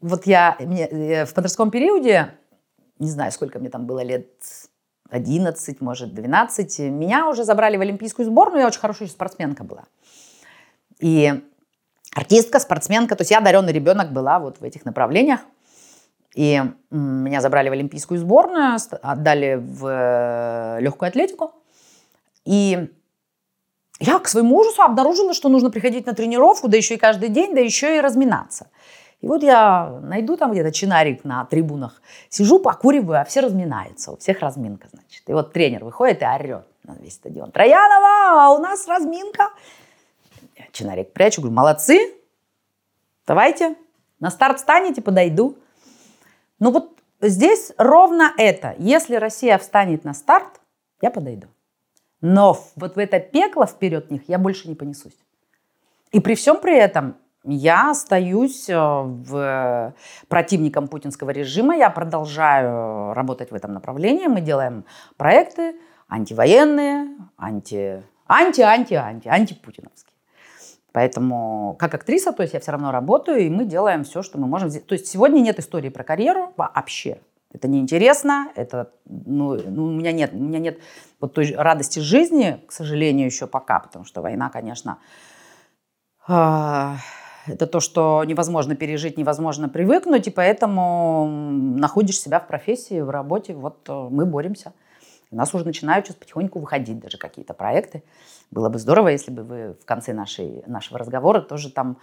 вот 0.00 0.26
я 0.26 0.56
мне, 0.60 0.86
э, 0.86 1.24
в 1.24 1.34
подростковом 1.34 1.70
периоде, 1.70 2.34
не 2.98 3.10
знаю, 3.10 3.32
сколько 3.32 3.58
мне 3.58 3.70
там 3.70 3.86
было 3.86 4.02
лет, 4.02 4.28
11, 5.10 5.80
может, 5.80 6.14
12, 6.14 6.80
меня 6.80 7.28
уже 7.28 7.44
забрали 7.44 7.76
в 7.76 7.80
олимпийскую 7.80 8.26
сборную, 8.26 8.60
я 8.60 8.66
очень 8.66 8.80
хорошая 8.80 9.08
спортсменка 9.08 9.64
была. 9.64 9.84
И 11.00 11.42
артистка, 12.14 12.60
спортсменка, 12.60 13.16
то 13.16 13.22
есть 13.22 13.30
я 13.30 13.38
одаренный 13.38 13.72
ребенок 13.72 14.12
была 14.12 14.38
вот 14.38 14.60
в 14.60 14.64
этих 14.64 14.84
направлениях. 14.84 15.40
И 16.34 16.62
меня 16.90 17.40
забрали 17.40 17.70
в 17.70 17.72
олимпийскую 17.72 18.20
сборную, 18.20 18.76
отдали 19.02 19.54
в 19.54 19.86
э, 19.86 20.80
легкую 20.80 21.08
атлетику. 21.08 21.52
И 22.44 22.90
я 23.98 24.18
к 24.18 24.28
своему 24.28 24.56
ужасу 24.56 24.82
обнаружила, 24.82 25.34
что 25.34 25.48
нужно 25.48 25.70
приходить 25.70 26.06
на 26.06 26.14
тренировку, 26.14 26.68
да 26.68 26.76
еще 26.76 26.94
и 26.94 26.98
каждый 26.98 27.30
день, 27.30 27.54
да 27.54 27.60
еще 27.60 27.96
и 27.96 28.00
разминаться. 28.00 28.70
И 29.20 29.26
вот 29.26 29.42
я 29.42 29.98
найду 30.02 30.36
там 30.36 30.52
где-то 30.52 30.70
чинарик 30.70 31.24
на 31.24 31.44
трибунах, 31.44 32.00
сижу, 32.28 32.60
покуриваю, 32.60 33.20
а 33.20 33.24
все 33.24 33.40
разминаются, 33.40 34.12
у 34.12 34.16
всех 34.16 34.40
разминка, 34.40 34.88
значит. 34.92 35.22
И 35.26 35.32
вот 35.32 35.52
тренер 35.52 35.84
выходит 35.84 36.22
и 36.22 36.24
орет 36.24 36.66
на 36.84 36.92
весь 37.00 37.14
стадион. 37.14 37.50
Троянова, 37.50 38.44
а 38.44 38.50
у 38.50 38.58
нас 38.58 38.86
разминка. 38.86 39.50
Я 40.56 40.66
чинарик 40.70 41.12
прячу, 41.12 41.40
говорю, 41.40 41.56
молодцы, 41.56 42.14
давайте, 43.26 43.74
на 44.20 44.30
старт 44.30 44.58
встанете, 44.58 45.02
подойду. 45.02 45.58
Ну 46.60 46.70
вот 46.70 46.96
здесь 47.20 47.72
ровно 47.76 48.32
это. 48.36 48.76
Если 48.78 49.16
Россия 49.16 49.58
встанет 49.58 50.04
на 50.04 50.14
старт, 50.14 50.60
я 51.00 51.10
подойду. 51.10 51.48
Но 52.20 52.58
вот 52.76 52.96
в 52.96 52.98
это 52.98 53.20
пекло 53.20 53.66
вперед 53.66 54.10
них 54.10 54.22
я 54.28 54.38
больше 54.38 54.68
не 54.68 54.74
понесусь. 54.74 55.16
И 56.10 56.20
при 56.20 56.34
всем 56.34 56.60
при 56.60 56.76
этом 56.76 57.16
Я 57.44 57.92
остаюсь 57.92 58.68
э, 58.68 58.76
в 58.76 59.94
противником 60.28 60.88
путинского 60.88 61.30
режима, 61.30 61.76
я 61.76 61.88
продолжаю 61.88 63.14
работать 63.14 63.50
в 63.52 63.54
этом 63.54 63.72
направлении. 63.72 64.26
Мы 64.26 64.40
делаем 64.40 64.84
проекты 65.16 65.76
антивоенные, 66.08 67.16
анти, 67.36 68.02
анти, 68.26 68.60
анти, 68.60 68.94
анти, 68.94 69.28
антипутиновские. 69.28 70.14
Поэтому 70.92 71.76
как 71.78 71.94
актриса, 71.94 72.32
то 72.32 72.42
есть 72.42 72.54
я 72.54 72.60
все 72.60 72.72
равно 72.72 72.90
работаю, 72.90 73.38
и 73.38 73.48
мы 73.48 73.64
делаем 73.64 74.04
все, 74.04 74.22
что 74.22 74.38
мы 74.38 74.46
можем. 74.46 74.70
То 74.70 74.94
есть 74.94 75.06
сегодня 75.06 75.40
нет 75.40 75.58
истории 75.58 75.90
про 75.90 76.02
карьеру 76.02 76.52
вообще. 76.56 77.18
Это 77.52 77.66
неинтересно, 77.66 78.48
это, 78.56 78.92
ну, 79.06 79.54
ну, 79.54 79.84
у 79.84 79.90
меня 79.90 80.12
нет, 80.12 80.32
у 80.34 80.38
меня 80.38 80.58
нет 80.58 80.78
вот 81.18 81.32
той 81.32 81.54
радости 81.54 81.98
жизни, 81.98 82.62
к 82.66 82.72
сожалению, 82.72 83.26
еще 83.26 83.46
пока, 83.46 83.78
потому 83.80 84.04
что 84.04 84.20
война, 84.20 84.50
конечно, 84.50 84.98
э, 86.28 86.94
это 87.46 87.66
то, 87.66 87.80
что 87.80 88.22
невозможно 88.24 88.76
пережить, 88.76 89.16
невозможно 89.16 89.70
привыкнуть, 89.70 90.26
и 90.26 90.30
поэтому 90.30 91.26
находишь 91.26 92.20
себя 92.20 92.38
в 92.38 92.46
профессии, 92.46 93.00
в 93.00 93.08
работе, 93.08 93.54
вот 93.54 93.88
э, 93.88 94.08
мы 94.10 94.26
боремся. 94.26 94.74
У 95.30 95.36
нас 95.36 95.54
уже 95.54 95.64
начинают 95.64 96.06
сейчас 96.06 96.16
потихоньку 96.16 96.58
выходить 96.58 97.00
даже 97.00 97.16
какие-то 97.16 97.54
проекты. 97.54 98.02
Было 98.50 98.70
бы 98.70 98.78
здорово, 98.78 99.08
если 99.08 99.30
бы 99.30 99.42
вы 99.42 99.76
в 99.80 99.84
конце 99.84 100.14
нашей, 100.14 100.62
нашего 100.66 100.98
разговора 100.98 101.42
тоже 101.42 101.70
там 101.70 101.98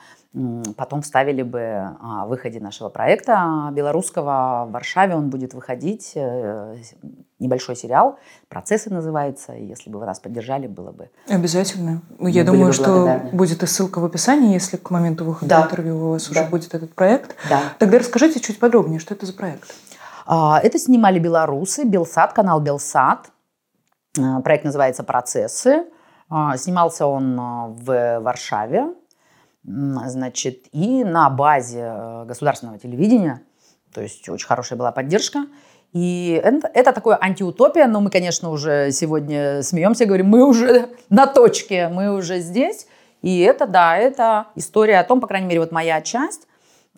потом 0.78 1.02
вставили 1.02 1.42
бы 1.42 1.96
о 2.00 2.28
выходе 2.28 2.60
нашего 2.60 2.90
проекта 2.90 3.70
белорусского 3.72 4.66
в 4.70 4.72
Варшаве. 4.72 5.16
Он 5.16 5.32
будет 5.32 5.56
выходить, 5.56 6.12
э, 6.14 6.76
небольшой 7.40 7.76
сериал, 7.76 8.20
«Процессы» 8.48 8.94
называется. 8.94 9.54
Если 9.54 9.90
бы 9.90 9.98
вы 9.98 10.06
нас 10.06 10.20
поддержали, 10.20 10.68
было 10.68 10.92
бы... 10.92 11.10
Обязательно. 11.28 12.02
Мы 12.20 12.30
Я 12.30 12.44
думаю, 12.44 12.74
что 12.74 13.22
будет 13.32 13.64
и 13.64 13.66
ссылка 13.66 13.98
в 14.00 14.06
описании, 14.06 14.54
если 14.54 14.78
к 14.78 14.92
моменту 14.92 15.26
выхода 15.26 15.50
да. 15.50 15.64
интервью 15.64 15.98
у 15.98 16.12
вас 16.12 16.30
да. 16.30 16.42
уже 16.42 16.50
будет 16.50 16.76
этот 16.76 16.94
проект. 16.94 17.36
Да. 17.50 17.62
Тогда 17.80 17.98
расскажите 17.98 18.40
чуть 18.40 18.60
подробнее, 18.60 19.00
что 19.00 19.16
это 19.16 19.26
за 19.26 19.34
проект? 19.34 19.74
А, 20.28 20.60
это 20.62 20.78
снимали 20.78 21.18
белорусы, 21.18 21.86
Белсат, 21.86 22.34
канал 22.34 22.60
Белсат. 22.60 23.32
А, 24.20 24.42
проект 24.42 24.64
называется 24.64 25.04
«Процессы». 25.04 25.86
А, 26.30 26.58
снимался 26.58 27.06
он 27.06 27.36
в 27.76 28.20
Варшаве, 28.20 28.88
значит, 29.64 30.66
и 30.72 31.04
на 31.04 31.30
базе 31.30 31.92
э, 31.92 32.26
государственного 32.26 32.78
телевидения. 32.78 33.42
То 33.94 34.02
есть 34.02 34.28
очень 34.30 34.48
хорошая 34.48 34.78
была 34.78 34.92
поддержка. 34.92 35.48
И 35.94 36.40
это, 36.44 36.70
это 36.74 36.92
такое 36.92 37.18
антиутопия, 37.20 37.88
но 37.88 38.02
мы, 38.02 38.10
конечно, 38.10 38.50
уже 38.50 38.92
сегодня 38.92 39.64
смеемся, 39.64 40.06
говорим, 40.06 40.28
мы 40.28 40.46
уже 40.46 40.90
на 41.10 41.26
точке, 41.26 41.88
мы 41.88 42.14
уже 42.14 42.40
здесь. 42.40 42.88
И 43.22 43.40
это, 43.40 43.66
да, 43.66 43.98
это 43.98 44.48
история 44.56 45.00
о 45.00 45.04
том, 45.04 45.22
по 45.22 45.28
крайней 45.28 45.48
мере, 45.48 45.62
вот 45.62 45.72
моя 45.72 46.02
часть, 46.02 46.48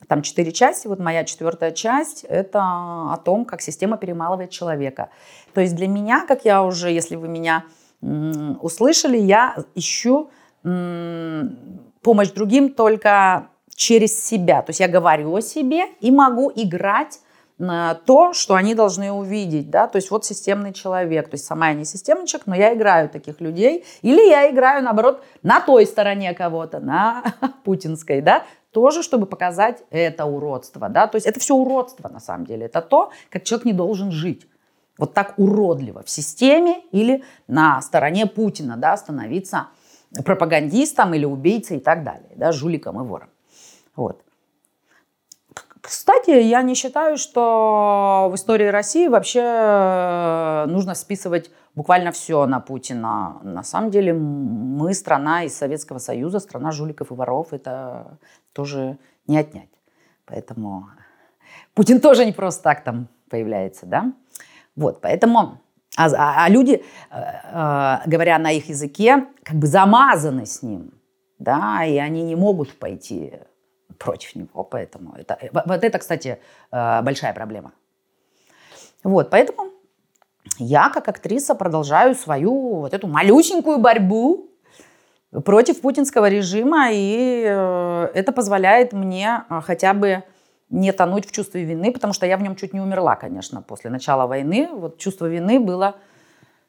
там 0.08 0.24
четыре 0.24 0.52
части, 0.52 0.88
вот 0.88 1.00
моя 1.00 1.24
четвертая 1.24 1.72
часть, 1.72 2.24
это 2.24 2.60
о 2.60 3.22
том, 3.24 3.46
как 3.46 3.62
система 3.62 3.98
перемалывает 3.98 4.50
человека. 4.50 5.10
То 5.54 5.62
есть 5.62 5.76
для 5.76 5.88
меня, 5.88 6.26
как 6.28 6.44
я 6.44 6.64
уже, 6.64 6.90
если 6.90 7.16
вы 7.16 7.28
меня 7.28 7.66
услышали, 8.02 9.18
я 9.18 9.64
ищу 9.76 10.30
помощь 10.64 12.30
другим 12.30 12.74
только 12.74 13.50
через 13.76 14.24
себя. 14.26 14.62
То 14.62 14.72
есть 14.72 14.80
я 14.80 14.88
говорю 14.88 15.36
о 15.36 15.42
себе 15.42 15.86
и 16.00 16.12
могу 16.12 16.52
играть 16.54 17.20
то, 17.58 18.34
что 18.34 18.54
они 18.54 18.76
должны 18.76 19.12
увидеть, 19.12 19.72
да, 19.72 19.88
то 19.88 19.96
есть 19.96 20.12
вот 20.12 20.24
системный 20.26 20.74
человек, 20.74 21.28
то 21.28 21.34
есть 21.34 21.46
сама 21.46 21.70
я 21.70 21.74
не 21.74 21.86
системничек, 21.86 22.44
но 22.46 22.56
я 22.56 22.76
играю 22.76 23.10
таких 23.10 23.42
людей, 23.42 23.84
или 24.04 24.30
я 24.30 24.52
играю, 24.52 24.84
наоборот, 24.84 25.24
на 25.42 25.60
той 25.60 25.88
стороне 25.88 26.34
кого-то, 26.36 26.80
на 26.80 27.24
путинской, 27.64 28.22
да, 28.22 28.44
тоже, 28.72 29.02
чтобы 29.02 29.26
показать 29.26 29.84
это 29.90 30.26
уродство, 30.26 30.88
да, 30.88 31.08
то 31.08 31.16
есть 31.16 31.26
это 31.26 31.40
все 31.40 31.56
уродство 31.56 32.10
на 32.10 32.20
самом 32.20 32.46
деле, 32.46 32.68
это 32.68 32.80
то, 32.82 33.12
как 33.32 33.44
человек 33.44 33.66
не 33.66 33.74
должен 33.74 34.12
жить. 34.12 34.48
Вот 34.98 35.14
так 35.14 35.34
уродливо 35.38 36.04
в 36.04 36.10
системе 36.10 36.82
или 36.92 37.24
на 37.48 37.82
стороне 37.82 38.26
Путина, 38.26 38.78
да, 38.78 38.98
становиться 38.98 39.68
пропагандистом 40.26 41.14
или 41.14 41.26
убийцей 41.26 41.78
и 41.78 41.80
так 41.80 42.04
далее, 42.04 42.32
да, 42.36 42.52
жуликом 42.52 43.02
и 43.02 43.06
вором. 43.06 43.30
Вот. 43.96 44.24
Кстати, 45.82 46.32
я 46.32 46.64
не 46.64 46.76
считаю, 46.76 47.18
что 47.18 48.28
в 48.30 48.36
истории 48.36 48.68
России 48.68 49.08
вообще 49.08 49.42
э, 49.42 50.66
нужно 50.68 50.96
списывать 50.96 51.50
буквально 51.76 52.12
все 52.12 52.46
на 52.46 52.60
Путина. 52.60 53.40
На 53.44 53.64
самом 53.64 53.90
деле 53.90 54.14
мы 54.14 54.94
страна 54.94 55.44
из 55.44 55.56
Советского 55.56 56.00
Союза, 56.00 56.40
страна 56.40 56.72
жуликов 56.72 57.12
и 57.12 57.14
воров. 57.14 57.54
Это 57.54 58.18
тоже 58.52 58.98
не 59.28 59.38
отнять. 59.38 59.70
Поэтому 60.26 60.90
Путин 61.74 62.02
тоже 62.02 62.26
не 62.26 62.34
просто 62.34 62.64
так 62.64 62.84
там 62.84 63.08
появляется, 63.30 63.86
да? 63.86 64.12
Вот, 64.78 65.02
поэтому... 65.02 65.60
А, 65.98 66.06
а, 66.06 66.46
а 66.46 66.50
люди, 66.50 66.84
э, 67.10 67.16
э, 67.16 67.98
говоря 68.06 68.38
на 68.38 68.52
их 68.52 68.70
языке, 68.70 69.26
как 69.44 69.56
бы 69.56 69.66
замазаны 69.66 70.46
с 70.46 70.62
ним, 70.62 70.94
да, 71.40 71.84
и 71.86 71.98
они 71.98 72.22
не 72.22 72.36
могут 72.36 72.78
пойти 72.78 73.34
против 73.98 74.36
него. 74.36 74.64
Поэтому 74.64 75.16
это, 75.16 75.40
вот 75.52 75.84
это, 75.84 75.98
кстати, 75.98 76.40
э, 76.72 77.02
большая 77.02 77.34
проблема. 77.34 77.72
Вот, 79.04 79.32
поэтому 79.32 79.72
я, 80.60 80.90
как 80.90 81.08
актриса, 81.08 81.56
продолжаю 81.56 82.14
свою 82.14 82.76
вот 82.76 82.94
эту 82.94 83.08
малюсенькую 83.08 83.80
борьбу 83.80 84.52
против 85.46 85.82
путинского 85.82 86.30
режима, 86.30 86.90
и 86.92 87.44
э, 87.48 88.10
это 88.14 88.32
позволяет 88.32 88.94
мне 88.94 89.44
э, 89.50 89.62
хотя 89.62 89.94
бы 89.94 90.24
не 90.70 90.92
тонуть 90.92 91.28
в 91.28 91.32
чувстве 91.32 91.64
вины, 91.64 91.92
потому 91.92 92.14
что 92.14 92.26
я 92.26 92.38
в 92.38 92.42
нем 92.42 92.56
чуть 92.56 92.74
не 92.74 92.82
умерла, 92.82 93.16
конечно, 93.16 93.62
после 93.62 93.90
начала 93.90 94.28
войны. 94.28 94.70
Вот 94.72 94.98
чувство 94.98 95.28
вины 95.28 95.60
было 95.60 95.96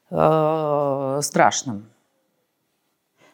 э, 0.09 1.19
страшным. 1.21 1.89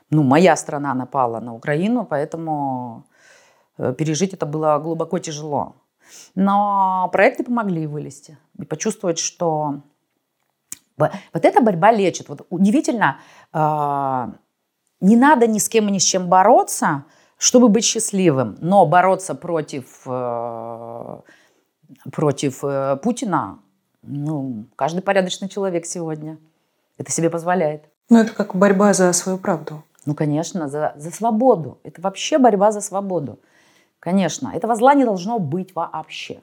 Ну, 0.09 0.23
моя 0.23 0.55
страна 0.55 0.93
напала 0.93 1.39
на 1.39 1.53
Украину, 1.53 2.05
поэтому 2.05 3.05
Э, 3.77 3.93
пережить 3.93 4.33
это 4.33 4.45
было 4.45 4.79
глубоко 4.79 5.19
тяжело. 5.19 5.75
Но 6.35 7.09
проекты 7.11 7.43
помогли 7.43 7.87
вылезти 7.87 8.37
и 8.57 8.65
почувствовать, 8.65 9.19
что 9.19 9.81
вот 10.97 11.11
эта 11.33 11.61
борьба 11.61 11.91
лечит. 11.91 12.29
Вот 12.29 12.45
удивительно, 12.49 13.19
э, 13.53 14.27
не 15.01 15.17
надо 15.17 15.47
ни 15.47 15.59
с 15.59 15.67
кем 15.67 15.89
и 15.89 15.91
ни 15.91 15.97
с 15.97 16.03
чем 16.03 16.29
бороться, 16.29 17.05
чтобы 17.37 17.69
быть 17.69 17.85
счастливым. 17.85 18.57
Но 18.61 18.85
бороться 18.85 19.35
против, 19.35 20.01
э, 20.05 21.19
против 22.11 22.63
Путина, 23.01 23.59
ну, 24.01 24.65
каждый 24.75 25.01
порядочный 25.01 25.49
человек 25.49 25.85
сегодня 25.85 26.37
это 26.97 27.11
себе 27.11 27.29
позволяет. 27.29 27.89
Ну, 28.09 28.19
это 28.19 28.33
как 28.33 28.55
борьба 28.55 28.93
за 28.93 29.11
свою 29.13 29.37
правду. 29.37 29.83
Ну, 30.05 30.13
конечно, 30.13 30.67
за, 30.67 30.93
за 30.95 31.11
свободу. 31.11 31.79
Это 31.83 32.01
вообще 32.01 32.37
борьба 32.37 32.71
за 32.71 32.81
свободу. 32.81 33.39
Конечно, 33.99 34.51
этого 34.53 34.75
зла 34.75 34.93
не 34.93 35.03
должно 35.03 35.39
быть 35.39 35.73
вообще. 35.73 36.41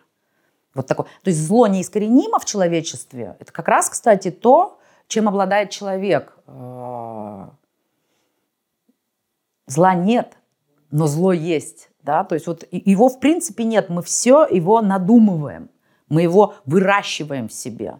Вот 0.75 0.87
такое. 0.87 1.07
То 1.23 1.31
есть 1.31 1.47
зло 1.47 1.67
неискоренимо 1.69 2.39
в 2.39 2.45
человечестве. 2.45 3.37
Это 3.39 3.53
как 3.53 3.69
раз, 3.69 3.89
кстати, 3.89 4.31
то, 4.31 4.81
чем 5.07 5.29
обладает 5.29 5.71
человек. 5.71 6.37
Э, 6.47 7.47
зла 9.67 9.95
нет, 9.95 10.37
но 10.93 11.09
зло 11.09 11.33
есть. 11.33 11.91
Да? 12.03 12.23
То 12.23 12.37
есть 12.37 12.47
вот 12.47 12.65
его 12.71 13.09
в 13.09 13.19
принципе 13.19 13.65
нет. 13.65 13.89
Мы 13.89 14.03
все 14.03 14.47
его 14.49 14.81
надумываем. 14.81 15.71
Мы 16.09 16.23
его 16.23 16.55
выращиваем 16.67 17.49
в 17.49 17.53
себе. 17.53 17.99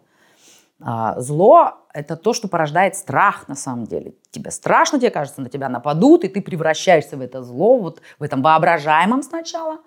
А, 0.79 1.19
зло– 1.19 1.73
это 1.93 2.15
то, 2.15 2.33
что 2.33 2.47
порождает 2.47 2.95
страх 2.95 3.47
на 3.47 3.55
самом 3.55 3.85
деле. 3.85 4.13
Тебе 4.31 4.51
страшно, 4.51 4.99
тебе 4.99 5.09
кажется, 5.09 5.41
на 5.41 5.49
тебя 5.49 5.69
нападут, 5.69 6.23
и 6.23 6.27
ты 6.27 6.41
превращаешься 6.41 7.17
в 7.17 7.21
это 7.21 7.41
зло, 7.41 7.79
вот 7.79 8.01
в 8.19 8.23
этом 8.23 8.41
воображаемом 8.41 9.23
сначала 9.23 9.79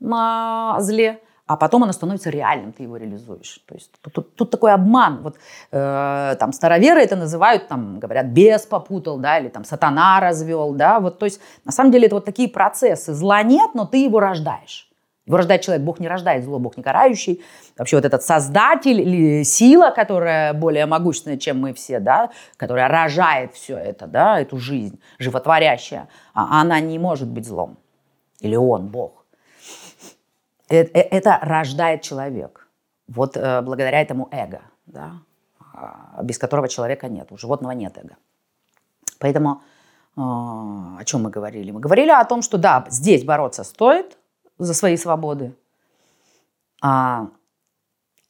на 0.00 0.76
зле, 0.80 1.22
а 1.46 1.56
потом 1.56 1.82
оно 1.82 1.92
становится 1.92 2.30
реальным, 2.30 2.72
ты 2.72 2.84
его 2.84 2.96
реализуешь. 2.96 3.60
То 3.66 3.74
есть 3.74 3.92
тут, 4.00 4.12
тут, 4.14 4.34
тут 4.34 4.50
такой 4.50 4.72
обман. 4.72 5.22
Вот 5.22 5.36
э, 5.72 6.36
там 6.38 6.52
староверы 6.52 7.00
это 7.02 7.16
называют, 7.16 7.68
там 7.68 7.98
говорят, 7.98 8.26
бес 8.26 8.62
попутал, 8.62 9.18
да, 9.18 9.38
или 9.38 9.48
там 9.48 9.64
сатана 9.64 10.20
развел, 10.20 10.72
да, 10.72 11.00
вот 11.00 11.18
то 11.18 11.26
есть 11.26 11.40
на 11.64 11.72
самом 11.72 11.92
деле 11.92 12.06
это 12.06 12.14
вот 12.14 12.24
такие 12.24 12.48
процессы. 12.48 13.12
Зла 13.12 13.42
нет, 13.42 13.70
но 13.74 13.84
ты 13.84 14.04
его 14.04 14.20
рождаешь. 14.20 14.88
Его 15.26 15.38
рождает 15.38 15.62
человек, 15.62 15.84
Бог 15.84 16.00
не 16.00 16.08
рождает 16.08 16.44
зло, 16.44 16.58
Бог 16.58 16.76
не 16.76 16.82
карающий. 16.82 17.42
Вообще 17.78 17.96
вот 17.96 18.04
этот 18.04 18.22
создатель 18.22 19.00
или 19.00 19.42
сила, 19.42 19.90
которая 19.90 20.52
более 20.52 20.84
могущественная, 20.84 21.38
чем 21.38 21.60
мы 21.60 21.72
все, 21.72 21.98
да, 21.98 22.30
которая 22.58 22.88
рожает 22.88 23.54
все 23.54 23.76
это, 23.76 24.06
да, 24.06 24.40
эту 24.40 24.58
жизнь 24.58 25.00
животворящая, 25.18 26.08
а 26.34 26.60
она 26.60 26.80
не 26.80 26.98
может 26.98 27.28
быть 27.28 27.46
злом. 27.46 27.78
Или 28.40 28.56
он, 28.56 28.88
Бог. 28.88 29.23
Это, 30.76 30.98
э, 30.98 31.08
это 31.10 31.38
рождает 31.42 32.02
человек. 32.02 32.68
Вот 33.08 33.36
э, 33.36 33.62
благодаря 33.62 34.00
этому 34.00 34.28
эго, 34.30 34.62
да, 34.86 35.12
а, 35.72 36.22
без 36.22 36.38
которого 36.38 36.68
человека 36.68 37.08
нет. 37.08 37.32
У 37.32 37.36
животного 37.36 37.72
нет 37.72 37.98
эго. 37.98 38.16
Поэтому 39.18 39.62
о 40.16 41.02
чем 41.04 41.24
мы 41.24 41.30
говорили? 41.30 41.72
Мы 41.72 41.80
говорили 41.80 42.10
о 42.10 42.24
том, 42.24 42.40
что 42.40 42.56
да, 42.56 42.86
здесь 42.88 43.24
бороться 43.24 43.64
стоит 43.64 44.16
за 44.58 44.72
свои 44.72 44.96
свободы, 44.96 45.56
а, 46.80 47.28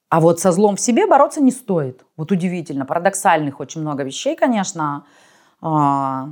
а 0.09 0.21
вот 0.21 0.39
со 0.39 0.53
злом 0.53 0.77
в 0.77 0.81
себе 0.81 1.07
бороться 1.07 1.41
не 1.41 1.51
стоит. 1.51 2.05
Вот 2.17 2.31
удивительно, 2.31 2.87
парадоксальных 2.87 3.59
очень 3.59 3.81
много 3.81 4.05
вещей, 4.05 4.37
конечно, 4.37 5.05
а, 5.61 6.29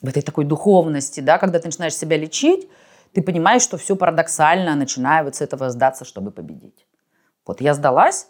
в 0.00 0.08
этой 0.08 0.22
такой 0.22 0.44
духовности, 0.44 1.20
да, 1.20 1.38
когда 1.38 1.58
ты 1.58 1.66
начинаешь 1.66 1.96
себя 1.96 2.16
лечить, 2.16 2.68
ты 3.14 3.22
понимаешь, 3.22 3.62
что 3.62 3.76
все 3.76 3.94
парадоксально, 3.94 4.74
начиная 4.74 5.22
вот 5.22 5.36
с 5.36 5.40
этого 5.40 5.70
сдаться, 5.70 6.04
чтобы 6.04 6.32
победить. 6.32 6.86
Вот 7.46 7.60
я 7.60 7.74
сдалась, 7.74 8.28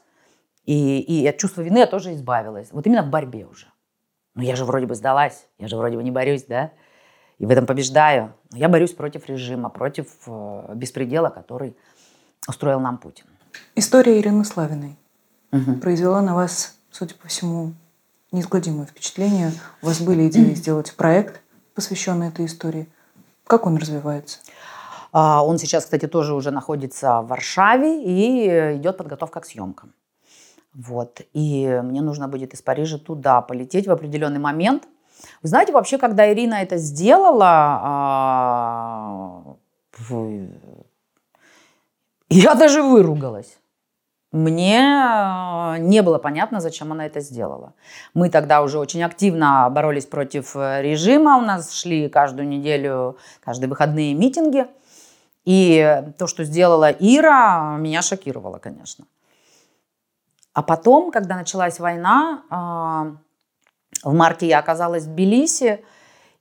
и, 0.65 1.01
и 1.01 1.27
от 1.27 1.39
чувства 1.39 1.63
вины 1.63 1.79
я 1.79 1.87
тоже 1.87 2.15
избавилась. 2.15 2.69
Вот 2.71 2.87
именно 2.87 3.03
в 3.03 3.09
борьбе 3.09 3.47
уже. 3.47 3.67
Ну, 4.35 4.43
я 4.43 4.57
же 4.57 4.65
вроде 4.65 4.87
бы 4.87 4.95
сдалась, 4.95 5.47
я 5.59 5.69
же 5.69 5.77
вроде 5.77 5.97
бы 5.97 6.03
не 6.03 6.11
борюсь, 6.11 6.45
да? 6.45 6.71
И 7.39 7.47
в 7.47 7.51
этом 7.51 7.67
побеждаю. 7.67 8.35
Но 8.51 8.59
я 8.59 8.69
борюсь 8.69 8.93
против 8.93 9.29
режима, 9.29 9.71
против 9.71 10.07
э, 10.27 10.73
беспредела, 10.75 11.31
который 11.31 11.77
устроил 12.47 12.81
нам 12.81 12.99
Путин. 12.99 13.27
История 13.75 14.21
Ирины 14.21 14.45
Славиной 14.45 14.97
угу. 15.53 15.75
произвела 15.77 16.21
на 16.21 16.35
вас, 16.35 16.77
судя 16.91 17.15
по 17.15 17.29
всему, 17.29 17.73
неизгладимое 18.33 18.87
впечатление. 18.87 19.53
У 19.83 19.87
вас 19.87 20.01
были 20.01 20.29
идеи 20.29 20.55
сделать 20.55 20.95
проект, 20.95 21.41
посвященный 21.75 22.29
этой 22.29 22.47
истории. 22.47 22.89
Как 23.47 23.67
он 23.67 23.77
развивается? 23.77 24.39
А, 25.17 25.45
он 25.45 25.59
сейчас, 25.59 25.85
кстати, 25.85 26.09
тоже 26.09 26.35
уже 26.35 26.51
находится 26.51 27.21
в 27.23 27.29
Варшаве 27.29 28.03
и 28.03 28.77
идет 28.77 28.97
подготовка 28.97 29.39
к 29.41 29.47
съемкам. 29.47 29.93
Вот. 30.75 31.21
И 31.33 31.81
мне 31.85 32.03
нужно 32.03 32.27
будет 32.27 32.53
из 32.53 32.63
Парижа 32.63 32.99
туда 32.99 33.41
полететь 33.41 33.87
в 33.87 33.93
определенный 33.93 34.41
момент. 34.41 34.89
Вы 35.41 35.49
знаете, 35.49 35.73
вообще, 35.73 35.99
когда 35.99 36.33
Ирина 36.33 36.55
это 36.55 36.79
сделала, 36.79 37.79
а, 37.85 39.55
я 42.29 42.55
даже 42.57 42.83
выругалась. 42.83 43.61
Мне 44.33 44.81
не 45.79 46.03
было 46.03 46.19
понятно, 46.19 46.59
зачем 46.59 46.91
она 46.91 47.07
это 47.07 47.21
сделала. 47.21 47.75
Мы 48.15 48.31
тогда 48.31 48.63
уже 48.63 48.81
очень 48.81 49.05
активно 49.05 49.71
боролись 49.71 50.07
против 50.07 50.57
режима. 50.57 51.37
У 51.37 51.43
нас 51.43 51.73
шли 51.73 52.09
каждую 52.09 52.49
неделю, 52.49 53.17
каждые 53.45 53.69
выходные 53.69 54.13
митинги. 54.13 54.67
И 55.45 56.03
то, 56.19 56.27
что 56.27 56.45
сделала 56.45 56.91
Ира, 56.91 57.77
меня 57.79 58.03
шокировало, 58.03 58.59
конечно. 58.59 59.07
А 60.55 60.63
потом, 60.63 61.11
когда 61.11 61.37
началась 61.37 61.81
война, 61.81 62.43
а, 62.49 63.17
в 64.03 64.15
марте 64.15 64.47
я 64.47 64.59
оказалась 64.59 65.05
в 65.05 65.09
Тбилиси, 65.09 65.85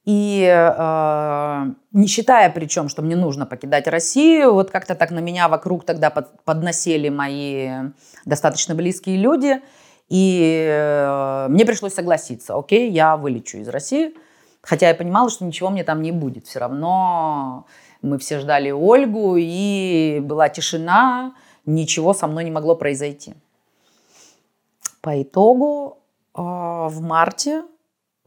и 0.06 0.46
э, 0.46 1.66
не 1.94 2.08
считая 2.08 2.50
причем, 2.50 2.90
что 2.90 3.02
мне 3.02 3.16
нужно 3.16 3.46
покидать 3.46 3.88
Россию, 3.88 4.54
вот 4.54 4.70
как-то 4.70 4.96
так 4.96 5.12
на 5.12 5.20
меня 5.20 5.48
вокруг 5.48 5.86
тогда 5.86 6.10
под, 6.10 6.44
подносили 6.44 7.08
мои 7.08 7.70
достаточно 8.26 8.76
близкие 8.76 9.16
люди, 9.16 9.62
и 10.10 10.68
э, 10.70 11.48
мне 11.50 11.66
пришлось 11.66 11.94
согласиться, 11.94 12.58
окей, 12.58 12.92
я 12.92 13.16
вылечу 13.16 13.60
из 13.60 13.70
России, 13.70 14.14
хотя 14.62 14.90
я 14.90 14.96
понимала, 14.96 15.30
что 15.30 15.46
ничего 15.46 15.70
мне 15.70 15.86
там 15.86 16.02
не 16.02 16.12
будет, 16.12 16.48
все 16.48 16.60
равно 16.60 17.66
мы 18.04 18.20
все 18.20 18.40
ждали 18.40 18.70
Ольгу, 18.70 19.38
и 19.38 20.20
была 20.22 20.50
тишина, 20.50 21.34
ничего 21.66 22.14
со 22.14 22.28
мной 22.28 22.44
не 22.44 22.52
могло 22.52 22.76
произойти. 22.76 23.34
По 25.02 25.22
итогу 25.22 25.98
э, 26.36 26.42
в 26.42 27.02
марте, 27.02 27.64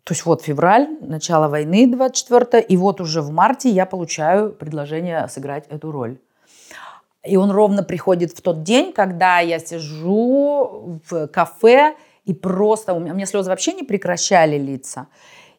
то 0.03 0.13
есть 0.13 0.25
вот 0.25 0.43
февраль, 0.43 0.89
начало 1.01 1.49
войны 1.49 1.87
24 1.87 2.63
и 2.63 2.77
вот 2.77 3.01
уже 3.01 3.21
в 3.23 3.31
марте 3.31 3.69
я 3.69 3.87
получаю 3.87 4.53
предложение 4.53 5.29
сыграть 5.29 5.67
эту 5.69 5.93
роль. 5.93 6.19
И 7.23 7.37
он 7.37 7.51
ровно 7.51 7.83
приходит 7.83 8.33
в 8.33 8.41
тот 8.41 8.63
день, 8.63 8.93
когда 8.93 9.41
я 9.41 9.59
сижу 9.59 11.01
в 11.11 11.27
кафе, 11.27 11.97
и 12.25 12.33
просто 12.33 12.95
у 12.95 13.01
меня, 13.01 13.13
у 13.13 13.17
меня 13.17 13.27
слезы 13.27 13.51
вообще 13.51 13.73
не 13.73 13.83
прекращали 13.83 14.57
литься. 14.57 15.09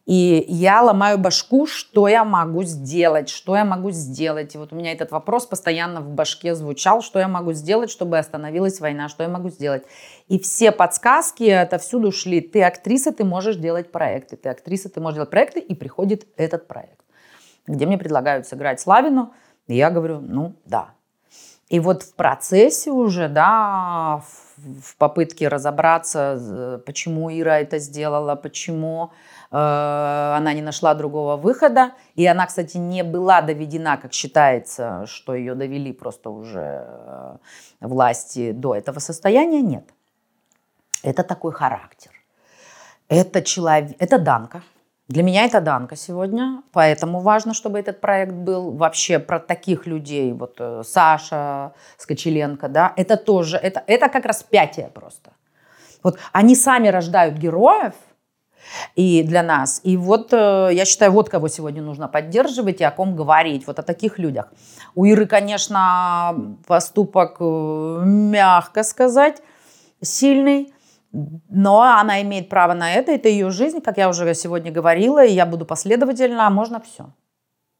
И 0.07 0.45
я 0.47 0.81
ломаю 0.81 1.17
башку, 1.17 1.67
что 1.67 2.07
я 2.07 2.23
могу 2.23 2.63
сделать, 2.63 3.27
что 3.27 3.57
я 3.57 3.65
могу 3.65 3.91
сделать. 3.91 4.55
И 4.55 4.57
вот 4.57 4.71
у 4.71 4.75
меня 4.77 4.93
этот 4.93 5.11
вопрос 5.11 5.45
постоянно 5.45 5.99
в 5.99 6.11
башке 6.11 6.55
звучал, 6.55 7.01
что 7.01 7.19
я 7.19 7.27
могу 7.27 7.51
сделать, 7.51 7.91
чтобы 7.91 8.17
остановилась 8.17 8.79
война, 8.79 9.09
что 9.09 9.23
я 9.23 9.29
могу 9.29 9.49
сделать. 9.49 9.83
И 10.29 10.39
все 10.39 10.71
подсказки 10.71 11.43
это 11.43 11.77
всюду 11.77 12.13
шли. 12.13 12.39
Ты 12.39 12.63
актриса, 12.63 13.11
ты 13.11 13.25
можешь 13.25 13.57
делать 13.57 13.91
проекты. 13.91 14.37
Ты 14.37 14.47
актриса, 14.47 14.87
ты 14.87 15.01
можешь 15.01 15.15
делать 15.15 15.29
проекты. 15.29 15.59
И 15.59 15.75
приходит 15.75 16.25
этот 16.37 16.69
проект, 16.69 17.03
где 17.67 17.85
мне 17.85 17.97
предлагают 17.97 18.47
сыграть 18.47 18.79
Славину. 18.79 19.33
И 19.67 19.75
я 19.75 19.89
говорю, 19.89 20.21
ну 20.21 20.55
да. 20.63 20.91
И 21.67 21.81
вот 21.81 22.03
в 22.03 22.15
процессе 22.15 22.91
уже, 22.91 23.27
да, 23.27 24.23
попытке 24.97 25.47
разобраться, 25.47 26.81
почему 26.85 27.31
Ира 27.31 27.59
это 27.59 27.79
сделала, 27.79 28.35
почему 28.35 29.11
Э, 29.51 30.33
она 30.37 30.53
не 30.53 30.61
нашла 30.61 30.93
другого 30.93 31.35
выхода. 31.35 31.91
И 32.15 32.25
она, 32.25 32.45
кстати, 32.45 32.77
не 32.77 33.03
была 33.03 33.41
доведена, 33.41 33.97
как 33.97 34.13
считается, 34.13 35.05
что 35.05 35.35
ее 35.35 35.55
довели 35.55 35.93
просто 35.93 36.29
уже 36.29 36.85
э, 36.87 37.37
власти 37.81 38.51
до 38.51 38.75
этого 38.75 38.99
состояния. 38.99 39.61
Нет. 39.61 39.85
Это 41.03 41.23
такой 41.23 41.53
характер. 41.53 42.11
Это 43.07 43.41
человек, 43.41 43.95
это 43.99 44.17
Данка. 44.19 44.63
Для 45.07 45.23
меня 45.23 45.45
это 45.45 45.61
Данка 45.61 45.95
сегодня, 45.95 46.61
поэтому 46.73 47.21
важно, 47.21 47.53
чтобы 47.53 47.79
этот 47.79 48.01
проект 48.01 48.33
был 48.33 48.71
вообще 48.71 49.19
про 49.19 49.39
таких 49.39 49.87
людей. 49.87 50.33
Вот 50.33 50.57
э, 50.59 50.83
Саша 50.85 51.71
Скочеленко, 51.97 52.67
да, 52.67 52.93
это 52.97 53.15
тоже, 53.15 53.55
это, 53.57 53.81
это 53.87 54.09
как 54.09 54.25
распятие 54.25 54.89
просто. 54.93 55.31
Вот 56.03 56.19
они 56.33 56.55
сами 56.55 56.89
рождают 56.89 57.35
героев, 57.35 57.93
и 58.95 59.23
для 59.23 59.43
нас. 59.43 59.79
И 59.83 59.95
вот 59.95 60.33
э, 60.33 60.69
я 60.73 60.83
считаю, 60.85 61.11
вот 61.11 61.29
кого 61.29 61.47
сегодня 61.47 61.81
нужно 61.81 62.09
поддерживать 62.09 62.81
и 62.81 62.83
о 62.83 62.91
ком 62.91 63.15
говорить, 63.15 63.65
вот 63.65 63.79
о 63.79 63.83
таких 63.83 64.19
людях. 64.19 64.51
У 64.93 65.05
Иры, 65.05 65.25
конечно, 65.25 66.57
поступок, 66.67 67.37
э, 67.39 68.01
мягко 68.03 68.83
сказать, 68.83 69.41
сильный, 70.01 70.73
но 71.11 71.81
она 71.81 72.21
имеет 72.21 72.49
право 72.49 72.73
на 72.73 72.93
это, 72.93 73.11
это 73.11 73.29
ее 73.29 73.49
жизнь, 73.49 73.81
как 73.81 73.97
я 73.97 74.09
уже 74.09 74.33
сегодня 74.33 74.71
говорила, 74.71 75.23
и 75.23 75.33
я 75.33 75.45
буду 75.45 75.65
последовательна, 75.65 76.47
а 76.47 76.49
можно 76.49 76.79
все. 76.79 77.13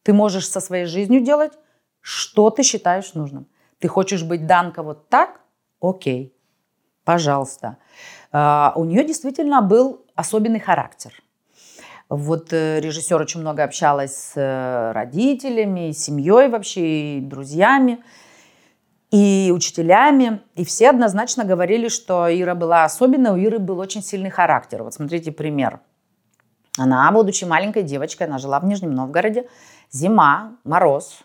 Ты 0.04 0.14
можешь 0.14 0.48
со 0.48 0.60
своей 0.60 0.86
жизнью 0.86 1.22
делать, 1.22 1.54
что 2.02 2.50
ты 2.50 2.64
считаешь 2.64 3.14
нужным. 3.14 3.48
Ты 3.80 3.88
хочешь 3.88 4.24
быть 4.24 4.48
Данка 4.48 4.82
вот 4.84 5.10
так? 5.10 5.42
Окей, 5.82 6.34
пожалуйста. 7.04 7.78
А, 8.32 8.74
у 8.76 8.86
нее 8.86 9.04
действительно 9.04 9.62
был 9.62 10.06
особенный 10.16 10.60
характер. 10.60 11.12
Вот 12.10 12.54
э, 12.54 12.80
режиссер 12.80 13.20
очень 13.20 13.42
много 13.42 13.64
общалась 13.64 14.16
с 14.16 14.34
э, 14.38 14.92
родителями, 14.94 15.92
семьей 15.92 16.48
вообще, 16.48 17.18
и 17.18 17.22
друзьями, 17.22 18.02
и 19.12 19.52
учителями. 19.54 20.42
И 20.56 20.66
все 20.66 20.90
однозначно 20.90 21.44
говорили, 21.44 21.88
что 21.88 22.28
Ира 22.30 22.56
была 22.56 22.84
особенная, 22.84 23.34
у 23.34 23.38
Иры 23.38 23.60
был 23.60 23.80
очень 23.80 24.04
сильный 24.04 24.30
характер. 24.30 24.84
Вот 24.84 24.94
смотрите 24.94 25.32
пример. 25.32 25.80
Она, 26.78 27.12
будучи 27.12 27.46
маленькой 27.46 27.84
девочкой, 27.84 28.28
она 28.28 28.38
жила 28.38 28.60
в 28.60 28.66
Нижнем 28.66 28.92
Новгороде, 28.92 29.48
зима, 29.92 30.58
мороз. 30.64 31.24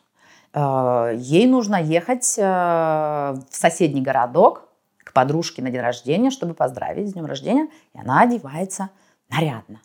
Э, 0.54 1.12
ей 1.16 1.46
нужно 1.46 1.82
ехать 1.82 2.36
в 2.36 3.44
соседний 3.50 4.00
городок, 4.00 4.68
подружке 5.12 5.62
на 5.62 5.70
день 5.70 5.80
рождения, 5.80 6.30
чтобы 6.30 6.54
поздравить 6.54 7.08
с 7.08 7.12
днем 7.12 7.26
рождения, 7.26 7.68
и 7.94 7.98
она 7.98 8.22
одевается 8.22 8.90
нарядно. 9.28 9.80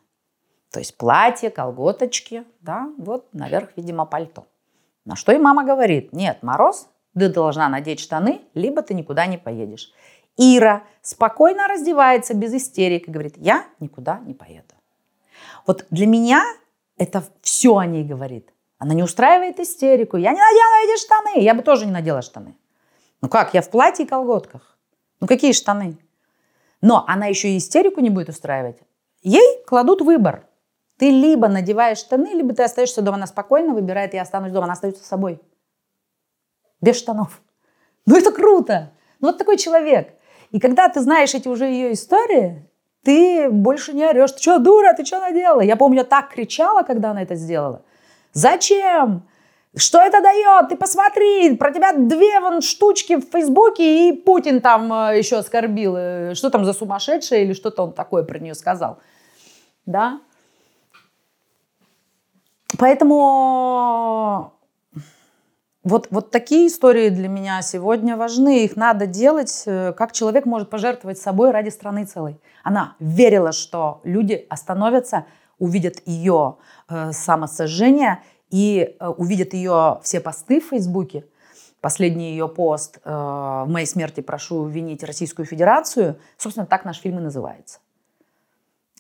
То 0.72 0.80
есть 0.80 0.98
платье, 0.98 1.50
колготочки, 1.50 2.44
да, 2.62 2.90
вот 2.98 3.34
наверх, 3.34 3.70
видимо, 3.76 4.06
пальто. 4.06 4.48
На 5.06 5.16
что 5.16 5.32
и 5.32 5.38
мама 5.38 5.64
говорит, 5.64 6.12
нет, 6.12 6.44
Мороз, 6.44 6.90
ты 7.20 7.30
должна 7.30 7.70
надеть 7.70 8.00
штаны, 8.00 8.42
либо 8.54 8.82
ты 8.82 8.94
никуда 8.94 9.26
не 9.26 9.38
поедешь. 9.38 9.92
Ира 10.38 10.84
спокойно 11.02 11.68
раздевается 11.68 12.34
без 12.34 12.54
истерик 12.54 13.08
и 13.08 13.12
говорит, 13.12 13.36
я 13.38 13.66
никуда 13.80 14.20
не 14.20 14.34
поеду. 14.34 14.76
Вот 15.66 15.86
для 15.90 16.06
меня 16.06 16.44
это 16.98 17.24
все 17.42 17.78
о 17.78 17.86
ней 17.86 18.04
говорит. 18.04 18.54
Она 18.78 18.94
не 18.94 19.04
устраивает 19.04 19.60
истерику. 19.60 20.18
Я 20.18 20.32
не 20.32 20.40
надела 20.40 20.84
эти 20.84 21.00
штаны. 21.02 21.44
Я 21.44 21.54
бы 21.56 21.64
тоже 21.64 21.86
не 21.86 21.92
надела 21.92 22.22
штаны. 22.22 22.56
Ну 23.22 23.30
как, 23.30 23.54
я 23.54 23.62
в 23.62 23.70
платье 23.70 24.06
и 24.06 24.08
колготках. 24.08 24.78
Ну 25.20 25.28
какие 25.28 25.52
штаны? 25.52 25.98
Но 26.82 27.04
она 27.08 27.26
еще 27.26 27.50
и 27.50 27.58
истерику 27.58 28.02
не 28.02 28.12
будет 28.12 28.30
устраивать. 28.30 28.78
Ей 29.24 29.64
кладут 29.66 30.02
выбор. 30.02 30.46
Ты 30.98 31.10
либо 31.10 31.48
надеваешь 31.48 31.98
штаны, 31.98 32.28
либо 32.34 32.54
ты 32.54 32.64
остаешься 32.64 33.02
дома. 33.02 33.18
Она 33.18 33.28
спокойно 33.28 33.74
выбирает, 33.74 34.14
я 34.14 34.22
останусь 34.22 34.52
дома. 34.52 34.66
Она 34.66 34.74
остается 34.74 35.04
с 35.04 35.08
собой. 35.08 35.42
Без 36.88 37.00
штанов. 37.00 37.42
Ну 38.06 38.16
это 38.16 38.32
круто. 38.32 38.94
Ну 39.20 39.28
вот 39.28 39.38
такой 39.38 39.58
человек. 39.58 40.14
И 40.52 40.60
когда 40.62 40.88
ты 40.88 41.02
знаешь 41.02 41.34
эти 41.36 41.50
уже 41.50 41.66
ее 41.66 41.92
истории, 41.92 42.66
ты 43.04 43.50
больше 43.50 43.92
не 43.92 44.06
орешь. 44.06 44.32
Ты 44.32 44.42
что, 44.42 44.60
дура, 44.60 44.94
ты 44.94 45.04
что 45.04 45.20
наделала? 45.20 45.60
Я 45.60 45.76
помню, 45.76 45.98
я 45.98 46.04
так 46.06 46.30
кричала, 46.30 46.84
когда 46.84 47.12
она 47.12 47.24
это 47.24 47.36
сделала. 47.36 47.82
Зачем? 48.32 49.28
Что 49.76 50.00
это 50.00 50.22
дает? 50.22 50.70
Ты 50.70 50.78
посмотри, 50.78 51.58
про 51.58 51.74
тебя 51.74 51.92
две 51.92 52.40
вон 52.40 52.62
штучки 52.62 53.18
в 53.18 53.26
Фейсбуке, 53.34 54.08
и 54.08 54.14
Путин 54.14 54.62
там 54.62 54.94
э, 54.94 55.18
еще 55.18 55.40
оскорбил. 55.40 55.94
Э, 55.98 56.36
что 56.36 56.50
там 56.50 56.64
за 56.64 56.72
сумасшедшая 56.72 57.42
или 57.42 57.52
что-то 57.52 57.84
он 57.84 57.92
такое 57.92 58.24
про 58.24 58.40
нее 58.40 58.56
сказал. 58.56 59.00
Да? 59.86 60.22
Поэтому 62.80 64.57
вот, 65.88 66.08
вот 66.12 66.32
такие 66.32 66.68
истории 66.68 67.10
для 67.10 67.30
меня 67.30 67.62
сегодня 67.62 68.18
важны. 68.18 68.66
Их 68.66 68.76
надо 68.76 69.08
делать, 69.08 69.64
э, 69.66 69.94
как 69.94 70.12
человек 70.12 70.46
может 70.46 70.70
пожертвовать 70.70 71.18
собой 71.18 71.52
ради 71.52 71.70
страны 71.70 72.06
целой. 72.06 72.42
Она 72.64 72.96
верила, 73.00 73.54
что 73.54 74.02
люди 74.04 74.46
остановятся, 74.50 75.26
увидят 75.60 76.02
ее 76.06 76.58
э, 76.90 77.14
самосожжение 77.14 78.22
и 78.50 78.98
э, 79.00 79.08
увидят 79.08 79.54
ее 79.54 80.00
все 80.04 80.20
посты 80.20 80.60
в 80.60 80.66
Фейсбуке. 80.66 81.24
Последний 81.80 82.32
ее 82.32 82.50
пост 82.50 83.00
э, 83.06 83.10
«В 83.10 83.68
моей 83.70 83.86
смерти 83.86 84.20
прошу 84.20 84.66
винить 84.66 85.04
Российскую 85.04 85.46
Федерацию». 85.46 86.20
Собственно, 86.38 86.66
так 86.66 86.84
наш 86.84 86.98
фильм 86.98 87.20
и 87.20 87.22
называется. 87.22 87.80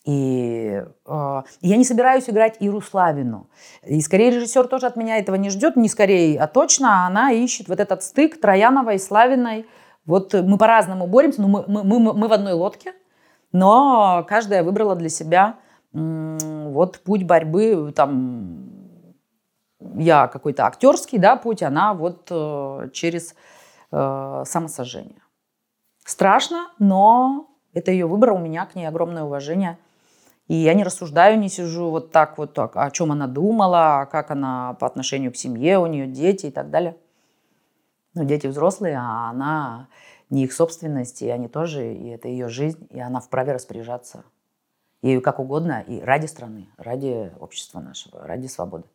И 0.07 0.85
э, 1.05 1.41
я 1.59 1.77
не 1.77 1.83
собираюсь 1.83 2.29
играть 2.29 2.55
Иру 2.61 2.79
Славину. 2.79 3.49
И 3.83 3.99
скорее 3.99 4.29
режиссер 4.31 4.67
тоже 4.67 4.87
от 4.87 4.95
меня 4.95 5.17
этого 5.17 5.35
не 5.35 5.49
ждет, 5.49 5.75
не 5.75 5.89
скорее, 5.89 6.39
а 6.39 6.47
точно 6.47 7.05
она 7.05 7.31
ищет 7.33 7.67
вот 7.67 7.81
этот 7.81 8.03
стык 8.03 8.39
Трояновой 8.39 8.95
и 8.95 8.99
Славиной. 8.99 9.65
Вот 10.05 10.33
мы 10.33 10.57
по-разному 10.57 11.07
боремся, 11.07 11.41
но 11.41 11.49
мы, 11.49 11.65
мы, 11.67 11.83
мы, 11.83 12.13
мы 12.13 12.27
в 12.29 12.31
одной 12.31 12.53
лодке, 12.53 12.93
но 13.51 14.25
каждая 14.29 14.63
выбрала 14.63 14.95
для 14.95 15.09
себя 15.09 15.57
м, 15.93 16.71
вот 16.71 17.01
путь 17.01 17.23
борьбы, 17.23 17.91
там, 17.93 18.85
я 19.95 20.27
какой-то 20.27 20.67
актерский, 20.67 21.17
да, 21.17 21.35
путь, 21.35 21.61
она 21.61 21.93
вот 21.93 22.29
э, 22.31 22.89
через 22.93 23.35
э, 23.91 24.43
самосожжение. 24.45 25.21
Страшно, 26.05 26.69
но 26.79 27.49
это 27.73 27.91
ее 27.91 28.05
выбор, 28.05 28.31
у 28.31 28.37
меня 28.37 28.65
к 28.65 28.75
ней 28.75 28.85
огромное 28.85 29.23
уважение– 29.23 29.77
и 30.47 30.55
я 30.55 30.73
не 30.73 30.83
рассуждаю, 30.83 31.37
не 31.39 31.49
сижу 31.49 31.89
вот 31.89 32.11
так 32.11 32.37
вот, 32.37 32.53
так, 32.53 32.75
о 32.75 32.89
чем 32.91 33.11
она 33.11 33.27
думала, 33.27 34.07
как 34.11 34.31
она 34.31 34.75
по 34.79 34.87
отношению 34.87 35.31
к 35.31 35.35
семье, 35.35 35.79
у 35.79 35.87
нее 35.87 36.07
дети 36.07 36.47
и 36.47 36.51
так 36.51 36.69
далее. 36.69 36.95
Ну, 38.13 38.23
дети 38.23 38.47
взрослые, 38.47 38.97
а 38.97 39.29
она 39.29 39.87
не 40.29 40.43
их 40.45 40.53
собственность, 40.53 41.21
и 41.21 41.29
они 41.29 41.47
тоже, 41.47 41.93
и 41.93 42.09
это 42.09 42.27
ее 42.27 42.49
жизнь, 42.49 42.87
и 42.89 42.99
она 42.99 43.19
вправе 43.19 43.53
распоряжаться 43.53 44.23
ею 45.01 45.21
как 45.21 45.39
угодно, 45.39 45.83
и 45.87 46.01
ради 46.01 46.25
страны, 46.25 46.67
ради 46.77 47.31
общества 47.39 47.79
нашего, 47.79 48.25
ради 48.25 48.47
свободы. 48.47 48.85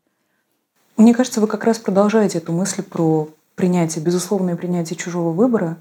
Мне 0.97 1.15
кажется, 1.15 1.41
вы 1.41 1.47
как 1.47 1.65
раз 1.65 1.79
продолжаете 1.79 2.39
эту 2.39 2.53
мысль 2.53 2.83
про 2.83 3.29
принятие, 3.55 4.05
безусловное 4.05 4.57
принятие 4.57 4.97
чужого 4.97 5.31
выбора. 5.31 5.77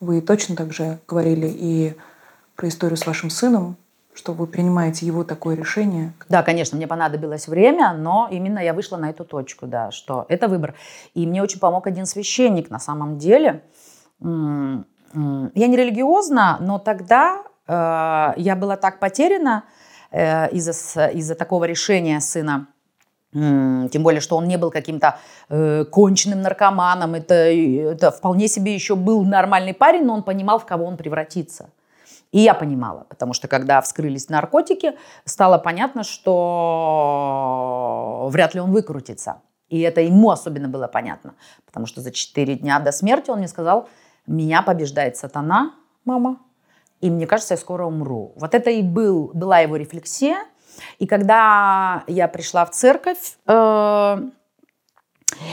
Вы 0.00 0.20
точно 0.20 0.56
так 0.56 0.72
же 0.72 1.00
говорили 1.08 1.48
и 1.48 1.96
про 2.56 2.68
историю 2.68 2.96
с 2.96 3.06
вашим 3.06 3.30
сыном, 3.30 3.76
что 4.14 4.32
вы 4.32 4.46
принимаете 4.46 5.06
его 5.06 5.24
такое 5.24 5.56
решение? 5.56 6.12
Да, 6.28 6.42
конечно, 6.42 6.76
мне 6.76 6.86
понадобилось 6.86 7.48
время, 7.48 7.92
но 7.92 8.28
именно 8.30 8.60
я 8.60 8.72
вышла 8.72 8.96
на 8.96 9.10
эту 9.10 9.24
точку, 9.24 9.66
да, 9.66 9.90
что 9.90 10.24
это 10.28 10.48
выбор. 10.48 10.74
И 11.14 11.26
мне 11.26 11.42
очень 11.42 11.58
помог 11.58 11.86
один 11.86 12.06
священник 12.06 12.70
на 12.70 12.78
самом 12.78 13.18
деле. 13.18 13.62
Я 14.20 14.26
не 15.12 15.76
религиозна, 15.76 16.58
но 16.60 16.78
тогда 16.78 17.42
э, 17.66 18.32
я 18.36 18.56
была 18.56 18.76
так 18.76 18.98
потеряна 18.98 19.64
э, 20.10 20.50
из-за 20.50 21.06
из 21.06 21.36
такого 21.36 21.64
решения 21.64 22.20
сына. 22.20 22.68
Тем 23.32 24.02
более, 24.02 24.20
что 24.20 24.36
он 24.36 24.46
не 24.46 24.56
был 24.56 24.70
каким-то 24.70 25.18
э, 25.48 25.84
конченным 25.90 26.40
наркоманом. 26.40 27.14
Это, 27.14 27.34
это 27.34 28.12
вполне 28.12 28.46
себе 28.46 28.74
еще 28.74 28.94
был 28.94 29.24
нормальный 29.24 29.74
парень, 29.74 30.04
но 30.04 30.14
он 30.14 30.22
понимал, 30.22 30.60
в 30.60 30.66
кого 30.66 30.84
он 30.84 30.96
превратится. 30.96 31.70
И 32.34 32.40
я 32.40 32.52
понимала, 32.52 33.06
потому 33.08 33.32
что 33.32 33.46
когда 33.46 33.80
вскрылись 33.80 34.28
наркотики, 34.28 34.94
стало 35.24 35.58
понятно, 35.58 36.02
что 36.02 38.26
вряд 38.28 38.54
ли 38.54 38.60
он 38.60 38.72
выкрутится. 38.72 39.40
И 39.68 39.80
это 39.80 40.00
ему 40.00 40.30
особенно 40.30 40.66
было 40.66 40.88
понятно, 40.88 41.36
потому 41.64 41.86
что 41.86 42.00
за 42.00 42.10
четыре 42.10 42.56
дня 42.56 42.80
до 42.80 42.90
смерти 42.90 43.30
он 43.30 43.38
мне 43.38 43.46
сказал, 43.46 43.88
меня 44.26 44.62
побеждает 44.62 45.16
сатана, 45.16 45.76
мама, 46.04 46.40
и 47.00 47.08
мне 47.08 47.28
кажется, 47.28 47.54
я 47.54 47.58
скоро 47.58 47.86
умру. 47.86 48.32
Вот 48.34 48.52
это 48.52 48.68
и 48.68 48.82
был, 48.82 49.30
была 49.32 49.60
его 49.60 49.76
рефлексия. 49.76 50.38
И 50.98 51.06
когда 51.06 52.02
я 52.08 52.26
пришла 52.26 52.64
в 52.64 52.72
церковь, 52.72 53.38
э, 53.46 54.16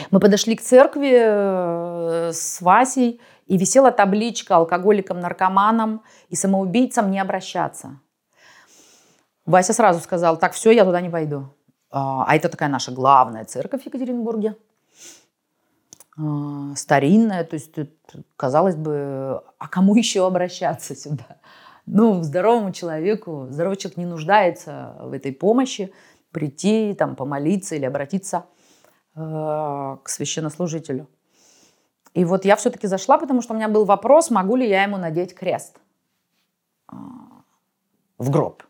мы 0.09 0.19
подошли 0.19 0.55
к 0.55 0.63
церкви 0.63 1.11
э, 1.13 2.31
с 2.33 2.59
Васей, 2.59 3.21
и 3.47 3.57
висела 3.57 3.91
табличка 3.91 4.55
алкоголикам, 4.55 5.19
наркоманам 5.19 6.01
и 6.29 6.35
самоубийцам 6.35 7.11
не 7.11 7.19
обращаться. 7.19 7.99
Вася 9.45 9.73
сразу 9.73 9.99
сказал, 9.99 10.37
так, 10.37 10.53
все, 10.53 10.71
я 10.71 10.85
туда 10.85 11.01
не 11.01 11.09
пойду. 11.09 11.49
А, 11.89 12.23
а 12.25 12.35
это 12.35 12.49
такая 12.49 12.69
наша 12.69 12.91
главная 12.91 13.45
церковь 13.45 13.83
в 13.83 13.85
Екатеринбурге. 13.85 14.55
А, 16.17 16.75
старинная, 16.75 17.43
то 17.43 17.55
есть, 17.55 17.73
казалось 18.37 18.75
бы, 18.75 19.41
а 19.57 19.67
кому 19.67 19.95
еще 19.95 20.25
обращаться 20.25 20.95
сюда? 20.95 21.37
Ну, 21.85 22.23
здоровому 22.23 22.71
человеку, 22.71 23.47
здоровый 23.49 23.77
человек 23.77 23.97
не 23.97 24.05
нуждается 24.05 24.95
в 25.01 25.13
этой 25.13 25.31
помощи, 25.31 25.91
прийти, 26.31 26.93
там, 26.93 27.15
помолиться 27.15 27.75
или 27.75 27.85
обратиться 27.85 28.45
э, 29.15 29.19
к 29.19 30.07
священнослужителю. 30.07 31.07
И 32.13 32.25
вот 32.25 32.45
я 32.45 32.55
все-таки 32.55 32.87
зашла, 32.87 33.17
потому 33.17 33.41
что 33.41 33.53
у 33.53 33.55
меня 33.55 33.69
был 33.69 33.85
вопрос, 33.85 34.29
могу 34.29 34.55
ли 34.55 34.67
я 34.67 34.83
ему 34.83 34.97
надеть 34.97 35.33
крест 35.33 35.79
а, 36.87 36.95
в 38.17 38.29
гроб. 38.29 38.63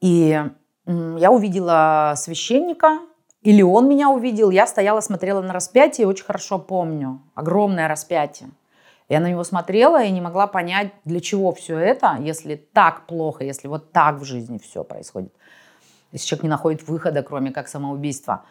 И 0.00 0.38
я 0.86 1.30
увидела 1.30 2.12
священника, 2.16 3.00
или 3.40 3.62
он 3.62 3.88
меня 3.88 4.10
увидел. 4.10 4.50
Я 4.50 4.66
стояла, 4.66 5.00
смотрела 5.00 5.40
на 5.40 5.52
распятие, 5.52 6.06
очень 6.06 6.24
хорошо 6.24 6.58
помню. 6.58 7.22
Огромное 7.34 7.88
распятие. 7.88 8.50
Я 9.08 9.20
на 9.20 9.28
него 9.28 9.44
смотрела 9.44 10.02
и 10.02 10.10
не 10.10 10.20
могла 10.22 10.46
понять, 10.46 10.92
для 11.04 11.20
чего 11.20 11.52
все 11.52 11.78
это, 11.78 12.16
если 12.20 12.56
так 12.56 13.06
плохо, 13.06 13.44
если 13.44 13.68
вот 13.68 13.92
так 13.92 14.16
в 14.16 14.24
жизни 14.24 14.58
все 14.58 14.82
происходит. 14.82 15.32
Если 16.12 16.26
человек 16.26 16.44
не 16.44 16.48
находит 16.48 16.88
выхода, 16.88 17.22
кроме 17.22 17.50
как 17.50 17.68
самоубийства. 17.68 18.44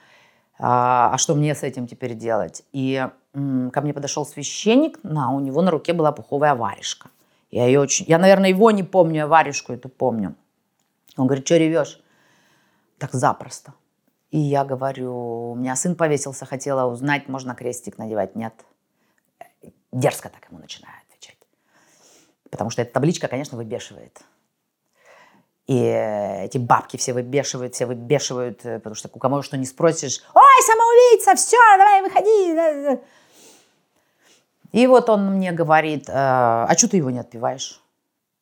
А, 0.60 1.14
а 1.14 1.18
что 1.18 1.36
мне 1.36 1.56
с 1.56 1.64
этим 1.64 1.88
теперь 1.88 2.14
делать? 2.14 2.64
И 2.72 3.08
ко 3.34 3.82
мне 3.82 3.94
подошел 3.94 4.26
священник, 4.26 5.00
на, 5.04 5.32
у 5.32 5.40
него 5.40 5.62
на 5.62 5.72
руке 5.72 5.94
была 5.94 6.12
пуховая 6.12 6.56
варежка. 6.56 7.10
Я 7.50 7.66
ее 7.66 7.80
очень, 7.80 8.06
я, 8.08 8.18
наверное, 8.18 8.50
его 8.50 8.72
не 8.72 8.84
помню, 8.84 9.26
а 9.26 9.28
варежку 9.28 9.74
эту 9.74 9.90
помню. 9.90 10.36
Он 11.18 11.28
говорит, 11.28 11.46
что 11.46 11.58
ревешь? 11.58 12.02
Так 12.98 13.14
запросто. 13.14 13.74
И 14.32 14.40
я 14.40 14.66
говорю, 14.66 15.52
у 15.52 15.56
меня 15.56 15.76
сын 15.76 15.96
повесился, 15.96 16.46
хотела 16.46 16.92
узнать, 16.92 17.28
можно 17.28 17.54
крестик 17.54 17.98
надевать. 17.98 18.36
Нет. 18.36 18.54
Дерзко 19.92 20.30
так 20.30 20.50
ему 20.50 20.60
начинаю 20.60 20.96
отвечать. 21.08 21.38
Потому 22.50 22.72
что 22.72 22.82
эта 22.82 22.94
табличка, 22.94 23.28
конечно, 23.28 23.58
выбешивает. 23.58 24.24
И 25.68 25.80
эти 25.80 26.58
бабки 26.58 26.98
все 26.98 27.14
выбешивают, 27.14 27.74
все 27.74 27.86
выбешивают, 27.86 28.66
э, 28.66 28.80
потому 28.80 28.96
что 28.96 29.10
у 29.14 29.20
кого 29.20 29.42
что 29.42 29.58
не 29.58 29.66
спросишь, 29.66 30.22
ой, 30.34 30.64
самоубийца, 30.66 31.36
все, 31.36 31.58
давай, 31.78 32.02
выходи. 32.02 33.00
И 34.74 34.88
вот 34.88 35.08
он 35.10 35.36
мне 35.36 35.54
говорит, 35.54 36.10
а, 36.10 36.66
а 36.68 36.78
что 36.78 36.90
ты 36.90 36.98
его 36.98 37.12
не 37.12 37.20
отпиваешь? 37.20 37.80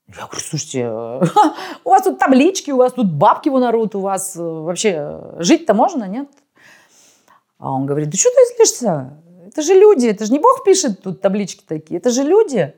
Я 0.07 0.25
говорю, 0.25 0.39
слушайте, 0.39 0.89
у 1.83 1.89
вас 1.89 2.03
тут 2.03 2.17
таблички, 2.17 2.71
у 2.71 2.77
вас 2.77 2.93
тут 2.93 3.11
бабки 3.13 3.49
вон 3.49 3.63
орут, 3.63 3.93
у 3.95 3.99
вас 3.99 4.35
э, 4.35 4.41
вообще 4.41 5.19
жить-то 5.37 5.75
можно, 5.75 6.05
нет? 6.05 6.27
А 7.59 7.71
он 7.71 7.85
говорит, 7.85 8.09
да 8.09 8.17
что 8.17 8.29
ты 8.29 8.55
злишься? 8.55 9.21
Это 9.47 9.61
же 9.61 9.73
люди, 9.75 10.07
это 10.07 10.25
же 10.25 10.31
не 10.31 10.39
Бог 10.39 10.63
пишет 10.63 11.03
тут 11.03 11.21
таблички 11.21 11.63
такие, 11.67 11.99
это 11.99 12.09
же 12.09 12.23
люди. 12.23 12.73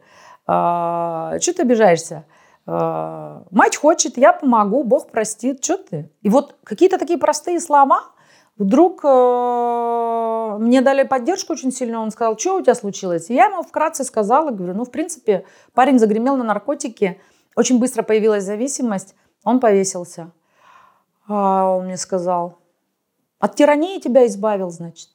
А, 0.46 1.38
что 1.40 1.54
ты 1.54 1.62
обижаешься? 1.62 2.26
А, 2.66 3.44
мать 3.52 3.76
хочет, 3.76 4.18
я 4.18 4.34
помогу, 4.34 4.84
Бог 4.84 5.12
простит, 5.12 5.64
что 5.64 5.78
ты? 5.78 6.12
И 6.22 6.30
вот 6.30 6.56
какие-то 6.64 6.98
такие 6.98 7.20
простые 7.20 7.60
слова, 7.60 8.14
Вдруг 8.56 9.02
э, 9.04 10.58
мне 10.60 10.82
дали 10.82 11.04
поддержку 11.04 11.54
очень 11.54 11.72
сильно. 11.72 12.02
Он 12.02 12.12
сказал, 12.12 12.38
что 12.38 12.58
у 12.58 12.62
тебя 12.62 12.76
случилось? 12.76 13.30
И 13.30 13.34
я 13.34 13.46
ему 13.46 13.64
вкратце 13.64 14.04
сказала, 14.04 14.52
говорю, 14.52 14.76
ну, 14.76 14.86
в 14.86 14.92
принципе, 14.92 15.46
парень 15.74 15.98
загремел 15.98 16.38
на 16.38 16.44
наркотики, 16.44 17.20
очень 17.56 17.80
быстро 17.80 18.04
появилась 18.04 18.44
зависимость, 18.44 19.16
он 19.44 19.60
повесился. 19.60 20.32
А 21.28 21.66
он 21.72 21.86
мне 21.86 21.98
сказал, 21.98 22.60
от 23.40 23.56
тирании 23.56 24.00
тебя 24.00 24.28
избавил, 24.28 24.70
значит. 24.70 25.10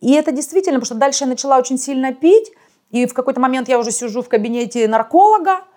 И 0.00 0.14
это 0.14 0.32
действительно, 0.32 0.80
потому 0.80 0.86
что 0.86 0.94
дальше 0.94 1.24
я 1.24 1.28
начала 1.28 1.58
очень 1.58 1.76
сильно 1.76 2.14
пить, 2.14 2.52
и 2.88 3.04
в 3.06 3.12
какой-то 3.12 3.40
момент 3.40 3.68
я 3.68 3.78
уже 3.78 3.90
сижу 3.90 4.22
в 4.22 4.30
кабинете 4.30 4.88
нарколога, 4.88 5.60
Э, 5.60 5.71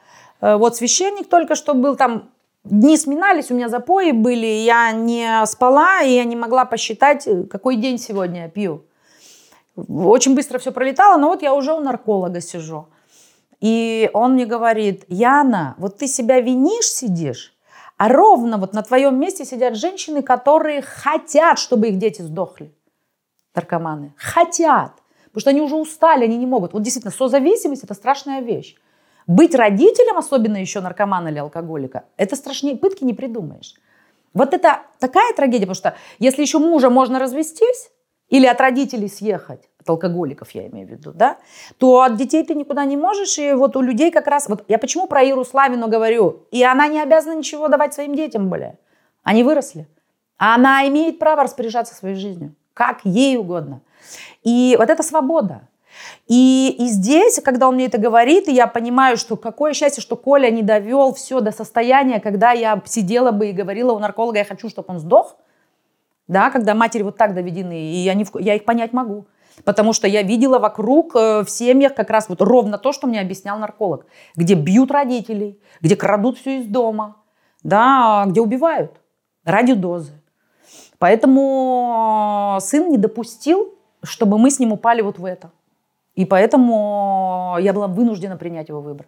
вот 0.54 0.76
священник 0.76 1.28
только 1.28 1.56
что 1.56 1.74
был 1.74 1.96
там, 1.96 2.30
дни 2.64 2.98
сминались, 2.98 3.52
у 3.52 3.56
меня 3.56 3.70
запои 3.70 4.12
были, 4.12 4.46
я 4.46 4.92
не 4.92 5.46
спала, 5.46 6.02
и 6.02 6.12
я 6.12 6.24
не 6.24 6.36
могла 6.36 6.66
посчитать, 6.66 7.28
э, 7.28 7.44
какой 7.44 7.78
день 7.78 7.98
сегодня 7.98 8.44
я 8.44 8.50
пью. 8.50 8.86
Очень 9.76 10.36
быстро 10.36 10.58
все 10.60 10.72
пролетало, 10.72 11.18
но 11.18 11.28
вот 11.28 11.42
я 11.42 11.54
уже 11.54 11.74
у 11.74 11.80
нарколога 11.80 12.42
сижу. 12.42 12.88
И 13.60 14.10
он 14.14 14.34
мне 14.34 14.46
говорит, 14.46 15.04
Яна, 15.08 15.76
вот 15.78 15.98
ты 15.98 16.08
себя 16.08 16.40
винишь, 16.40 16.92
сидишь, 16.92 17.54
а 17.98 18.10
ровно 18.10 18.58
вот 18.58 18.74
на 18.74 18.84
твоем 18.84 19.20
месте 19.20 19.46
сидят 19.46 19.76
женщины, 19.76 20.22
которые 20.22 20.82
хотят, 20.82 21.60
чтобы 21.60 21.88
их 21.88 21.98
дети 21.98 22.22
сдохли. 22.22 22.74
Наркоманы. 23.54 24.14
Хотят. 24.18 24.92
Потому 25.26 25.42
что 25.42 25.50
они 25.50 25.62
уже 25.62 25.76
устали, 25.76 26.26
они 26.26 26.38
не 26.38 26.46
могут. 26.46 26.74
Вот 26.74 26.82
действительно, 26.82 27.14
созависимость– 27.14 27.84
это 27.86 27.94
страшная 27.94 28.42
вещь. 28.42 28.76
Быть 29.28 29.56
родителем, 29.56 30.18
особенно 30.18 30.58
еще 30.58 30.82
наркомана 30.82 31.30
или 31.30 31.40
алкоголика, 31.40 32.04
это 32.18 32.36
страшнее 32.36 32.76
пытки 32.76 33.04
не 33.04 33.14
придумаешь. 33.14 33.74
Вот 34.34 34.54
это 34.54 34.82
такая 35.00 35.34
трагедия, 35.34 35.66
потому 35.66 35.76
что 35.76 35.96
если 36.20 36.42
еще 36.42 36.60
мужа 36.60 36.90
можно 36.90 37.20
развестись 37.20 37.90
или 38.30 38.46
от 38.46 38.60
родителей 38.60 39.08
съехать, 39.08 39.70
от 39.80 39.90
алкоголиков 39.90 40.52
я 40.52 40.68
имею 40.68 40.88
в 40.88 40.92
виду, 40.92 41.12
да, 41.14 41.38
то 41.78 42.02
от 42.02 42.18
детей 42.18 42.44
ты 42.44 42.54
никуда 42.54 42.86
не 42.86 42.98
можешь, 42.98 43.38
и 43.40 43.54
вот 43.54 43.76
у 43.76 43.82
людей 43.82 44.12
как 44.12 44.28
раз, 44.28 44.50
вот 44.50 44.66
я 44.68 44.78
почему 44.78 45.08
про 45.08 45.24
Иру 45.24 45.46
Славину 45.46 45.88
говорю, 45.88 46.48
и 46.52 46.64
она 46.64 46.88
не 46.88 47.02
обязана 47.02 47.38
ничего 47.38 47.68
давать 47.68 47.94
своим 47.94 48.14
детям 48.14 48.50
более, 48.50 48.78
они 49.24 49.44
выросли, 49.44 49.88
а 50.38 50.56
она 50.56 50.88
имеет 50.88 51.18
право 51.18 51.44
распоряжаться 51.44 51.96
своей 51.96 52.16
жизнью, 52.16 52.56
как 52.74 53.00
ей 53.06 53.38
угодно. 53.38 53.82
И 54.44 54.76
вот 54.78 54.90
эта 54.90 55.02
свобода, 55.02 55.68
и, 56.28 56.76
и 56.80 56.88
здесь, 56.88 57.40
когда 57.42 57.68
он 57.68 57.76
мне 57.76 57.86
это 57.86 57.98
говорит, 57.98 58.48
я 58.48 58.68
понимаю, 58.68 59.18
что 59.18 59.36
какое 59.36 59.74
счастье, 59.74 60.02
что 60.02 60.16
Коля 60.16 60.50
не 60.50 60.64
довел 60.64 61.14
все 61.14 61.40
до 61.40 61.52
состояния, 61.52 62.20
когда 62.20 62.52
я 62.52 62.82
сидела 62.86 63.32
бы 63.32 63.50
и 63.50 63.54
говорила 63.54 63.94
у 63.94 64.00
нарколога, 64.00 64.40
я 64.40 64.46
хочу, 64.46 64.70
чтобы 64.70 64.94
он 64.94 65.00
сдох, 65.00 65.36
да, 66.28 66.50
когда 66.50 66.74
матери 66.74 67.04
вот 67.04 67.18
так 67.18 67.36
доведены, 67.36 67.92
и 67.92 68.12
не, 68.14 68.26
я 68.44 68.56
их 68.56 68.66
понять 68.66 68.94
могу. 68.94 69.26
Потому 69.64 69.94
что 69.94 70.08
я 70.08 70.22
видела 70.22 70.60
вокруг 70.60 71.16
э, 71.16 71.44
в 71.44 71.50
семьях 71.50 71.96
как 71.96 72.10
раз 72.10 72.28
вот 72.28 72.42
ровно 72.42 72.78
то, 72.78 72.92
что 72.92 73.08
мне 73.08 73.22
объяснял 73.22 73.58
нарколог. 73.58 74.06
Где 74.36 74.54
бьют 74.54 74.92
родителей, 74.92 75.60
где 75.82 75.96
крадут 75.96 76.38
все 76.38 76.60
из 76.60 76.66
дома, 76.66 77.16
да, 77.64 78.26
где 78.28 78.42
убивают 78.42 79.00
ради 79.46 79.74
дозы. 79.74 80.12
Поэтому 81.00 82.58
сын 82.62 82.90
не 82.90 82.98
допустил, 82.98 83.74
чтобы 84.04 84.38
мы 84.38 84.52
с 84.52 84.60
ним 84.60 84.74
упали 84.74 85.02
вот 85.02 85.20
в 85.20 85.26
это. 85.26 85.52
И 86.16 86.26
поэтому 86.26 87.58
я 87.60 87.74
была 87.74 87.88
вынуждена 87.88 88.38
принять 88.38 88.70
его 88.70 88.82
выбор. 88.82 89.06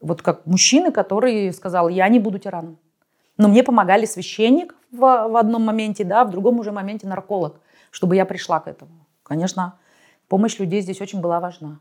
Вот 0.00 0.22
как 0.22 0.46
мужчина, 0.46 0.90
который 0.90 1.52
сказал, 1.52 1.88
я 1.88 2.08
не 2.08 2.18
буду 2.18 2.38
тираном. 2.38 2.78
Но 3.36 3.48
мне 3.48 3.62
помогали 3.62 4.04
священник 4.04 4.74
в, 4.90 4.98
в 4.98 5.36
одном 5.36 5.64
моменте, 5.64 6.04
да, 6.04 6.24
в 6.24 6.30
другом 6.30 6.58
уже 6.58 6.72
моменте 6.72 7.06
нарколог, 7.06 7.60
чтобы 7.90 8.16
я 8.16 8.24
пришла 8.24 8.60
к 8.60 8.68
этому. 8.68 9.06
Конечно, 9.22 9.74
помощь 10.28 10.58
людей 10.58 10.80
здесь 10.80 11.00
очень 11.00 11.20
была 11.20 11.40
важна. 11.40 11.78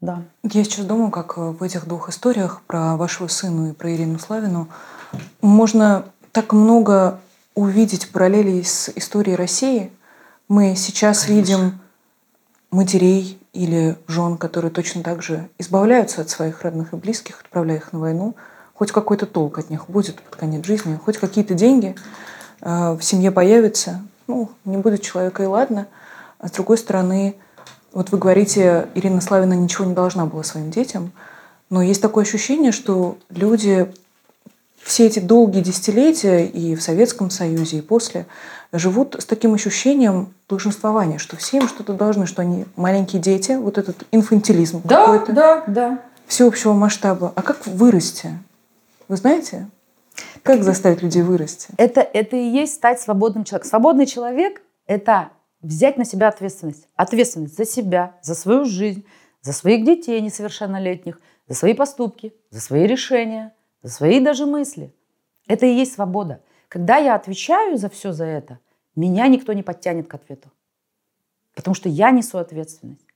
Да. 0.00 0.22
Я 0.42 0.64
сейчас 0.64 0.84
думаю, 0.84 1.10
как 1.10 1.36
в 1.38 1.62
этих 1.62 1.86
двух 1.86 2.10
историях 2.10 2.62
про 2.66 2.96
вашего 2.96 3.28
сына 3.28 3.70
и 3.70 3.72
про 3.72 3.94
Ирину 3.94 4.18
Славину 4.18 4.68
можно 5.40 6.04
так 6.32 6.52
много 6.52 7.20
увидеть 7.54 8.12
параллелей 8.12 8.62
с 8.62 8.90
историей 8.94 9.36
России. 9.36 9.90
Мы 10.48 10.74
сейчас 10.76 11.24
Конечно. 11.24 11.32
видим 11.32 11.80
матерей 12.76 13.38
или 13.54 13.96
жен, 14.06 14.36
которые 14.36 14.70
точно 14.70 15.02
так 15.02 15.22
же 15.22 15.48
избавляются 15.58 16.20
от 16.20 16.28
своих 16.28 16.62
родных 16.62 16.92
и 16.92 16.96
близких, 16.96 17.40
отправляя 17.40 17.78
их 17.78 17.92
на 17.92 17.98
войну, 17.98 18.36
хоть 18.74 18.92
какой-то 18.92 19.24
толк 19.24 19.58
от 19.58 19.70
них 19.70 19.88
будет 19.88 20.20
под 20.20 20.36
конец 20.36 20.64
жизни, 20.66 21.00
хоть 21.02 21.16
какие-то 21.16 21.54
деньги 21.54 21.96
э, 22.60 22.92
в 22.92 23.02
семье 23.02 23.30
появятся. 23.30 24.02
Ну, 24.26 24.50
не 24.64 24.76
будет 24.76 25.02
человека 25.02 25.42
и 25.42 25.46
ладно. 25.46 25.86
А 26.38 26.48
с 26.48 26.50
другой 26.50 26.76
стороны, 26.76 27.36
вот 27.92 28.10
вы 28.10 28.18
говорите, 28.18 28.88
Ирина 28.94 29.22
Славина 29.22 29.54
ничего 29.54 29.86
не 29.86 29.94
должна 29.94 30.26
была 30.26 30.42
своим 30.42 30.70
детям, 30.70 31.12
но 31.70 31.80
есть 31.80 32.02
такое 32.02 32.24
ощущение, 32.24 32.72
что 32.72 33.16
люди 33.30 33.90
все 34.86 35.06
эти 35.06 35.18
долгие 35.18 35.62
десятилетия 35.62 36.46
и 36.46 36.76
в 36.76 36.82
Советском 36.82 37.28
Союзе, 37.28 37.78
и 37.78 37.80
после 37.80 38.26
живут 38.72 39.16
с 39.18 39.24
таким 39.24 39.52
ощущением 39.52 40.32
долженствования, 40.48 41.18
что 41.18 41.36
все 41.36 41.56
им 41.56 41.68
что-то 41.68 41.92
должны, 41.92 42.26
что 42.26 42.42
они 42.42 42.66
маленькие 42.76 43.20
дети, 43.20 43.52
вот 43.52 43.78
этот 43.78 44.06
инфантилизм 44.12 44.82
да, 44.84 45.06
какой-то. 45.06 45.32
Да, 45.32 45.64
да. 45.66 46.02
Всеобщего 46.28 46.72
масштаба. 46.72 47.32
А 47.34 47.42
как 47.42 47.66
вырасти? 47.66 48.30
Вы 49.08 49.16
знаете? 49.16 49.68
Как 50.44 50.62
заставить 50.62 51.02
людей 51.02 51.22
вырасти? 51.22 51.68
Это, 51.78 52.00
это 52.00 52.36
и 52.36 52.48
есть 52.48 52.74
стать 52.74 53.00
свободным 53.00 53.42
человеком. 53.42 53.68
Свободный 53.68 54.06
человек– 54.06 54.62
это 54.86 55.30
взять 55.62 55.96
на 55.96 56.04
себя 56.04 56.28
ответственность. 56.28 56.86
Ответственность 56.94 57.56
за 57.56 57.64
себя, 57.64 58.14
за 58.22 58.36
свою 58.36 58.64
жизнь, 58.64 59.04
за 59.42 59.52
своих 59.52 59.84
детей 59.84 60.20
несовершеннолетних, 60.20 61.20
за 61.48 61.56
свои 61.56 61.74
поступки, 61.74 62.34
за 62.50 62.60
свои 62.60 62.86
решения, 62.86 63.52
за 63.86 63.92
свои 63.92 64.18
даже 64.18 64.46
мысли. 64.46 64.92
Это 65.46 65.64
и 65.64 65.74
есть 65.74 65.94
свобода. 65.94 66.42
Когда 66.68 66.96
я 66.96 67.14
отвечаю 67.14 67.76
за 67.76 67.88
все 67.88 68.10
за 68.10 68.24
это, 68.24 68.58
меня 68.96 69.28
никто 69.28 69.52
не 69.52 69.62
подтянет 69.62 70.08
к 70.08 70.14
ответу. 70.14 70.50
Потому 71.54 71.74
что 71.74 71.88
я 71.88 72.10
несу 72.10 72.38
ответственность. 72.38 73.06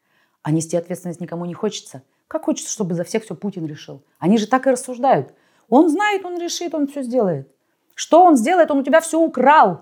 А 0.43 0.53
нести 0.53 0.77
ответственность 0.77 1.21
никому 1.21 1.45
не 1.45 1.55
хочется. 1.55 2.05
Как 2.29 2.45
хочется, 2.45 2.73
чтобы 2.73 2.95
за 2.95 3.03
всех 3.03 3.25
все 3.25 3.35
Путин 3.35 3.66
решил? 3.66 4.05
Они 4.21 4.39
же 4.39 4.47
так 4.47 4.68
и 4.68 4.71
рассуждают. 4.71 5.35
Он 5.68 5.89
знает, 5.89 6.25
он 6.25 6.41
решит, 6.41 6.73
он 6.73 6.87
все 6.87 7.03
сделает. 7.03 7.53
Что 7.97 8.23
он 8.25 8.37
сделает? 8.37 8.71
Он 8.71 8.79
у 8.79 8.85
тебя 8.85 9.01
все 9.01 9.18
украл. 9.18 9.81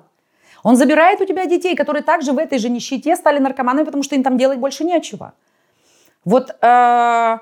Он 0.63 0.75
забирает 0.75 1.21
у 1.21 1.27
тебя 1.27 1.45
детей, 1.45 1.77
которые 1.77 2.03
также 2.03 2.33
в 2.33 2.39
этой 2.39 2.59
же 2.59 2.71
нищете 2.71 3.15
стали 3.15 3.39
наркоманами, 3.39 3.85
потому 3.85 4.03
что 4.03 4.15
им 4.15 4.23
там 4.23 4.39
делать 4.39 4.59
больше 4.59 4.85
нечего. 4.85 5.35
Вот 6.25 6.57
э, 6.63 7.39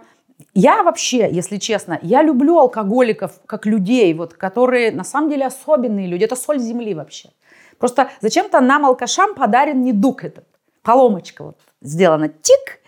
я 0.56 0.82
вообще, 0.82 1.28
если 1.30 1.58
честно, 1.58 1.98
я 2.00 2.22
люблю 2.22 2.58
алкоголиков 2.58 3.32
как 3.44 3.66
людей, 3.66 4.14
вот, 4.14 4.32
которые 4.32 4.90
на 4.90 5.04
самом 5.04 5.28
деле 5.28 5.44
особенные 5.44 6.06
люди. 6.06 6.24
Это 6.24 6.34
соль 6.34 6.58
земли 6.58 6.94
вообще. 6.94 7.28
Просто 7.78 8.08
зачем-то 8.22 8.60
нам, 8.60 8.86
алкашам, 8.86 9.34
подарен 9.34 9.82
недуг 9.82 10.24
этот. 10.24 10.46
Поломочка 10.82 11.44
вот 11.44 11.58
сделана. 11.82 12.30
Тик! 12.30 12.80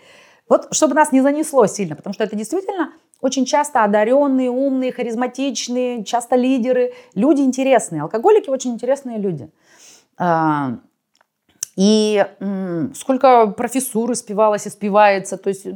Вот 0.49 0.75
чтобы 0.75 0.95
нас 0.95 1.12
не 1.12 1.21
занесло 1.21 1.66
сильно, 1.66 1.95
потому 1.95 2.14
что 2.14 2.25
это 2.25 2.35
действительно 2.37 2.95
очень 3.21 3.45
часто 3.45 3.85
одаренные, 3.85 4.49
умные, 4.49 4.91
харизматичные, 4.91 6.05
часто 6.05 6.37
лидеры, 6.37 6.95
люди 7.14 7.43
интересные. 7.43 8.01
Алкоголики 8.01 8.49
очень 8.49 8.73
интересные 8.73 9.19
люди. 9.19 9.51
А, 10.16 10.79
и 11.77 12.25
сколько 12.95 13.49
профессуры 13.49 14.14
спивалось 14.14 14.66
и 14.66 14.71
спивается. 14.71 15.37
То 15.37 15.51
есть 15.51 15.66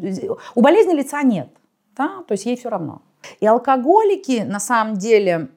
у 0.55 0.61
болезни 0.63 0.95
лица 0.95 1.23
нет 1.23 1.49
да, 1.97 2.23
то 2.27 2.33
есть 2.33 2.47
ей 2.47 2.57
все 2.57 2.69
равно. 2.69 3.03
И 3.41 3.47
алкоголики, 3.47 4.43
на 4.47 4.61
самом 4.61 4.97
деле, 4.97 5.49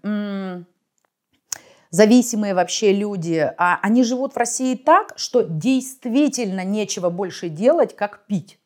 зависимые 1.90 2.54
вообще 2.54 2.94
люди, 2.94 3.52
а 3.58 3.80
они 3.82 4.04
живут 4.04 4.34
в 4.34 4.38
России 4.38 4.76
так, 4.76 5.14
что 5.16 5.42
действительно 5.42 6.64
нечего 6.64 7.10
больше 7.10 7.50
делать, 7.50 7.96
как 7.96 8.26
пить. 8.28 8.60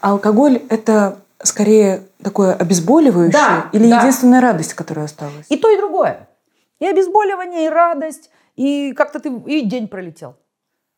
А 0.00 0.10
алкоголь 0.10 0.62
это 0.68 1.18
скорее 1.42 2.08
такое 2.22 2.54
обезболивающее 2.54 3.32
да, 3.32 3.70
или 3.72 3.88
да. 3.88 4.00
единственная 4.00 4.40
радость, 4.40 4.74
которая 4.74 5.06
осталась? 5.06 5.46
И 5.48 5.56
то, 5.56 5.70
и 5.70 5.76
другое. 5.76 6.28
И 6.80 6.86
обезболивание, 6.86 7.66
и 7.66 7.68
радость, 7.68 8.30
и 8.56 8.92
как-то 8.92 9.20
ты 9.20 9.30
и 9.46 9.62
день 9.62 9.88
пролетел. 9.88 10.36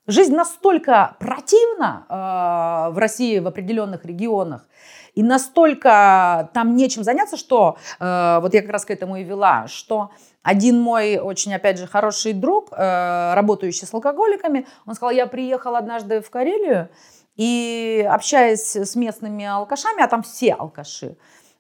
Жизнь 0.09 0.35
настолько 0.35 1.17
противна 1.21 2.07
э, 2.09 2.93
в 2.93 2.99
России 2.99 3.39
в 3.39 3.47
определенных 3.47 4.05
регионах, 4.05 4.67
и 5.15 5.23
настолько 5.23 6.51
там 6.55 6.75
нечем 6.75 7.05
заняться, 7.05 7.37
что 7.37 7.77
э, 8.01 8.39
вот 8.41 8.55
я 8.55 8.63
как 8.63 8.71
раз 8.71 8.85
к 8.85 8.91
этому 8.91 9.17
и 9.17 9.25
вела, 9.25 9.67
что 9.69 10.11
один 10.43 10.81
мой 10.81 11.19
очень, 11.19 11.55
опять 11.55 11.79
же, 11.79 11.87
хороший 11.87 12.33
друг, 12.33 12.69
э, 12.73 13.35
работающий 13.35 13.87
с 13.87 13.95
алкоголиками, 13.95 14.67
он 14.87 14.95
сказал, 14.95 15.11
я 15.11 15.27
приехал 15.27 15.77
однажды 15.77 16.21
в 16.21 16.31
Карелию, 16.31 16.89
и 17.37 18.07
общаясь 18.11 18.77
с 18.77 18.95
местными 18.95 19.45
алкашами, 19.45 20.03
а 20.03 20.09
там 20.09 20.23
все 20.23 20.55
алкаши, 20.55 21.17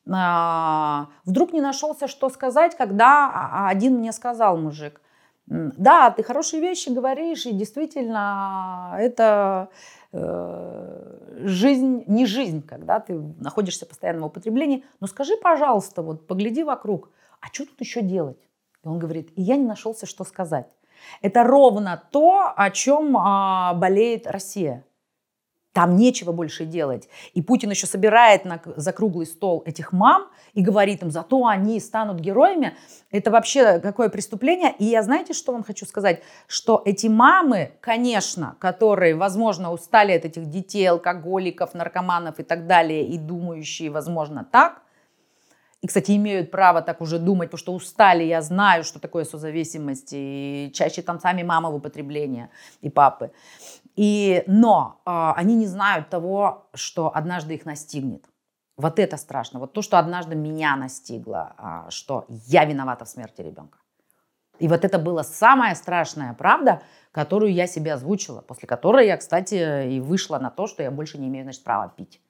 э, 0.06 1.06
вдруг 1.24 1.52
не 1.52 1.60
нашелся, 1.60 2.08
что 2.08 2.30
сказать, 2.30 2.76
когда 2.76 3.66
один 3.68 3.98
мне 3.98 4.12
сказал, 4.12 4.56
мужик, 4.56 5.00
да, 5.46 6.10
ты 6.10 6.22
хорошие 6.22 6.60
вещи 6.60 6.88
говоришь, 6.88 7.46
и 7.46 7.52
действительно 7.52 8.96
это 8.98 9.68
жизнь, 10.12 12.04
не 12.06 12.26
жизнь, 12.26 12.62
когда 12.62 13.00
ты 13.00 13.18
находишься 13.38 13.86
в 13.86 13.88
постоянном 13.88 14.24
употреблении. 14.24 14.84
Но 15.00 15.06
скажи, 15.06 15.36
пожалуйста, 15.42 16.02
вот 16.02 16.26
погляди 16.26 16.64
вокруг, 16.64 17.10
а 17.40 17.46
что 17.52 17.66
тут 17.66 17.80
еще 17.80 18.02
делать? 18.02 18.38
И 18.84 18.88
он 18.88 18.98
говорит, 18.98 19.30
и 19.36 19.42
я 19.42 19.56
не 19.56 19.64
нашелся, 19.64 20.06
что 20.06 20.24
сказать. 20.24 20.66
Это 21.20 21.42
ровно 21.44 22.02
то, 22.10 22.52
о 22.54 22.70
чем 22.70 23.16
а, 23.16 23.74
болеет 23.74 24.26
Россия. 24.26 24.84
Там 25.72 25.96
нечего 25.96 26.32
больше 26.32 26.66
делать. 26.66 27.08
И 27.32 27.40
Путин 27.40 27.70
еще 27.70 27.86
собирает 27.86 28.44
на, 28.44 28.60
за 28.76 28.92
круглый 28.92 29.26
стол 29.26 29.62
этих 29.64 29.92
мам 29.92 30.28
и 30.52 30.62
говорит 30.62 31.02
им, 31.02 31.10
зато 31.10 31.46
они 31.46 31.80
станут 31.80 32.20
героями. 32.20 32.76
Это 33.10 33.30
вообще 33.30 33.78
какое 33.80 34.10
преступление. 34.10 34.74
И 34.78 34.84
я 34.84 35.02
знаете, 35.02 35.32
что 35.32 35.52
вам 35.52 35.64
хочу 35.64 35.86
сказать? 35.86 36.22
Что 36.46 36.82
эти 36.84 37.06
мамы, 37.06 37.72
конечно, 37.80 38.56
которые, 38.58 39.14
возможно, 39.14 39.72
устали 39.72 40.12
от 40.12 40.26
этих 40.26 40.50
детей, 40.50 40.86
алкоголиков, 40.86 41.72
наркоманов 41.72 42.38
и 42.38 42.42
так 42.42 42.66
далее, 42.66 43.06
и 43.06 43.16
думающие, 43.16 43.90
возможно, 43.90 44.46
так, 44.50 44.82
и, 45.82 45.88
кстати, 45.88 46.12
имеют 46.12 46.52
право 46.52 46.80
так 46.80 47.00
уже 47.00 47.18
думать, 47.18 47.48
потому 47.50 47.58
что 47.58 47.74
устали, 47.74 48.22
я 48.22 48.40
знаю, 48.40 48.84
что 48.84 49.00
такое 49.00 49.24
созависимость, 49.24 50.10
и 50.12 50.70
чаще 50.72 51.02
там 51.02 51.18
сами 51.18 51.42
мамы 51.42 51.72
в 51.72 51.74
употреблении 51.74 52.48
и 52.82 52.88
папы. 52.88 53.32
И, 53.96 54.42
но 54.46 55.00
э, 55.04 55.32
они 55.36 55.54
не 55.54 55.66
знают 55.66 56.08
того, 56.08 56.68
что 56.74 57.14
однажды 57.14 57.54
их 57.54 57.66
настигнет. 57.66 58.24
Вот 58.76 58.98
это 58.98 59.16
страшно. 59.16 59.60
Вот 59.60 59.72
то, 59.72 59.82
что 59.82 59.98
однажды 59.98 60.34
меня 60.34 60.76
настигло, 60.76 61.54
э, 61.58 61.90
что 61.90 62.24
я 62.28 62.64
виновата 62.64 63.04
в 63.04 63.08
смерти 63.08 63.42
ребенка. 63.42 63.78
И 64.58 64.68
вот 64.68 64.84
это 64.84 64.98
была 64.98 65.24
самая 65.24 65.74
страшная 65.74 66.34
правда, 66.34 66.82
которую 67.10 67.52
я 67.52 67.66
себе 67.66 67.94
озвучила, 67.94 68.40
после 68.40 68.68
которой 68.68 69.06
я, 69.06 69.16
кстати, 69.16 69.88
и 69.88 70.00
вышла 70.00 70.38
на 70.38 70.50
то, 70.50 70.66
что 70.66 70.82
я 70.82 70.90
больше 70.90 71.18
не 71.18 71.28
имею, 71.28 71.44
значит, 71.44 71.64
права 71.64 71.88
пить. 71.88 72.20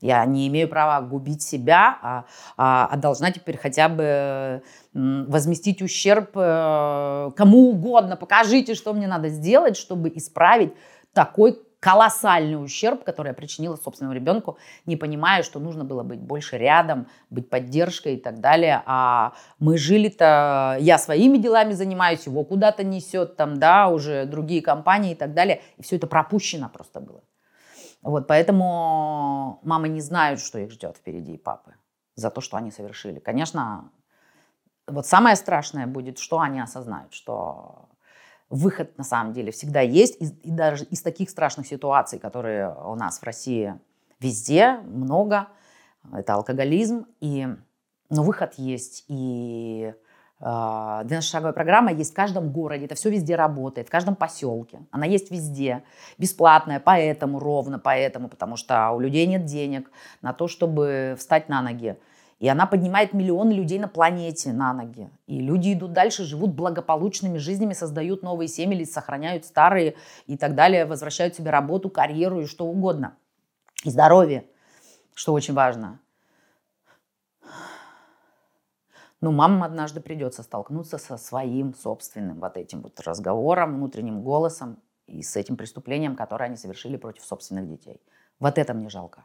Я 0.00 0.24
не 0.24 0.48
имею 0.48 0.68
права 0.68 1.00
губить 1.00 1.42
себя, 1.42 1.98
а, 2.02 2.24
а, 2.56 2.88
а 2.90 2.96
должна 2.96 3.30
теперь 3.30 3.58
хотя 3.58 3.88
бы 3.88 4.62
возместить 4.92 5.82
ущерб 5.82 6.30
э, 6.34 7.30
кому 7.36 7.70
угодно. 7.70 8.16
Покажите, 8.16 8.74
что 8.74 8.92
мне 8.92 9.06
надо 9.06 9.28
сделать, 9.28 9.76
чтобы 9.76 10.10
исправить 10.14 10.72
такой 11.12 11.58
колоссальный 11.80 12.62
ущерб, 12.62 13.04
который 13.04 13.28
я 13.28 13.34
причинила 13.34 13.76
собственному 13.76 14.14
ребенку, 14.14 14.58
не 14.84 14.96
понимая, 14.96 15.42
что 15.42 15.58
нужно 15.58 15.84
было 15.84 16.02
быть 16.02 16.20
больше 16.20 16.58
рядом, 16.58 17.08
быть 17.30 17.48
поддержкой 17.48 18.14
и 18.14 18.20
так 18.20 18.40
далее. 18.40 18.82
А 18.84 19.32
мы 19.58 19.78
жили-то, 19.78 20.76
я 20.80 20.98
своими 20.98 21.38
делами 21.38 21.72
занимаюсь, 21.72 22.26
его 22.26 22.44
куда-то 22.44 22.84
несет, 22.84 23.36
там, 23.36 23.58
да, 23.58 23.88
уже 23.88 24.26
другие 24.26 24.60
компании 24.60 25.12
и 25.12 25.16
так 25.16 25.32
далее. 25.32 25.62
И 25.78 25.82
все 25.82 25.96
это 25.96 26.06
пропущено 26.06 26.68
просто 26.68 27.00
было. 27.00 27.22
Вот, 28.02 28.26
поэтому 28.26 29.60
мамы 29.62 29.88
не 29.88 30.00
знают, 30.00 30.40
что 30.40 30.58
их 30.58 30.70
ждет 30.70 30.96
впереди 30.96 31.36
папы 31.36 31.74
за 32.14 32.30
то, 32.30 32.40
что 32.40 32.56
они 32.56 32.70
совершили. 32.70 33.18
Конечно, 33.18 33.90
вот 34.86 35.06
самое 35.06 35.36
страшное 35.36 35.86
будет, 35.86 36.18
что 36.18 36.40
они 36.40 36.60
осознают, 36.60 37.12
что 37.12 37.90
выход 38.48 38.96
на 38.98 39.04
самом 39.04 39.32
деле 39.32 39.52
всегда 39.52 39.80
есть. 39.80 40.20
И, 40.20 40.26
и 40.26 40.50
даже 40.50 40.84
из 40.84 41.02
таких 41.02 41.30
страшных 41.30 41.66
ситуаций, 41.66 42.18
которые 42.18 42.74
у 42.74 42.94
нас 42.94 43.18
в 43.18 43.22
России 43.22 43.78
везде 44.18 44.78
много, 44.78 45.48
это 46.12 46.34
алкоголизм, 46.34 47.06
и, 47.20 47.48
но 48.08 48.22
выход 48.22 48.54
есть. 48.54 49.04
И 49.08 49.94
12-шаговая 50.40 51.50
а, 51.50 51.52
программа 51.52 51.92
есть 51.92 52.12
в 52.12 52.14
каждом 52.14 52.50
городе, 52.50 52.86
это 52.86 52.94
все 52.94 53.10
везде 53.10 53.36
работает, 53.36 53.88
в 53.88 53.90
каждом 53.90 54.16
поселке. 54.16 54.80
Она 54.90 55.04
есть 55.04 55.30
везде, 55.30 55.82
бесплатная, 56.16 56.80
поэтому, 56.80 57.38
ровно 57.38 57.78
поэтому, 57.78 58.28
потому 58.28 58.56
что 58.56 58.90
у 58.92 59.00
людей 59.00 59.26
нет 59.26 59.44
денег 59.44 59.90
на 60.22 60.32
то, 60.32 60.48
чтобы 60.48 61.14
встать 61.18 61.48
на 61.50 61.60
ноги. 61.60 61.96
И 62.38 62.48
она 62.48 62.64
поднимает 62.64 63.12
миллионы 63.12 63.52
людей 63.52 63.78
на 63.78 63.86
планете 63.86 64.54
на 64.54 64.72
ноги. 64.72 65.10
И 65.26 65.40
люди 65.40 65.74
идут 65.74 65.92
дальше, 65.92 66.24
живут 66.24 66.54
благополучными 66.54 67.36
жизнями, 67.36 67.74
создают 67.74 68.22
новые 68.22 68.48
семьи 68.48 68.78
или 68.78 68.84
сохраняют 68.84 69.44
старые 69.44 69.94
и 70.26 70.38
так 70.38 70.54
далее, 70.54 70.86
возвращают 70.86 71.34
себе 71.34 71.50
работу, 71.50 71.90
карьеру 71.90 72.40
и 72.40 72.46
что 72.46 72.64
угодно. 72.64 73.14
И 73.84 73.90
здоровье, 73.90 74.46
что 75.14 75.34
очень 75.34 75.52
важно. 75.52 76.00
Но 79.20 79.32
мамам 79.32 79.62
однажды 79.62 80.00
придется 80.00 80.42
столкнуться 80.42 80.96
со 80.96 81.18
своим 81.18 81.74
собственным 81.74 82.40
вот 82.40 82.56
этим 82.56 82.80
вот 82.80 82.98
разговором, 83.00 83.76
внутренним 83.76 84.22
голосом 84.22 84.78
и 85.06 85.22
с 85.22 85.36
этим 85.36 85.56
преступлением, 85.56 86.16
которое 86.16 86.46
они 86.46 86.56
совершили 86.56 86.96
против 86.96 87.24
собственных 87.24 87.68
детей. 87.68 88.00
Вот 88.38 88.56
это 88.56 88.72
мне 88.72 88.88
жалко, 88.88 89.24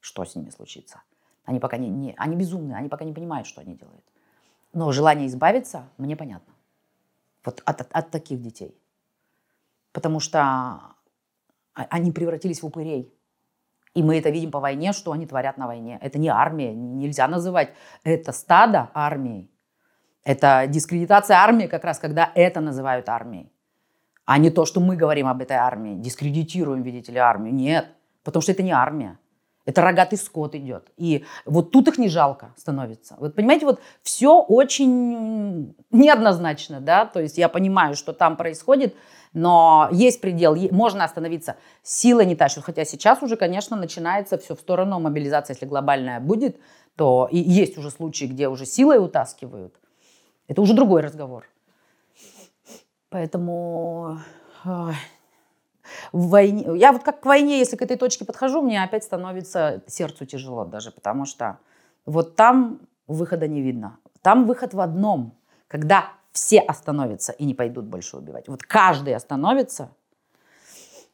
что 0.00 0.24
с 0.24 0.34
ними 0.34 0.50
случится. 0.50 1.02
Они 1.44 1.60
пока 1.60 1.76
не, 1.76 1.90
не 1.90 2.14
они 2.16 2.36
безумные, 2.36 2.76
они 2.78 2.88
пока 2.88 3.04
не 3.04 3.12
понимают, 3.12 3.46
что 3.46 3.60
они 3.60 3.74
делают. 3.74 4.04
Но 4.72 4.90
желание 4.92 5.28
избавиться 5.28 5.88
мне 5.98 6.16
понятно. 6.16 6.54
Вот 7.44 7.62
от, 7.66 7.80
от, 7.82 7.92
от 7.92 8.10
таких 8.10 8.40
детей. 8.40 8.80
Потому 9.92 10.20
что 10.20 10.80
они 11.74 12.12
превратились 12.12 12.62
в 12.62 12.66
упырей. 12.66 13.13
И 13.94 14.02
мы 14.02 14.18
это 14.18 14.30
видим 14.30 14.50
по 14.50 14.60
войне, 14.60 14.92
что 14.92 15.12
они 15.12 15.26
творят 15.26 15.56
на 15.56 15.66
войне. 15.66 15.98
Это 16.02 16.18
не 16.18 16.28
армия, 16.28 16.74
нельзя 16.74 17.28
называть 17.28 17.70
это 18.02 18.32
стадо 18.32 18.90
армией. 18.92 19.50
Это 20.24 20.66
дискредитация 20.66 21.36
армии 21.36 21.66
как 21.66 21.84
раз, 21.84 21.98
когда 21.98 22.30
это 22.34 22.60
называют 22.60 23.08
армией. 23.08 23.52
А 24.24 24.38
не 24.38 24.50
то, 24.50 24.64
что 24.64 24.80
мы 24.80 24.96
говорим 24.96 25.26
об 25.28 25.42
этой 25.42 25.56
армии. 25.56 25.94
Дискредитируем, 25.96 26.82
видите 26.82 27.12
ли, 27.12 27.18
армию. 27.18 27.54
Нет, 27.54 27.88
потому 28.24 28.42
что 28.42 28.52
это 28.52 28.62
не 28.62 28.72
армия. 28.72 29.18
Это 29.66 29.80
рогатый 29.80 30.18
скот 30.18 30.54
идет. 30.54 30.90
И 30.96 31.24
вот 31.46 31.70
тут 31.70 31.88
их 31.88 31.98
не 31.98 32.08
жалко 32.08 32.52
становится. 32.56 33.16
Вот 33.18 33.34
понимаете, 33.34 33.64
вот 33.64 33.80
все 34.02 34.40
очень 34.40 35.74
неоднозначно, 35.90 36.80
да, 36.80 37.06
то 37.06 37.20
есть 37.20 37.38
я 37.38 37.48
понимаю, 37.48 37.94
что 37.94 38.12
там 38.12 38.36
происходит, 38.36 38.94
но 39.32 39.88
есть 39.90 40.20
предел, 40.20 40.54
можно 40.70 41.04
остановиться. 41.04 41.56
Сила 41.82 42.20
не 42.20 42.36
тащит, 42.36 42.62
хотя 42.64 42.84
сейчас 42.84 43.22
уже, 43.22 43.36
конечно, 43.36 43.76
начинается 43.76 44.36
все 44.38 44.54
в 44.54 44.60
сторону 44.60 45.00
мобилизации, 45.00 45.54
если 45.54 45.66
глобальная 45.66 46.20
будет, 46.20 46.60
то 46.96 47.28
и 47.30 47.38
есть 47.38 47.78
уже 47.78 47.90
случаи, 47.90 48.26
где 48.26 48.48
уже 48.48 48.66
силой 48.66 49.02
утаскивают. 49.02 49.74
Это 50.46 50.60
уже 50.60 50.74
другой 50.74 51.00
разговор. 51.00 51.46
Поэтому 53.08 54.18
в 56.12 56.28
войне... 56.28 56.66
Я 56.76 56.92
вот 56.92 57.02
как 57.02 57.20
к 57.20 57.26
войне, 57.26 57.58
если 57.58 57.76
к 57.76 57.82
этой 57.82 57.96
точке 57.96 58.24
подхожу, 58.24 58.62
мне 58.62 58.82
опять 58.82 59.04
становится 59.04 59.82
сердцу 59.86 60.26
тяжело 60.26 60.64
даже, 60.64 60.90
потому 60.90 61.26
что 61.26 61.58
вот 62.06 62.36
там 62.36 62.80
выхода 63.06 63.48
не 63.48 63.62
видно. 63.62 63.98
Там 64.22 64.46
выход 64.46 64.74
в 64.74 64.80
одном, 64.80 65.34
когда 65.68 66.12
все 66.32 66.60
остановятся 66.60 67.32
и 67.32 67.44
не 67.44 67.54
пойдут 67.54 67.84
больше 67.84 68.16
убивать. 68.16 68.48
Вот 68.48 68.62
каждый 68.62 69.14
остановится, 69.14 69.90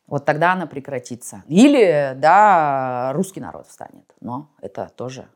вот 0.06 0.24
тогда 0.24 0.52
она 0.52 0.66
прекратится. 0.66 1.42
Или, 1.46 2.14
да, 2.16 3.12
русский 3.14 3.40
народ 3.40 3.68
встанет. 3.68 4.12
Но 4.20 4.48
это 4.60 4.90
тоже 4.96 5.28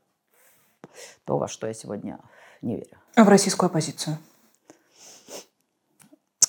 то, 1.24 1.39
во 1.39 1.49
что 1.49 1.66
я 1.66 1.74
сегодня 1.74 2.18
не 2.62 2.76
верю. 2.76 2.99
А 3.14 3.24
в 3.24 3.28
российскую 3.28 3.68
оппозицию? 3.68 4.18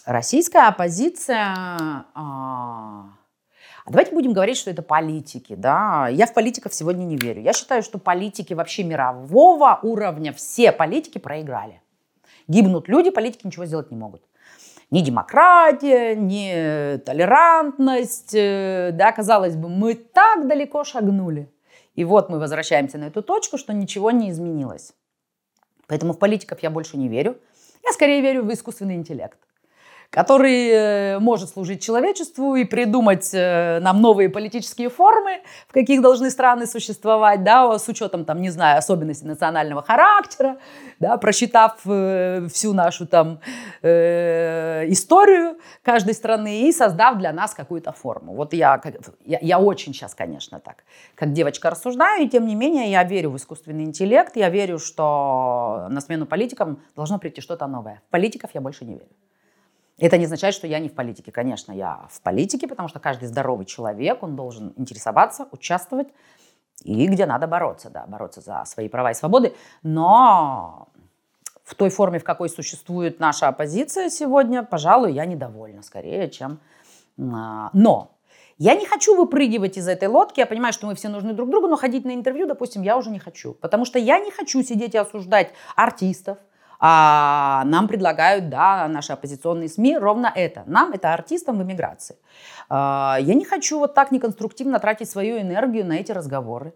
Российская 0.05 0.67
оппозиция... 0.67 1.53
А... 2.13 3.05
Давайте 3.87 4.13
будем 4.13 4.33
говорить, 4.33 4.57
что 4.57 4.71
это 4.71 4.81
политики. 4.81 5.55
Да? 5.55 6.07
Я 6.09 6.25
в 6.25 6.33
политиков 6.33 6.73
сегодня 6.73 7.03
не 7.03 7.17
верю. 7.17 7.41
Я 7.41 7.53
считаю, 7.53 7.83
что 7.83 7.99
политики 7.99 8.53
вообще 8.53 8.83
мирового 8.83 9.79
уровня, 9.83 10.33
все 10.33 10.71
политики 10.71 11.17
проиграли. 11.19 11.81
Гибнут 12.47 12.87
люди, 12.87 13.09
политики 13.11 13.45
ничего 13.45 13.65
сделать 13.65 13.91
не 13.91 13.97
могут. 13.97 14.23
Ни 14.91 15.01
демократия, 15.01 16.15
ни 16.15 16.97
толерантность. 16.97 18.33
Э, 18.35 18.91
да, 18.93 19.11
казалось 19.11 19.55
бы, 19.55 19.69
мы 19.69 19.95
так 19.95 20.47
далеко 20.47 20.83
шагнули. 20.83 21.51
И 21.95 22.03
вот 22.03 22.29
мы 22.29 22.39
возвращаемся 22.39 22.97
на 22.97 23.05
эту 23.05 23.23
точку, 23.23 23.57
что 23.57 23.73
ничего 23.73 24.11
не 24.11 24.29
изменилось. 24.29 24.93
Поэтому 25.87 26.13
в 26.13 26.19
политиков 26.19 26.61
я 26.61 26.69
больше 26.69 26.97
не 26.97 27.07
верю. 27.07 27.37
Я 27.83 27.93
скорее 27.93 28.21
верю 28.21 28.43
в 28.43 28.53
искусственный 28.53 28.95
интеллект 28.95 29.44
который 30.09 30.69
э, 30.69 31.19
может 31.19 31.49
служить 31.49 31.83
человечеству 31.83 32.55
и 32.55 32.63
придумать 32.63 33.29
э, 33.33 33.79
нам 33.81 34.01
новые 34.01 34.29
политические 34.29 34.89
формы, 34.89 35.41
в 35.67 35.73
каких 35.73 36.01
должны 36.01 36.29
страны 36.29 36.67
существовать, 36.67 37.43
да, 37.43 37.77
с 37.77 37.87
учетом, 37.87 38.25
там, 38.25 38.41
не 38.41 38.49
знаю, 38.49 38.77
особенностей 38.77 39.27
национального 39.27 39.81
характера, 39.81 40.57
да, 40.99 41.17
просчитав 41.17 41.79
э, 41.85 42.47
всю 42.51 42.73
нашу 42.73 43.05
там 43.07 43.39
историю 43.81 45.57
каждой 45.83 46.13
страны 46.13 46.61
и 46.61 46.71
создав 46.71 47.17
для 47.17 47.31
нас 47.33 47.53
какую-то 47.53 47.91
форму. 47.91 48.33
Вот 48.33 48.53
я, 48.53 48.81
я, 49.25 49.39
я 49.41 49.59
очень 49.59 49.93
сейчас, 49.93 50.15
конечно, 50.15 50.59
так, 50.59 50.83
как 51.15 51.33
девочка 51.33 51.69
рассуждаю, 51.69 52.23
и 52.23 52.29
тем 52.29 52.47
не 52.47 52.55
менее 52.55 52.91
я 52.91 53.03
верю 53.03 53.31
в 53.31 53.37
искусственный 53.37 53.83
интеллект, 53.83 54.35
я 54.35 54.49
верю, 54.49 54.79
что 54.79 55.87
на 55.89 56.01
смену 56.01 56.25
политикам 56.25 56.79
должно 56.95 57.19
прийти 57.19 57.41
что-то 57.41 57.67
новое. 57.67 58.01
В 58.07 58.11
политиков 58.11 58.51
я 58.53 58.61
больше 58.61 58.85
не 58.85 58.93
верю. 58.93 59.09
Это 59.97 60.17
не 60.17 60.25
означает, 60.25 60.53
что 60.53 60.67
я 60.67 60.79
не 60.79 60.89
в 60.89 60.93
политике. 60.93 61.31
Конечно, 61.31 61.71
я 61.71 62.07
в 62.11 62.21
политике, 62.21 62.67
потому 62.67 62.89
что 62.89 62.99
каждый 62.99 63.27
здоровый 63.27 63.65
человек, 63.65 64.23
он 64.23 64.35
должен 64.35 64.73
интересоваться, 64.75 65.47
участвовать 65.51 66.09
и 66.83 67.07
где 67.07 67.25
надо 67.25 67.47
бороться, 67.47 67.89
да, 67.89 68.05
бороться 68.05 68.41
за 68.41 68.63
свои 68.65 68.89
права 68.89 69.11
и 69.11 69.13
свободы. 69.13 69.55
Но 69.83 70.89
в 71.63 71.75
той 71.75 71.89
форме, 71.89 72.19
в 72.19 72.23
какой 72.23 72.49
существует 72.49 73.19
наша 73.19 73.47
оппозиция 73.47 74.09
сегодня, 74.09 74.63
пожалуй, 74.63 75.13
я 75.13 75.25
недовольна 75.25 75.81
скорее, 75.81 76.29
чем... 76.29 76.59
А, 77.17 77.69
но 77.71 78.11
Я 78.57 78.75
не 78.75 78.85
хочу 78.85 79.15
выпрыгивать 79.15 79.77
из 79.77 79.87
этой 79.87 80.07
лодки, 80.07 80.39
я 80.39 80.45
понимаю, 80.45 80.73
что 80.73 80.87
мы 80.87 80.95
все 80.95 81.09
нужны 81.09 81.33
друг 81.33 81.49
другу, 81.49 81.67
но 81.67 81.75
ходить 81.75 82.05
на 82.05 82.13
интервью, 82.13 82.45
допустим, 82.47 82.83
я 82.83 82.97
уже 82.97 83.09
не 83.09 83.19
хочу. 83.19 83.53
Потому 83.53 83.85
что 83.85 83.97
я 83.99 84.19
не 84.19 84.31
хочу 84.31 84.61
сидеть 84.63 84.93
и 84.93 84.97
осуждать 84.97 85.51
артистов, 85.75 86.37
а 86.87 87.63
нам 87.65 87.87
предлагают, 87.87 88.49
да, 88.49 88.87
наши 88.87 89.11
оппозиционные 89.11 89.69
СМИ 89.69 89.97
ровно 89.97 90.31
это. 90.35 90.61
Нам, 90.67 90.91
это 90.91 91.15
артистам 91.15 91.57
в 91.57 91.63
эмиграции. 91.63 92.15
А, 92.69 93.17
я 93.19 93.33
не 93.33 93.43
хочу 93.43 93.79
вот 93.79 93.95
так 93.95 94.11
неконструктивно 94.11 94.77
тратить 94.77 95.09
свою 95.09 95.41
энергию 95.41 95.83
на 95.83 95.93
эти 95.93 96.11
разговоры. 96.11 96.75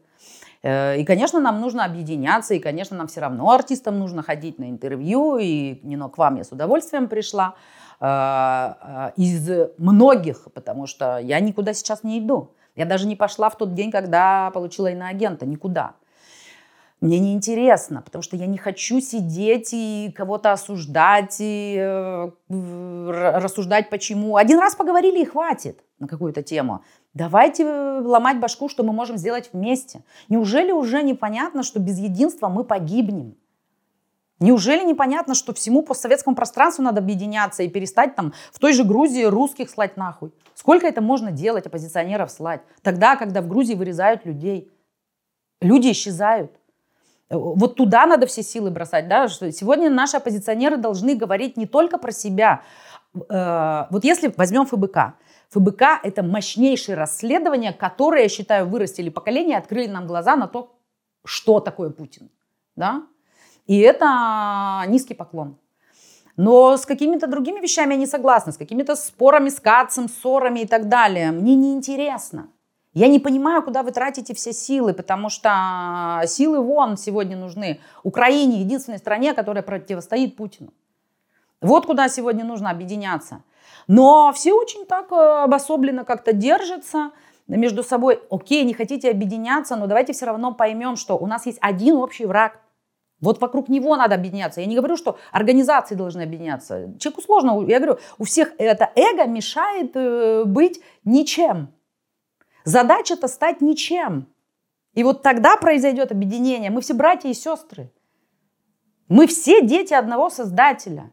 Э, 0.64 0.98
и, 0.98 1.06
конечно, 1.06 1.40
нам 1.40 1.61
нужно 1.61 1.86
объединяться, 1.86 2.56
и, 2.56 2.60
конечно, 2.60 2.98
нам 2.98 3.06
все 3.06 3.22
равно 3.22 3.52
артистам 3.52 3.99
нужно 3.99 4.23
ходить 4.23 4.57
на 4.57 4.72
интервью, 4.72 5.38
и 5.38 5.80
Нино, 5.84 6.10
к 6.10 6.18
вам 6.18 6.38
я 6.38 6.44
с 6.44 6.52
удовольствием 6.52 7.07
пришла. 7.07 7.53
Э, 8.02 8.73
э, 8.81 9.11
из 9.15 9.48
многих, 9.77 10.48
потому 10.56 10.88
что 10.88 11.19
я 11.19 11.40
никуда 11.40 11.73
сейчас 11.73 12.03
не 12.03 12.18
иду. 12.18 12.56
Я 12.76 12.86
даже 12.86 13.06
не 13.06 13.15
пошла 13.15 13.52
в 13.52 13.57
тот 13.57 13.76
день, 13.76 13.91
когда 13.91 14.49
получила 14.56 14.88
иноагента, 14.88 15.45
никуда. 15.45 15.94
Мне 17.02 17.20
неинтересно, 17.20 18.02
потому 18.02 18.22
что 18.22 18.36
я 18.36 18.46
не 18.46 18.58
хочу 18.58 19.00
сидеть 19.00 19.70
и 19.72 20.14
кого-то 20.16 20.52
осуждать, 20.52 21.38
и 21.40 21.78
э, 21.80 22.30
рассуждать 22.50 23.90
почему. 23.90 24.36
Один 24.36 24.60
раз 24.60 24.76
поговорили 24.76 25.22
и 25.22 25.26
хватит 25.26 25.82
на 26.00 26.08
какую-то 26.08 26.44
тему. 26.44 26.84
Давайте 27.14 27.66
ломать 27.66 28.40
башку, 28.40 28.68
что 28.68 28.84
мы 28.84 28.92
можем 28.92 29.18
сделать 29.18 29.50
вместе. 29.54 30.04
Неужели 30.28 30.72
уже 30.72 31.02
непонятно, 31.02 31.64
что 31.64 31.80
без 31.80 32.00
единства 32.00 32.50
мы 32.50 32.66
погибнем? 32.66 33.36
Неужели 34.42 34.84
непонятно, 34.84 35.36
что 35.36 35.54
всему 35.54 35.82
постсоветскому 35.82 36.36
пространству 36.36 36.84
надо 36.84 37.00
объединяться 37.00 37.64
и 37.64 37.70
перестать 37.70 38.16
там 38.16 38.34
в 38.52 38.60
той 38.60 38.74
же 38.74 38.84
Грузии 38.84 39.24
русских 39.24 39.70
слать 39.70 39.96
нахуй? 39.96 40.34
Сколько 40.54 40.88
это 40.88 41.02
можно 41.02 41.32
делать, 41.32 41.66
оппозиционеров 41.66 42.30
слать? 42.30 42.62
Тогда, 42.82 43.16
когда 43.16 43.42
в 43.42 43.48
Грузии 43.48 43.76
вырезают 43.76 44.26
людей. 44.26 44.72
Люди 45.62 45.92
исчезают. 45.92 46.59
Вот 47.30 47.76
туда 47.76 48.06
надо 48.06 48.26
все 48.26 48.41
силы 48.41 48.72
бросать. 48.72 49.07
Да? 49.07 49.27
Что 49.27 49.51
сегодня 49.51 49.89
наши 49.89 50.18
оппозиционеры 50.18 50.77
должны 50.77 51.15
говорить 51.15 51.57
не 51.57 51.68
только 51.68 51.97
про 51.97 52.11
себя. 52.11 52.64
Э, 53.30 53.85
вот 53.91 54.03
если 54.03 54.34
возьмем 54.35 54.65
ФБК. 54.65 55.14
ФБК– 55.49 55.84
это 56.03 56.23
мощнейшее 56.23 56.95
расследование, 56.95 57.73
которое, 57.73 58.23
я 58.23 58.30
считаю, 58.30 58.68
вырастили 58.68 59.10
поколение, 59.10 59.57
открыли 59.57 59.88
нам 59.88 60.06
глаза 60.07 60.35
на 60.35 60.47
то, 60.47 60.76
что 61.26 61.60
такое 61.60 61.89
Путин. 61.89 62.30
Да? 62.76 63.03
И 63.65 63.80
это 63.80 64.84
низкий 64.88 65.14
поклон. 65.14 65.57
Но 66.38 66.77
с 66.77 66.85
какими-то 66.85 67.27
другими 67.27 67.60
вещами 67.60 67.93
я 67.93 67.99
не 67.99 68.07
согласна, 68.07 68.51
с 68.51 68.57
какими-то 68.57 68.95
спорами 68.95 69.49
с 69.49 69.60
Кацем, 69.60 70.07
ссорами 70.07 70.61
и 70.61 70.65
так 70.65 70.88
далее. 70.88 71.31
Мне 71.31 71.56
неинтересно. 71.56 72.47
Я 72.94 73.07
не 73.07 73.20
понимаю, 73.20 73.61
куда 73.61 73.84
вы 73.84 73.91
тратите 73.91 74.34
все 74.34 74.52
силы, 74.52 74.94
потому 74.94 75.30
что 75.30 76.22
силы 76.26 76.60
вон 76.60 76.98
сегодня 76.98 77.38
нужны. 77.38 77.80
Украине, 78.03 78.61
единственной 78.61 78.98
стране, 78.98 79.34
которая 79.34 79.64
противостоит 79.64 80.36
Путину. 80.36 80.74
Вот 81.61 81.86
куда 81.86 82.10
сегодня 82.10 82.44
нужно 82.44 82.72
объединяться. 82.72 83.44
Но 83.88 84.32
все 84.34 84.53
очень 84.53 84.86
так 84.86 85.11
э, 85.11 85.44
обособленно 85.44 86.06
как-то 86.06 86.34
держатся 86.34 87.11
между 87.48 87.84
собой. 87.84 88.22
Окей, 88.30 88.64
не 88.64 88.74
хотите 88.74 89.10
объединяться, 89.11 89.76
но 89.76 89.88
давайте 89.88 90.14
все 90.14 90.26
равно 90.26 90.53
поймем, 90.53 90.95
что 90.95 91.18
у 91.18 91.28
нас 91.28 91.45
есть 91.45 91.60
один 91.61 91.95
общий 91.95 92.26
враг– 92.26 92.60
вот 93.22 93.41
вокруг 93.41 93.68
него 93.70 93.95
надо 93.95 94.16
объединяться. 94.16 94.61
Я 94.61 94.68
не 94.68 94.76
говорю, 94.76 94.95
что 94.95 95.18
организации 95.32 95.95
должны 95.95 96.22
объединяться. 96.22 96.94
Человеку 96.99 97.22
сложно. 97.22 97.66
Я 97.68 97.80
говорю, 97.80 97.99
у 98.18 98.24
всех 98.24 98.53
это 98.57 98.91
эго 98.95 99.26
мешает 99.26 99.91
э, 99.95 100.44
быть 100.45 100.82
ничем. 101.03 101.70
Задача 102.70 103.16
это 103.16 103.28
стать 103.28 103.62
ничем. 103.62 104.28
И 104.94 105.04
вот 105.04 105.24
тогда 105.24 105.58
произойдет 105.58 106.12
объединение. 106.12 106.70
Мы 106.70 106.82
все 106.82 106.94
братья 106.94 107.28
и 107.28 107.34
сестры. 107.34 107.91
Мы 109.08 109.26
все 109.26 109.66
дети 109.66 109.96
одного 109.96 110.30
создателя. 110.30 111.12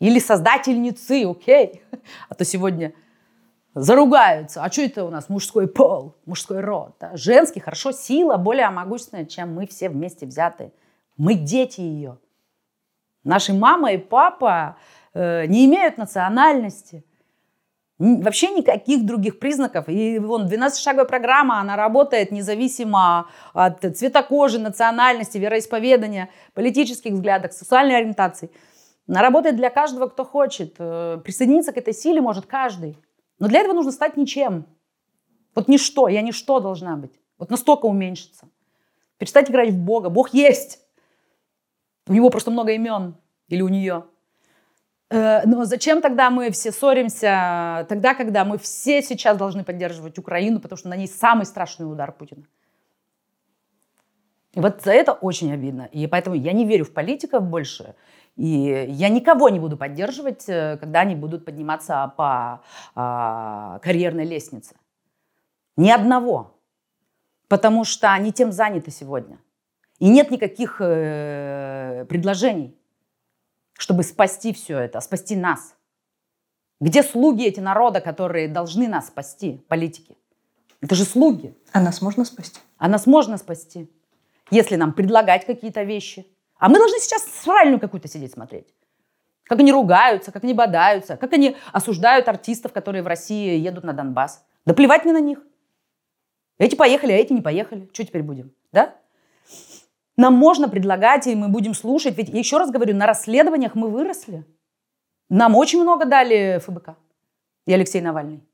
Или 0.00 0.18
создательницы, 0.18 1.24
окей? 1.24 1.82
А 2.28 2.34
то 2.34 2.44
сегодня 2.44 2.92
заругаются. 3.74 4.62
А 4.62 4.70
что 4.70 4.82
это 4.82 5.04
у 5.04 5.10
нас 5.10 5.30
мужской 5.30 5.66
пол, 5.66 6.16
мужской 6.26 6.60
род? 6.60 6.94
Да? 7.00 7.16
Женский, 7.16 7.60
хорошо, 7.60 7.92
сила 7.92 8.36
более 8.36 8.68
могущественная, 8.68 9.24
чем 9.24 9.54
мы 9.54 9.66
все 9.66 9.88
вместе 9.88 10.26
взятые. 10.26 10.72
Мы 11.16 11.34
дети 11.34 11.80
ее. 11.80 12.18
Наши 13.24 13.54
мама 13.54 13.92
и 13.92 13.96
папа 13.96 14.76
э, 15.14 15.46
не 15.46 15.64
имеют 15.64 15.96
национальности. 15.96 17.02
Вообще 18.00 18.48
никаких 18.48 19.04
других 19.04 19.38
признаков. 19.38 19.90
И 19.90 20.18
вон 20.18 20.46
12-шаговая 20.46 21.04
программа, 21.04 21.60
она 21.60 21.76
работает 21.76 22.32
независимо 22.32 23.28
от 23.52 23.80
цвета 23.94 24.22
кожи, 24.22 24.58
национальности, 24.58 25.36
вероисповедания, 25.36 26.30
политических 26.54 27.12
взглядов, 27.12 27.52
сексуальной 27.52 27.98
ориентации. 27.98 28.50
Она 29.06 29.20
работает 29.20 29.56
для 29.56 29.68
каждого, 29.68 30.06
кто 30.06 30.24
хочет. 30.24 30.76
Э, 30.78 31.18
присоединиться 31.22 31.72
к 31.72 31.76
этой 31.76 31.92
силе 31.92 32.22
может 32.22 32.46
каждый. 32.46 32.96
Но 33.38 33.48
для 33.48 33.60
этого 33.60 33.74
нужно 33.74 33.92
стать 33.92 34.16
ничем. 34.16 34.64
Вот 35.54 35.68
ничто, 35.68 36.08
я 36.08 36.22
ничто 36.22 36.58
должна 36.58 36.96
быть. 36.96 37.12
Вот 37.36 37.50
настолько 37.50 37.84
уменьшиться. 37.84 38.48
Перестать 39.18 39.50
играть 39.50 39.70
в 39.70 39.76
Бога. 39.76 40.08
Бог 40.08 40.32
есть. 40.32 40.78
У 42.06 42.14
него 42.14 42.30
просто 42.30 42.50
много 42.50 42.72
имен. 42.72 43.16
Или 43.48 43.60
у 43.60 43.68
нее. 43.68 44.04
Э, 45.10 45.44
но 45.44 45.64
зачем 45.64 46.00
тогда 46.00 46.30
мы 46.30 46.50
все 46.50 46.70
ссоримся, 46.70 47.84
тогда, 47.88 48.14
когда 48.14 48.44
мы 48.44 48.58
все 48.58 49.02
сейчас 49.02 49.36
должны 49.36 49.64
поддерживать 49.64 50.18
Украину, 50.18 50.60
потому 50.60 50.78
что 50.78 50.88
на 50.88 50.96
ней 50.96 51.08
самый 51.08 51.46
страшный 51.46 51.90
удар 51.90 52.12
Путина? 52.12 52.44
И 54.52 54.60
вот 54.60 54.82
за 54.82 54.92
это 54.92 55.12
очень 55.12 55.52
обидно. 55.52 55.88
И 55.92 56.06
поэтому 56.06 56.36
я 56.36 56.52
не 56.52 56.64
верю 56.64 56.84
в 56.84 56.92
политиков 56.92 57.42
больше. 57.42 57.94
И 58.36 58.86
я 58.88 59.08
никого 59.08 59.48
не 59.48 59.60
буду 59.60 59.76
поддерживать, 59.76 60.48
э, 60.48 60.76
когда 60.78 61.00
они 61.00 61.14
будут 61.14 61.44
подниматься 61.44 62.12
по 62.16 62.62
а, 62.94 63.78
карьерной 63.80 64.24
лестнице. 64.24 64.76
Ни 65.76 65.90
одного. 65.90 66.56
Потому 67.48 67.84
что 67.84 68.12
они 68.12 68.32
тем 68.32 68.52
заняты 68.52 68.90
сегодня. 68.90 69.38
И 69.98 70.08
нет 70.08 70.30
никаких 70.30 70.80
э, 70.80 72.06
предложений, 72.08 72.79
чтобы 73.80 74.02
спасти 74.02 74.52
все 74.52 74.78
это, 74.78 75.00
спасти 75.00 75.34
нас. 75.34 75.74
Где 76.80 77.02
слуги 77.02 77.46
эти 77.46 77.60
народа, 77.60 78.02
которые 78.02 78.46
должны 78.46 78.86
нас 78.88 79.06
спасти, 79.06 79.64
политики? 79.68 80.18
Это 80.82 80.94
же 80.94 81.04
слуги. 81.04 81.54
А 81.72 81.80
нас 81.80 82.02
можно 82.02 82.26
спасти? 82.26 82.60
А 82.76 82.88
нас 82.88 83.06
можно 83.06 83.38
спасти, 83.38 83.90
если 84.50 84.76
нам 84.76 84.92
предлагать 84.92 85.46
какие-то 85.46 85.82
вещи. 85.82 86.26
А 86.58 86.68
мы 86.68 86.76
должны 86.76 86.98
сейчас 86.98 87.24
сральную 87.24 87.80
какую-то 87.80 88.06
сидеть 88.06 88.32
смотреть. 88.32 88.66
Как 89.44 89.60
они 89.60 89.72
ругаются, 89.72 90.30
как 90.30 90.44
они 90.44 90.52
бодаются, 90.52 91.16
как 91.16 91.32
они 91.32 91.56
осуждают 91.72 92.28
артистов, 92.28 92.74
которые 92.74 93.02
в 93.02 93.06
России 93.06 93.58
едут 93.58 93.84
на 93.84 93.94
Донбасс. 93.94 94.44
Да 94.66 94.74
плевать 94.74 95.04
мне 95.04 95.14
на 95.14 95.20
них. 95.20 95.38
Эти 96.58 96.74
поехали, 96.76 97.12
а 97.12 97.16
эти 97.16 97.32
не 97.32 97.40
поехали. 97.40 97.88
Что 97.94 98.04
теперь 98.04 98.22
будем? 98.22 98.52
Да? 98.72 98.94
Нам 100.20 100.34
можно 100.34 100.68
предлагать, 100.68 101.26
и 101.26 101.34
мы 101.34 101.48
будем 101.48 101.72
слушать. 101.72 102.18
Ведь, 102.18 102.28
еще 102.28 102.58
раз 102.58 102.70
говорю, 102.70 102.94
на 102.94 103.06
расследованиях 103.06 103.74
мы 103.74 103.88
выросли. 103.88 104.44
Нам 105.30 105.56
очень 105.56 105.80
много 105.80 106.04
дали 106.04 106.58
ФБК 106.58 106.90
и 107.64 107.72
Алексей 107.72 108.02
Навальный. 108.02 108.46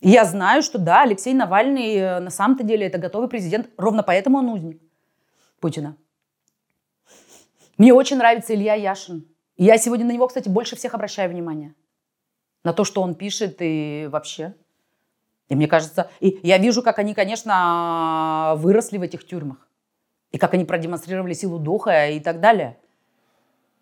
И 0.00 0.10
я 0.10 0.26
знаю, 0.26 0.62
что 0.62 0.78
да, 0.78 1.00
Алексей 1.00 1.32
Навальный 1.32 1.94
э, 1.94 2.20
на 2.20 2.28
самом-то 2.28 2.64
деле 2.64 2.86
это 2.86 2.98
готовый 2.98 3.30
президент. 3.30 3.70
Ровно 3.78 4.02
поэтому 4.02 4.36
он 4.36 4.50
узник 4.50 4.82
Путина. 5.58 5.96
Мне 7.78 7.94
очень 7.94 8.18
нравится 8.18 8.54
Илья 8.54 8.74
Яшин. 8.74 9.26
И 9.56 9.64
я 9.64 9.78
сегодня 9.78 10.04
на 10.04 10.12
него, 10.12 10.28
кстати, 10.28 10.50
больше 10.50 10.76
всех 10.76 10.92
обращаю 10.92 11.30
внимание. 11.30 11.74
На 12.62 12.74
то, 12.74 12.84
что 12.84 13.00
он 13.00 13.14
пишет 13.14 13.56
и 13.60 14.06
вообще. 14.10 14.54
И 15.48 15.54
мне 15.54 15.66
кажется, 15.66 16.10
и 16.20 16.40
я 16.42 16.58
вижу, 16.58 16.82
как 16.82 16.98
они, 16.98 17.14
конечно, 17.14 18.52
выросли 18.58 18.98
в 18.98 19.02
этих 19.02 19.26
тюрьмах 19.26 19.66
и 20.34 20.38
как 20.38 20.52
они 20.54 20.64
продемонстрировали 20.64 21.32
силу 21.32 21.60
духа 21.60 22.08
и 22.08 22.18
так 22.18 22.40
далее. 22.40 22.76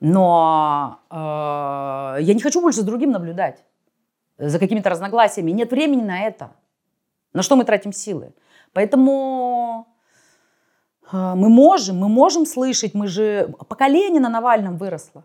Но 0.00 0.98
э, 1.08 1.14
я 2.20 2.34
не 2.34 2.40
хочу 2.40 2.60
больше 2.60 2.82
с 2.82 2.84
другим 2.84 3.10
наблюдать 3.10 3.64
за 4.36 4.58
какими-то 4.58 4.90
разногласиями. 4.90 5.50
Нет 5.52 5.70
времени 5.70 6.02
на 6.02 6.26
это. 6.26 6.52
На 7.32 7.42
что 7.42 7.56
мы 7.56 7.64
тратим 7.64 7.94
силы? 7.94 8.34
Поэтому 8.74 9.86
э, 11.10 11.34
мы 11.34 11.48
можем, 11.48 11.96
мы 11.96 12.10
можем 12.10 12.44
слышать, 12.44 12.92
мы 12.92 13.06
же 13.06 13.54
поколение 13.66 14.20
на 14.20 14.28
Навальном 14.28 14.76
выросло. 14.76 15.24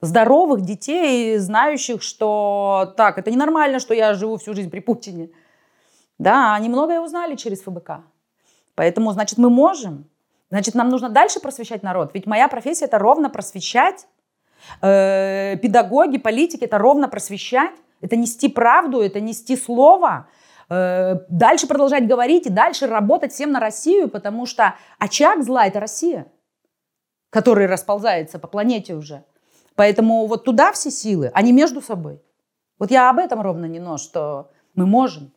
Здоровых 0.00 0.62
детей, 0.62 1.38
знающих, 1.38 2.02
что 2.02 2.92
так, 2.96 3.18
это 3.18 3.30
ненормально, 3.30 3.78
что 3.78 3.94
я 3.94 4.14
живу 4.14 4.36
всю 4.38 4.52
жизнь 4.54 4.70
при 4.70 4.80
Путине. 4.80 5.30
Да, 6.18 6.56
они 6.56 6.68
многое 6.68 7.00
узнали 7.00 7.36
через 7.36 7.62
ФБК. 7.62 8.00
Поэтому, 8.74 9.12
значит, 9.12 9.38
мы 9.38 9.48
можем. 9.48 10.08
Значит, 10.50 10.74
нам 10.74 10.88
нужно 10.88 11.08
дальше 11.08 11.40
просвещать 11.40 11.82
народ. 11.82 12.10
Ведь 12.14 12.26
моя 12.26 12.48
профессия 12.48 12.84
это 12.84 12.98
ровно 12.98 13.30
просвещать. 13.30 14.06
Э, 14.80 15.56
педагоги, 15.56 16.18
политики 16.18 16.64
это 16.64 16.78
ровно 16.78 17.08
просвещать. 17.08 17.74
Это 18.04 18.16
нести 18.16 18.48
правду, 18.48 19.00
это 19.00 19.18
нести 19.20 19.56
слово, 19.56 20.28
э, 20.68 21.14
дальше 21.30 21.66
продолжать 21.66 22.06
говорить 22.06 22.46
и 22.46 22.50
дальше 22.50 22.86
работать 22.86 23.32
всем 23.32 23.50
на 23.50 23.60
Россию, 23.60 24.10
потому 24.10 24.44
что 24.44 24.74
очаг 24.98 25.42
зла– 25.42 25.66
это 25.66 25.80
Россия, 25.80 26.26
который 27.30 27.66
расползается 27.66 28.38
по 28.38 28.46
планете 28.46 28.94
уже. 28.94 29.24
Поэтому 29.74 30.26
вот 30.26 30.44
туда 30.44 30.72
все 30.72 30.90
силы, 30.90 31.30
а 31.32 31.42
между 31.42 31.80
собой. 31.80 32.20
Вот 32.78 32.90
я 32.90 33.08
об 33.08 33.18
этом 33.18 33.40
ровно 33.40 33.64
не 33.64 33.80
но, 33.80 33.96
что 33.96 34.50
мы 34.74 34.84
можем. 34.84 35.32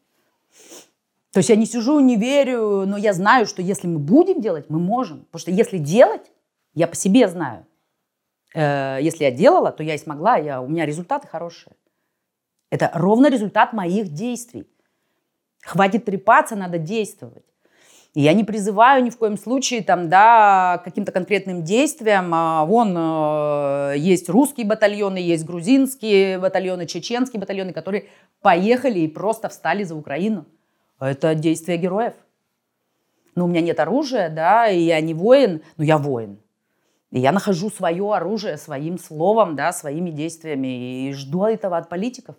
То 1.34 1.40
есть 1.40 1.50
я 1.50 1.56
не 1.56 1.66
сижу, 1.66 2.00
не 2.00 2.16
верю, 2.16 2.86
но 2.86 2.98
я 2.98 3.14
знаю, 3.14 3.46
что 3.46 3.62
если 3.62 3.88
мы 3.88 4.00
будем 4.00 4.42
делать, 4.42 4.70
мы 4.70 4.80
можем. 4.80 5.26
Потому 5.26 5.40
что 5.40 5.52
если 5.52 5.78
делать, 5.78 6.32
я 6.74 6.88
по 6.88 6.96
себе 6.96 7.28
знаю. 7.28 7.66
Э, 8.54 8.98
если 9.02 9.24
я 9.26 9.32
делала, 9.32 9.72
то 9.72 9.84
я 9.84 9.96
и 9.96 9.98
смогла, 9.98 10.38
я, 10.38 10.62
у 10.62 10.68
меня 10.68 10.86
результаты 10.86 11.28
хорошие. 11.28 11.74
Это 12.70 12.92
ровно 12.94 13.30
результат 13.30 13.74
моих 13.74 14.14
действий. 14.14 14.68
Хватит 15.64 16.06
трепаться, 16.06 16.56
надо 16.56 16.78
действовать. 16.78 17.46
И 18.14 18.22
я 18.22 18.34
не 18.34 18.44
призываю 18.44 19.04
ни 19.04 19.10
в 19.10 19.18
коем 19.18 19.38
случае 19.38 19.84
там, 19.84 20.10
да, 20.10 20.82
каким-то 20.84 21.12
конкретным 21.12 21.64
действиям. 21.64 22.32
А, 22.34 22.66
вон 22.66 22.96
э, 22.98 23.94
есть 23.98 24.28
русские 24.30 24.66
батальоны, 24.66 25.18
есть 25.18 25.46
грузинские 25.46 26.40
батальоны, 26.40 26.88
чеченские 26.88 27.40
батальоны, 27.40 27.74
которые 27.74 28.06
поехали 28.42 29.00
и 29.00 29.08
просто 29.08 29.50
встали 29.50 29.84
за 29.84 29.96
Украину. 29.96 30.46
Это 31.00 31.36
действия 31.36 31.78
героев. 31.78 32.14
Но 33.36 33.46
у 33.46 33.48
меня 33.48 33.62
нет 33.62 33.80
оружия, 33.80 34.30
да, 34.30 34.68
и 34.68 34.80
я 34.80 35.00
не 35.00 35.14
воин, 35.14 35.62
но 35.78 35.84
я 35.84 35.98
воин. 35.98 36.40
И 37.12 37.20
я 37.20 37.32
нахожу 37.32 37.70
свое 37.70 38.14
оружие 38.14 38.58
своим 38.58 38.98
словом, 38.98 39.56
да, 39.56 39.72
своими 39.72 40.10
действиями 40.10 41.08
и 41.08 41.14
жду 41.14 41.46
этого 41.46 41.78
от 41.78 41.88
политиков. 41.88 42.36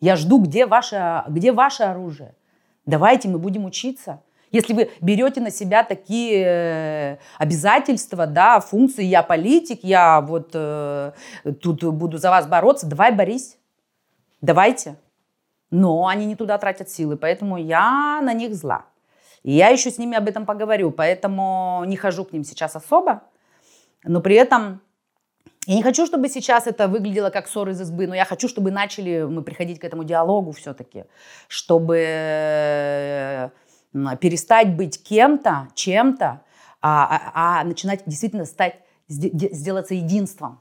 Я 0.00 0.16
жду, 0.16 0.38
где 0.38 0.66
ваше, 0.66 1.24
где 1.28 1.52
ваше 1.52 1.84
оружие. 1.84 2.34
Давайте 2.84 3.28
мы 3.28 3.38
будем 3.38 3.64
учиться. 3.64 4.22
Если 4.52 4.74
вы 4.74 4.90
берете 5.00 5.40
на 5.40 5.50
себя 5.50 5.82
такие 5.82 6.44
э, 6.44 7.18
обязательства, 7.38 8.26
да, 8.26 8.60
функции, 8.60 9.04
я 9.04 9.22
политик, 9.22 9.80
я 9.82 10.20
вот 10.20 10.50
э, 10.54 11.12
тут 11.60 11.82
буду 11.82 12.18
за 12.18 12.30
вас 12.30 12.46
бороться, 12.46 12.86
давай 12.86 13.12
борись, 13.12 13.58
давайте. 14.40 14.96
Но 15.70 16.06
они 16.06 16.26
не 16.26 16.36
туда 16.36 16.58
тратят 16.58 16.88
силы, 16.88 17.16
поэтому 17.16 17.56
я 17.56 18.20
на 18.22 18.32
них 18.32 18.54
зла. 18.54 18.86
И 19.42 19.52
я 19.52 19.68
еще 19.68 19.90
с 19.90 19.98
ними 19.98 20.16
об 20.16 20.28
этом 20.28 20.46
поговорю, 20.46 20.90
поэтому 20.90 21.82
не 21.86 21.96
хожу 21.96 22.24
к 22.24 22.32
ним 22.32 22.44
сейчас 22.44 22.76
особо. 22.76 23.22
Но 24.04 24.20
при 24.20 24.36
этом 24.36 24.80
я 25.66 25.74
не 25.74 25.82
хочу, 25.82 26.06
чтобы 26.06 26.28
сейчас 26.28 26.68
это 26.68 26.86
выглядело 26.86 27.30
как 27.30 27.48
ссор 27.48 27.70
из 27.70 27.80
избы, 27.80 28.06
но 28.06 28.14
я 28.14 28.24
хочу, 28.24 28.48
чтобы 28.48 28.70
начали 28.70 29.24
мы 29.24 29.42
приходить 29.42 29.80
к 29.80 29.84
этому 29.84 30.04
диалогу 30.04 30.52
все-таки, 30.52 31.04
чтобы 31.48 33.50
перестать 34.20 34.76
быть 34.76 35.02
кем-то, 35.02 35.68
чем-то, 35.74 36.42
а, 36.80 37.20
а, 37.34 37.60
а 37.60 37.64
начинать 37.64 38.02
действительно 38.06 38.44
стать, 38.44 38.78
сделаться 39.08 39.94
единством. 39.94 40.60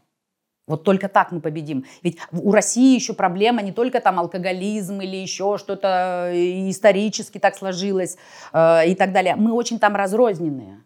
Вот 0.68 0.84
только 0.84 1.08
так 1.10 1.32
мы 1.32 1.42
победим. 1.42 1.86
Ведь 2.02 2.18
у 2.32 2.52
России 2.52 2.96
еще 2.96 3.14
проблема 3.14 3.62
не 3.62 3.72
только 3.72 4.00
там 4.02 4.20
алкоголизм 4.20 5.00
или 5.00 5.16
еще 5.16 5.58
что-то 5.60 6.32
э, 6.32 6.70
исторически 6.70 7.38
так 7.38 7.56
сложилось 7.56 8.18
э, 8.52 8.90
и 8.90 8.96
так 8.96 9.12
далее. 9.12 9.36
Мы 9.36 9.54
очень 9.54 9.78
там 9.78 9.96
разрозненные. 9.96 10.82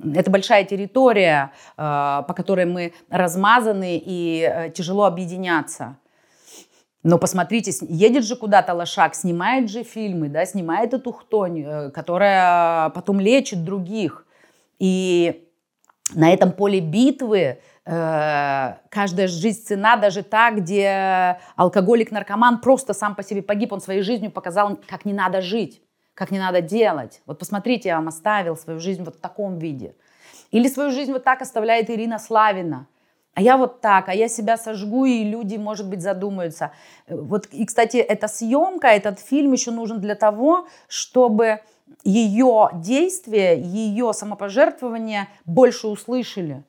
Это 0.00 0.30
большая 0.30 0.64
территория, 0.64 1.52
э, 1.76 1.76
по 1.76 2.34
которой 2.36 2.66
мы 2.66 2.92
размазаны 3.10 4.00
и 4.04 4.48
э, 4.48 4.70
тяжело 4.70 5.04
объединяться. 5.04 5.96
Но 7.02 7.18
посмотрите, 7.18 7.72
едет 7.88 8.24
же 8.24 8.36
куда-то 8.36 8.74
лошак, 8.74 9.14
снимает 9.14 9.70
же 9.70 9.82
фильмы, 9.82 10.28
да, 10.28 10.46
снимает 10.46 10.94
эту 10.94 11.12
хтонь, 11.12 11.62
э, 11.62 11.90
которая 11.90 12.90
потом 12.90 13.18
лечит 13.18 13.64
других. 13.64 14.24
И 14.78 15.48
на 16.14 16.32
этом 16.32 16.52
поле 16.52 16.80
битвы 16.80 17.58
каждая 17.84 19.28
жизнь 19.28 19.62
цена, 19.62 19.96
даже 19.96 20.22
та, 20.22 20.50
где 20.50 21.38
алкоголик-наркоман 21.56 22.60
просто 22.60 22.94
сам 22.94 23.14
по 23.14 23.22
себе 23.22 23.42
погиб, 23.42 23.72
он 23.72 23.80
своей 23.80 24.00
жизнью 24.00 24.30
показал, 24.30 24.78
как 24.88 25.04
не 25.04 25.12
надо 25.12 25.42
жить 25.42 25.82
как 26.14 26.30
не 26.30 26.38
надо 26.38 26.60
делать. 26.60 27.20
Вот 27.26 27.38
посмотрите, 27.38 27.88
я 27.88 27.96
вам 27.96 28.08
оставил 28.08 28.56
свою 28.56 28.80
жизнь 28.80 29.02
вот 29.02 29.16
в 29.16 29.20
таком 29.20 29.58
виде. 29.58 29.94
Или 30.50 30.68
свою 30.68 30.90
жизнь 30.90 31.12
вот 31.12 31.24
так 31.24 31.42
оставляет 31.42 31.90
Ирина 31.90 32.18
Славина. 32.18 32.86
А 33.34 33.42
я 33.42 33.56
вот 33.56 33.80
так, 33.80 34.08
а 34.08 34.14
я 34.14 34.28
себя 34.28 34.56
сожгу, 34.56 35.06
и 35.06 35.24
люди, 35.24 35.56
может 35.56 35.88
быть, 35.88 36.00
задумаются. 36.00 36.70
Вот, 37.08 37.46
и, 37.46 37.66
кстати, 37.66 37.96
эта 37.96 38.28
съемка, 38.28 38.86
этот 38.86 39.18
фильм 39.18 39.52
еще 39.52 39.72
нужен 39.72 40.00
для 40.00 40.14
того, 40.14 40.68
чтобы 40.86 41.60
ее 42.04 42.70
действия, 42.74 43.60
ее 43.60 44.12
самопожертвование 44.12 45.28
больше 45.44 45.88
услышали. 45.88 46.62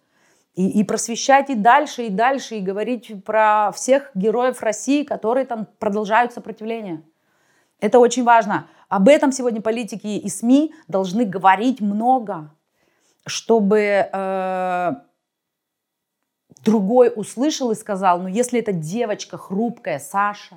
И, 0.56 0.80
и 0.80 0.84
просвещать 0.84 1.49
и 1.49 1.56
дальше, 1.56 2.03
и 2.03 2.10
дальше, 2.10 2.56
и 2.56 2.61
говорить 2.61 3.11
про 3.26 3.72
всех 3.73 4.11
героев 4.15 4.61
России, 4.61 5.03
которые 5.03 5.45
там 5.45 5.68
продолжают 5.80 6.32
сопротивление. 6.34 7.02
Это 7.82 7.99
очень 7.99 8.23
важно. 8.23 8.68
Об 8.88 9.10
этом 9.10 9.32
сегодня 9.32 9.61
политики 9.61 10.07
и 10.07 10.30
СМИ 10.30 10.73
должны 10.88 11.26
говорить 11.26 11.82
много, 11.82 12.49
чтобы 13.26 14.07
э, 14.11 14.94
другой 16.64 17.11
услышал 17.15 17.72
и 17.72 17.76
сказал, 17.76 18.22
ну 18.22 18.27
если 18.27 18.60
эта 18.60 18.72
девочка 18.72 19.38
хрупкая, 19.38 19.99
Саша, 19.99 20.56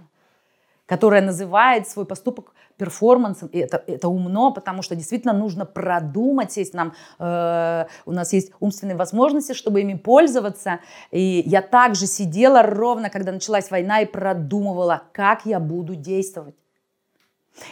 которая 0.88 1.20
называет 1.20 1.86
свой 1.86 2.06
поступок 2.06 2.52
перформансом, 2.78 3.48
и 3.48 3.58
это, 3.58 3.82
это 3.86 4.08
умно, 4.08 4.52
потому 4.52 4.82
что 4.82 4.96
действительно 4.96 5.34
нужно 5.34 5.66
продумать, 5.66 6.56
есть 6.56 6.74
нам, 6.74 6.94
э, 7.18 7.86
у 8.06 8.12
нас 8.12 8.32
есть 8.32 8.52
умственные 8.60 8.96
возможности, 8.96 9.52
чтобы 9.52 9.82
ими 9.82 9.94
пользоваться. 9.94 10.80
И 11.10 11.42
я 11.44 11.60
также 11.60 12.06
сидела 12.06 12.62
ровно, 12.62 13.10
когда 13.10 13.32
началась 13.32 13.70
война, 13.70 14.00
и 14.00 14.06
продумывала, 14.06 15.02
как 15.12 15.44
я 15.44 15.60
буду 15.60 15.94
действовать. 15.94 16.54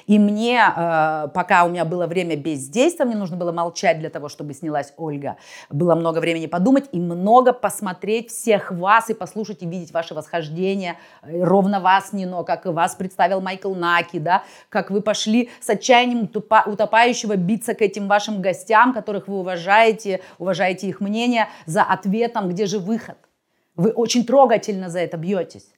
И 0.07 0.19
мне, 0.19 0.61
э, 0.75 1.29
пока 1.35 1.65
у 1.65 1.69
меня 1.69 1.85
было 1.85 2.07
время 2.07 2.37
бездействия, 2.37 3.05
мне 3.05 3.17
нужно 3.17 3.37
было 3.37 3.53
молчать 3.53 3.99
для 3.99 4.11
того, 4.11 4.29
чтобы 4.29 4.55
снялась 4.55 4.93
Ольга. 4.97 5.37
Было 5.71 5.95
много 5.95 6.19
времени 6.19 6.47
подумать 6.47 6.89
и 6.93 7.01
много 7.01 7.53
посмотреть 7.53 8.31
всех 8.31 8.71
вас 8.71 9.11
и 9.11 9.15
послушать 9.15 9.63
и 9.63 9.67
видеть 9.67 9.93
ваше 9.93 10.15
восхождение. 10.15 10.97
Э, 11.23 11.43
ровно 11.43 11.81
вас, 11.81 12.13
Нино, 12.13 12.45
как 12.45 12.67
и 12.67 12.71
вас 12.71 12.95
представил 12.95 13.41
Майкл 13.41 13.75
Наки, 13.75 14.19
да, 14.19 14.43
как 14.69 14.91
вы 14.91 15.01
пошли 15.01 15.51
с 15.61 15.71
отчаянием 15.71 16.31
утопающего 16.67 17.37
биться 17.37 17.75
к 17.75 17.83
этим 17.83 18.09
вашим 18.09 18.41
гостям, 18.41 18.93
которых 18.93 19.29
вы 19.29 19.39
уважаете, 19.39 20.21
уважаете 20.39 20.89
их 20.89 21.01
мнение, 21.01 21.49
за 21.67 21.83
ответом, 21.83 22.49
где 22.49 22.67
же 22.67 22.79
выход. 22.79 23.17
Вы 23.77 23.91
очень 23.91 24.25
трогательно 24.25 24.89
за 24.89 25.01
это 25.01 25.17
бьетесь. 25.17 25.76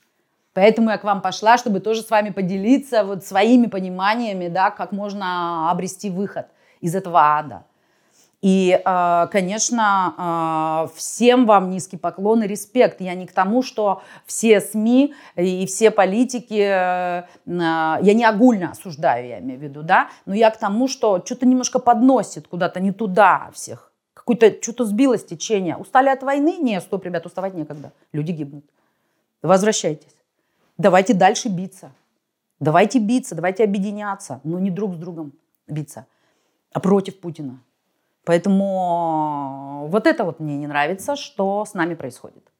Поэтому 0.58 0.90
я 0.90 0.98
к 0.98 1.04
вам 1.04 1.22
пошла, 1.22 1.56
чтобы 1.56 1.78
тоже 1.78 2.02
с 2.02 2.10
вами 2.10 2.30
поделиться 2.30 3.04
вот 3.04 3.24
своими 3.24 3.66
пониманиями, 3.66 4.48
да, 4.48 4.72
как 4.72 4.90
можно 4.90 5.70
обрести 5.70 6.10
выход 6.10 6.46
из 6.80 6.96
этого 6.96 7.20
ада. 7.20 7.62
И, 8.42 8.82
э, 8.84 9.26
конечно, 9.30 10.88
э, 10.90 10.96
всем 10.96 11.46
вам 11.46 11.70
низкий 11.70 11.96
поклон 11.96 12.42
и 12.42 12.48
респект. 12.48 13.00
Я 13.00 13.14
не 13.14 13.28
к 13.28 13.32
тому, 13.32 13.62
что 13.62 14.02
все 14.26 14.60
СМИ 14.60 15.14
и 15.36 15.64
все 15.66 15.92
политики, 15.92 16.60
э, 16.60 17.22
я 17.46 18.14
не 18.14 18.24
огульно 18.24 18.72
осуждаю, 18.72 19.28
я 19.28 19.38
имею 19.38 19.60
в 19.60 19.62
виду, 19.62 19.84
да, 19.84 20.08
но 20.26 20.34
я 20.34 20.50
к 20.50 20.56
тому, 20.56 20.88
что 20.88 21.22
что-то 21.24 21.46
немножко 21.46 21.78
подносит 21.78 22.48
куда-то 22.48 22.80
не 22.80 22.90
туда 22.90 23.50
всех. 23.54 23.92
Какое-то 24.12 24.60
что-то 24.60 24.84
сбилось 24.84 25.24
течение. 25.24 25.76
Устали 25.76 26.08
от 26.08 26.24
войны? 26.24 26.56
Нет, 26.58 26.82
стоп, 26.82 27.04
ребят, 27.04 27.26
уставать 27.26 27.54
некогда. 27.54 27.92
Люди 28.10 28.32
гибнут. 28.32 28.64
Возвращайтесь. 29.40 30.17
Давайте 30.78 31.12
дальше 31.12 31.48
биться. 31.48 31.92
Давайте 32.60 32.98
биться, 32.98 33.34
давайте 33.34 33.64
объединяться, 33.64 34.40
но 34.44 34.58
не 34.58 34.70
друг 34.70 34.94
с 34.94 34.96
другом 34.96 35.32
биться, 35.68 36.06
а 36.72 36.80
против 36.80 37.20
Путина. 37.20 37.62
Поэтому 38.24 39.86
вот 39.88 40.06
это 40.06 40.24
вот 40.24 40.40
мне 40.40 40.56
не 40.58 40.66
нравится, 40.66 41.16
что 41.16 41.64
с 41.64 41.74
нами 41.74 41.94
происходит. 41.94 42.52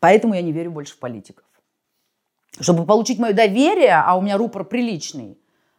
Поэтому 0.00 0.34
я 0.34 0.42
не 0.42 0.52
верю 0.52 0.70
больше 0.70 0.94
в 0.94 0.98
политиков. 0.98 1.44
Чтобы 2.60 2.86
получить 2.86 3.18
мое 3.18 3.32
доверие, 3.32 3.94
а 3.94 4.14
у 4.16 4.22
меня 4.22 4.36
рупор 4.36 4.64
приличный, 4.64 5.38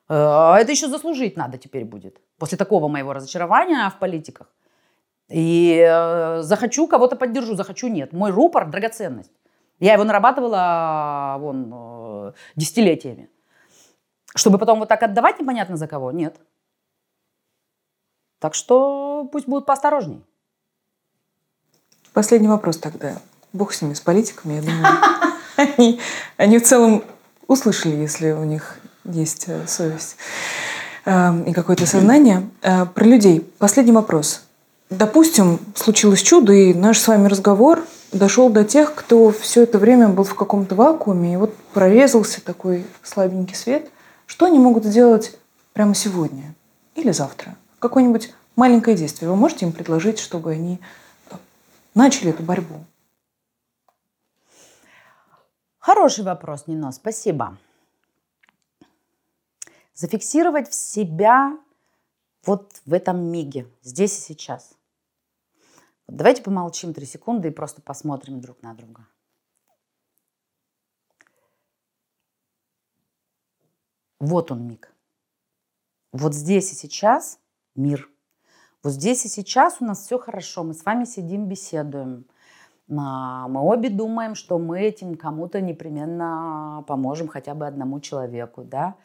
э, 0.09 0.13
это 0.13 0.71
еще 0.71 0.87
заслужить 0.87 1.37
надо 1.37 1.57
теперь 1.57 1.85
будет. 1.85 2.21
После 2.37 2.57
такого 2.57 2.87
моего 2.87 3.13
разочарования 3.13 3.89
в 3.89 3.99
политиках. 3.99 4.47
И 5.29 5.83
э, 5.87 6.41
захочу, 6.41 6.87
кого-то 6.87 7.15
поддержу, 7.15 7.55
захочу, 7.55 7.87
нет. 7.87 8.13
Мой 8.13 8.31
рупор– 8.31 8.69
драгоценность. 8.71 9.31
Я 9.79 9.93
его 9.93 10.03
нарабатывала 10.03 11.37
вон, 11.39 11.71
э, 11.73 12.31
десятилетиями. 12.55 13.29
Чтобы 14.35 14.57
потом 14.57 14.79
вот 14.79 14.89
так 14.89 15.03
отдавать 15.03 15.39
непонятно 15.39 15.77
за 15.77 15.87
кого? 15.87 16.11
Нет. 16.11 16.35
Так 18.39 18.53
что 18.53 19.27
пусть 19.31 19.47
будут 19.47 19.65
поосторожней. 19.65 20.23
Последний 22.13 22.47
вопрос 22.47 22.77
тогда. 22.77 23.17
Бог 23.53 23.73
с 23.73 23.81
ними, 23.81 23.93
с 23.93 24.01
политиками, 24.01 24.53
я 24.53 24.61
думаю. 24.61 24.85
они, 25.57 25.99
они 26.37 26.59
в 26.59 26.63
целом 26.63 27.03
услышали, 27.47 27.95
если 27.95 28.31
у 28.31 28.43
них 28.43 28.79
есть 29.03 29.45
э, 29.47 29.67
совесть 29.67 30.17
э, 31.05 31.43
и 31.47 31.53
какое-то 31.53 31.85
сознание. 31.85 32.49
Э, 32.61 32.85
про 32.85 33.05
людей. 33.05 33.41
Последний 33.57 33.91
вопрос. 33.91 34.43
Допустим, 34.89 35.59
случилось 35.75 36.21
чудо, 36.21 36.53
и 36.53 36.73
наш 36.73 36.99
с 36.99 37.07
вами 37.07 37.27
разговор 37.27 37.85
дошел 38.15 38.49
до 38.49 38.63
тех, 38.63 38.95
кто 38.95 39.31
все 39.31 39.63
это 39.63 39.77
время 39.77 40.07
был 40.09 40.23
в 40.23 40.35
каком-то 40.35 40.75
вакууме, 40.75 41.33
и 41.33 41.37
вот 41.37 41.55
прорезался 41.73 42.43
такой 42.43 42.85
слабенький 43.03 43.55
свет. 43.55 43.91
Что 44.25 44.45
они 44.45 44.57
могут 44.57 44.85
сделать 44.85 45.37
прямо 45.73 45.93
сегодня 45.93 46.55
или 46.95 47.11
завтра? 47.11 47.55
Какое-нибудь 47.79 48.33
маленькое 48.55 48.95
действие 48.95 49.29
вы 49.29 49.35
можете 49.35 49.65
им 49.65 49.71
предложить, 49.71 50.19
чтобы 50.19 50.51
они 50.51 50.79
начали 51.93 52.31
эту 52.31 52.41
борьбу? 52.41 52.85
Хороший 55.77 56.23
вопрос, 56.23 56.65
Нино, 56.65 56.91
спасибо. 56.91 57.57
Зафиксировать 59.93 60.69
в 60.69 60.73
себя 60.73 61.57
вот 62.45 62.81
в 62.85 62.93
этом 62.93 63.23
миге, 63.23 63.67
здесь 63.83 64.17
и 64.17 64.21
сейчас. 64.21 64.74
Давайте 66.15 66.41
помолчим 66.43 66.93
три 66.93 67.05
секунды 67.05 67.49
и 67.49 67.51
просто 67.51 67.81
посмотрим 67.81 68.39
друг 68.39 68.61
на 68.61 68.73
друга. 68.73 69.05
Вот 74.21 74.49
он 74.49 74.65
миг. 74.65 74.95
Вот 76.13 76.33
здесь 76.33 76.71
и 76.71 76.75
сейчас 76.75 77.37
мир. 77.75 78.09
Вот 78.81 78.93
здесь 78.93 79.25
и 79.25 79.27
сейчас 79.27 79.81
у 79.81 79.85
нас 79.85 80.05
все 80.05 80.17
хорошо. 80.17 80.63
Мы 80.63 80.73
с 80.73 80.85
вами 80.85 81.03
сидим, 81.03 81.49
беседуем. 81.49 82.25
А, 82.89 83.49
мы 83.49 83.59
обе 83.59 83.89
думаем, 83.89 84.35
что 84.35 84.57
мы 84.57 84.79
этим 84.79 85.17
кому-то 85.17 85.59
непременно 85.59 86.85
поможем 86.87 87.27
хотя 87.27 87.53
бы 87.55 87.67
одному 87.67 87.99
человеку, 87.99 88.63
да. 88.63 88.95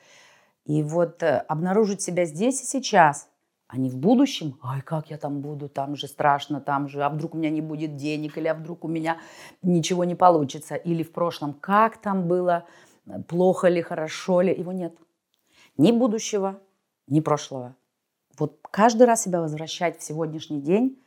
И 0.64 0.84
вот 0.84 1.24
э, 1.24 1.38
обнаружить 1.38 2.02
себя 2.02 2.24
здесь 2.24 2.62
и 2.62 2.66
сейчас, 2.66 3.28
а 3.72 3.76
не 3.76 3.88
в 3.88 3.96
будущем. 3.96 4.58
Ай, 4.62 4.82
как 4.82 5.10
я 5.10 5.16
там 5.16 5.40
буду, 5.40 5.68
там 5.68 5.94
же 5.94 6.08
страшно, 6.08 6.60
там 6.60 6.88
же, 6.88 7.04
а 7.04 7.08
вдруг 7.08 7.34
у 7.34 7.38
меня 7.38 7.50
не 7.50 7.60
будет 7.60 7.94
денег, 7.94 8.36
или 8.36 8.48
а 8.48 8.54
вдруг 8.54 8.84
у 8.84 8.88
меня 8.88 9.18
ничего 9.62 10.04
не 10.04 10.16
получится. 10.16 10.74
Или 10.74 11.04
в 11.04 11.12
прошлом, 11.12 11.52
как 11.54 11.98
там 11.98 12.26
было, 12.26 12.66
плохо 13.28 13.68
ли, 13.68 13.80
хорошо 13.80 14.40
ли, 14.40 14.52
его 14.52 14.72
нет. 14.72 14.96
Ни 15.76 15.92
будущего, 15.92 16.60
ни 17.06 17.20
прошлого. 17.20 17.76
Вот 18.36 18.58
каждый 18.72 19.06
раз 19.06 19.22
себя 19.22 19.40
возвращать 19.40 20.00
в 20.00 20.02
сегодняшний 20.02 20.60
день, 20.60 21.00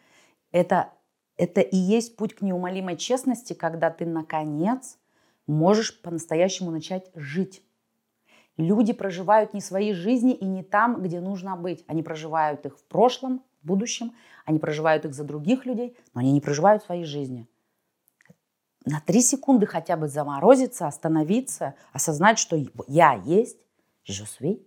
это 0.52 0.94
это 1.36 1.62
и 1.62 1.76
есть 1.76 2.16
путь 2.16 2.36
к 2.36 2.42
неумолимой 2.42 2.96
честности, 2.96 3.54
когда 3.54 3.90
ты, 3.90 4.06
наконец, 4.06 5.00
можешь 5.48 6.00
по-настоящему 6.02 6.72
начать 6.72 7.10
жить. 7.16 7.64
Люди 8.58 8.94
проживают 8.94 9.54
не 9.54 9.62
свои 9.62 9.94
жизни 9.94 10.34
и 10.34 10.46
не 10.46 10.64
там, 10.64 11.02
где 11.02 11.20
нужно 11.20 11.56
быть. 11.56 11.84
Они 11.88 12.04
проживают 12.04 12.66
их 12.66 12.78
в 12.78 12.84
прошлом, 12.84 13.44
в 13.62 13.68
будущем, 13.68 14.14
они 14.46 14.60
проживают 14.60 15.06
их 15.06 15.14
за 15.14 15.24
других 15.24 15.66
людей, 15.66 15.98
но 16.14 16.22
они 16.22 16.32
не 16.32 16.42
проживают 16.42 16.84
свои 16.84 17.04
жизни. 17.04 17.48
На 18.86 19.00
три 19.00 19.22
секунды 19.22 19.66
хотя 19.66 19.96
бы 19.96 20.08
заморозиться, 20.08 20.88
остановиться, 20.88 21.76
осознать, 21.94 22.38
что 22.38 22.58
я 22.88 23.14
есть, 23.14 23.58
je 24.08 24.60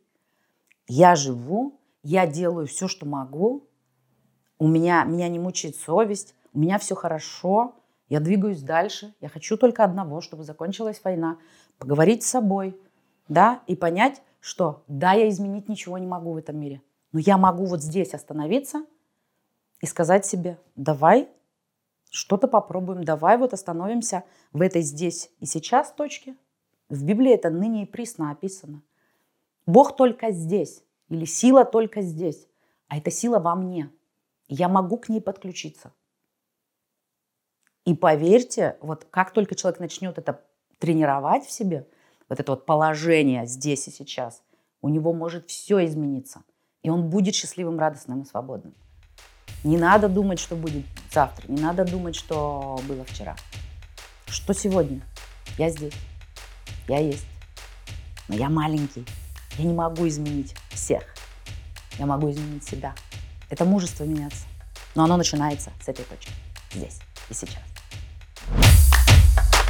я 0.88 1.16
живу, 1.16 1.80
я 2.02 2.26
делаю 2.26 2.66
все, 2.66 2.88
что 2.88 3.06
могу, 3.06 3.68
у 4.58 4.68
меня, 4.68 5.04
меня 5.04 5.28
не 5.28 5.38
мучает 5.38 5.76
совесть, 5.76 6.34
у 6.54 6.60
меня 6.60 6.78
все 6.78 6.94
хорошо, 6.94 7.74
я 8.08 8.20
двигаюсь 8.20 8.62
дальше, 8.62 9.14
я 9.20 9.28
хочу 9.28 9.56
только 9.56 9.84
одного, 9.84 10.20
чтобы 10.20 10.44
закончилась 10.44 11.00
война, 11.04 11.38
поговорить 11.78 12.22
с 12.22 12.28
собой, 12.28 12.80
да, 13.28 13.62
и 13.66 13.74
понять, 13.76 14.22
что 14.40 14.84
да, 14.86 15.12
я 15.12 15.28
изменить 15.28 15.68
ничего 15.68 15.98
не 15.98 16.06
могу 16.06 16.32
в 16.32 16.36
этом 16.36 16.58
мире, 16.58 16.82
но 17.12 17.18
я 17.18 17.38
могу 17.38 17.66
вот 17.66 17.82
здесь 17.82 18.14
остановиться 18.14 18.84
и 19.80 19.86
сказать 19.86 20.24
себе, 20.24 20.58
давай 20.76 21.28
что-то 22.10 22.48
попробуем, 22.48 23.04
давай 23.04 23.36
вот 23.36 23.52
остановимся 23.52 24.24
в 24.52 24.60
этой 24.60 24.82
здесь 24.82 25.30
и 25.40 25.46
сейчас 25.46 25.92
точке. 25.92 26.36
В 26.88 27.04
Библии 27.04 27.32
это 27.32 27.50
ныне 27.50 27.82
и 27.82 27.86
присно 27.86 28.30
описано. 28.30 28.82
Бог 29.66 29.96
только 29.96 30.30
здесь, 30.30 30.84
или 31.08 31.24
сила 31.24 31.64
только 31.64 32.00
здесь, 32.00 32.46
а 32.88 32.98
эта 32.98 33.10
сила 33.10 33.40
во 33.40 33.54
мне. 33.56 33.90
Я 34.48 34.68
могу 34.68 34.96
к 34.96 35.08
ней 35.08 35.20
подключиться. 35.20 35.92
И 37.84 37.94
поверьте, 37.94 38.76
вот 38.80 39.04
как 39.10 39.32
только 39.32 39.54
человек 39.54 39.80
начнет 39.80 40.18
это 40.18 40.44
тренировать 40.78 41.44
в 41.44 41.50
себе, 41.50 41.88
вот 42.28 42.40
это 42.40 42.52
вот 42.52 42.66
положение 42.66 43.46
здесь 43.46 43.88
и 43.88 43.90
сейчас, 43.90 44.42
у 44.80 44.88
него 44.88 45.12
может 45.12 45.48
все 45.48 45.84
измениться. 45.84 46.42
И 46.82 46.90
он 46.90 47.08
будет 47.08 47.34
счастливым, 47.34 47.78
радостным 47.78 48.22
и 48.22 48.24
свободным. 48.24 48.74
Не 49.64 49.76
надо 49.76 50.08
думать, 50.08 50.38
что 50.38 50.54
будет 50.54 50.84
завтра. 51.12 51.50
Не 51.50 51.60
надо 51.60 51.84
думать, 51.84 52.14
что 52.14 52.80
было 52.86 53.04
вчера. 53.04 53.36
Что 54.26 54.54
сегодня? 54.54 55.02
Я 55.58 55.70
здесь. 55.70 55.94
Я 56.88 56.98
есть. 56.98 57.26
Но 58.28 58.36
я 58.36 58.48
маленький. 58.48 59.04
Я 59.58 59.64
не 59.64 59.72
могу 59.72 60.06
изменить 60.06 60.54
всех. 60.70 61.02
Я 61.98 62.06
могу 62.06 62.30
изменить 62.30 62.64
себя. 62.64 62.94
Это 63.50 63.64
мужество 63.64 64.04
меняться. 64.04 64.46
Но 64.94 65.04
оно 65.04 65.16
начинается 65.16 65.72
с 65.80 65.88
этой 65.88 66.04
точки. 66.04 66.32
Здесь 66.72 67.00
и 67.30 67.34
сейчас. 67.34 67.75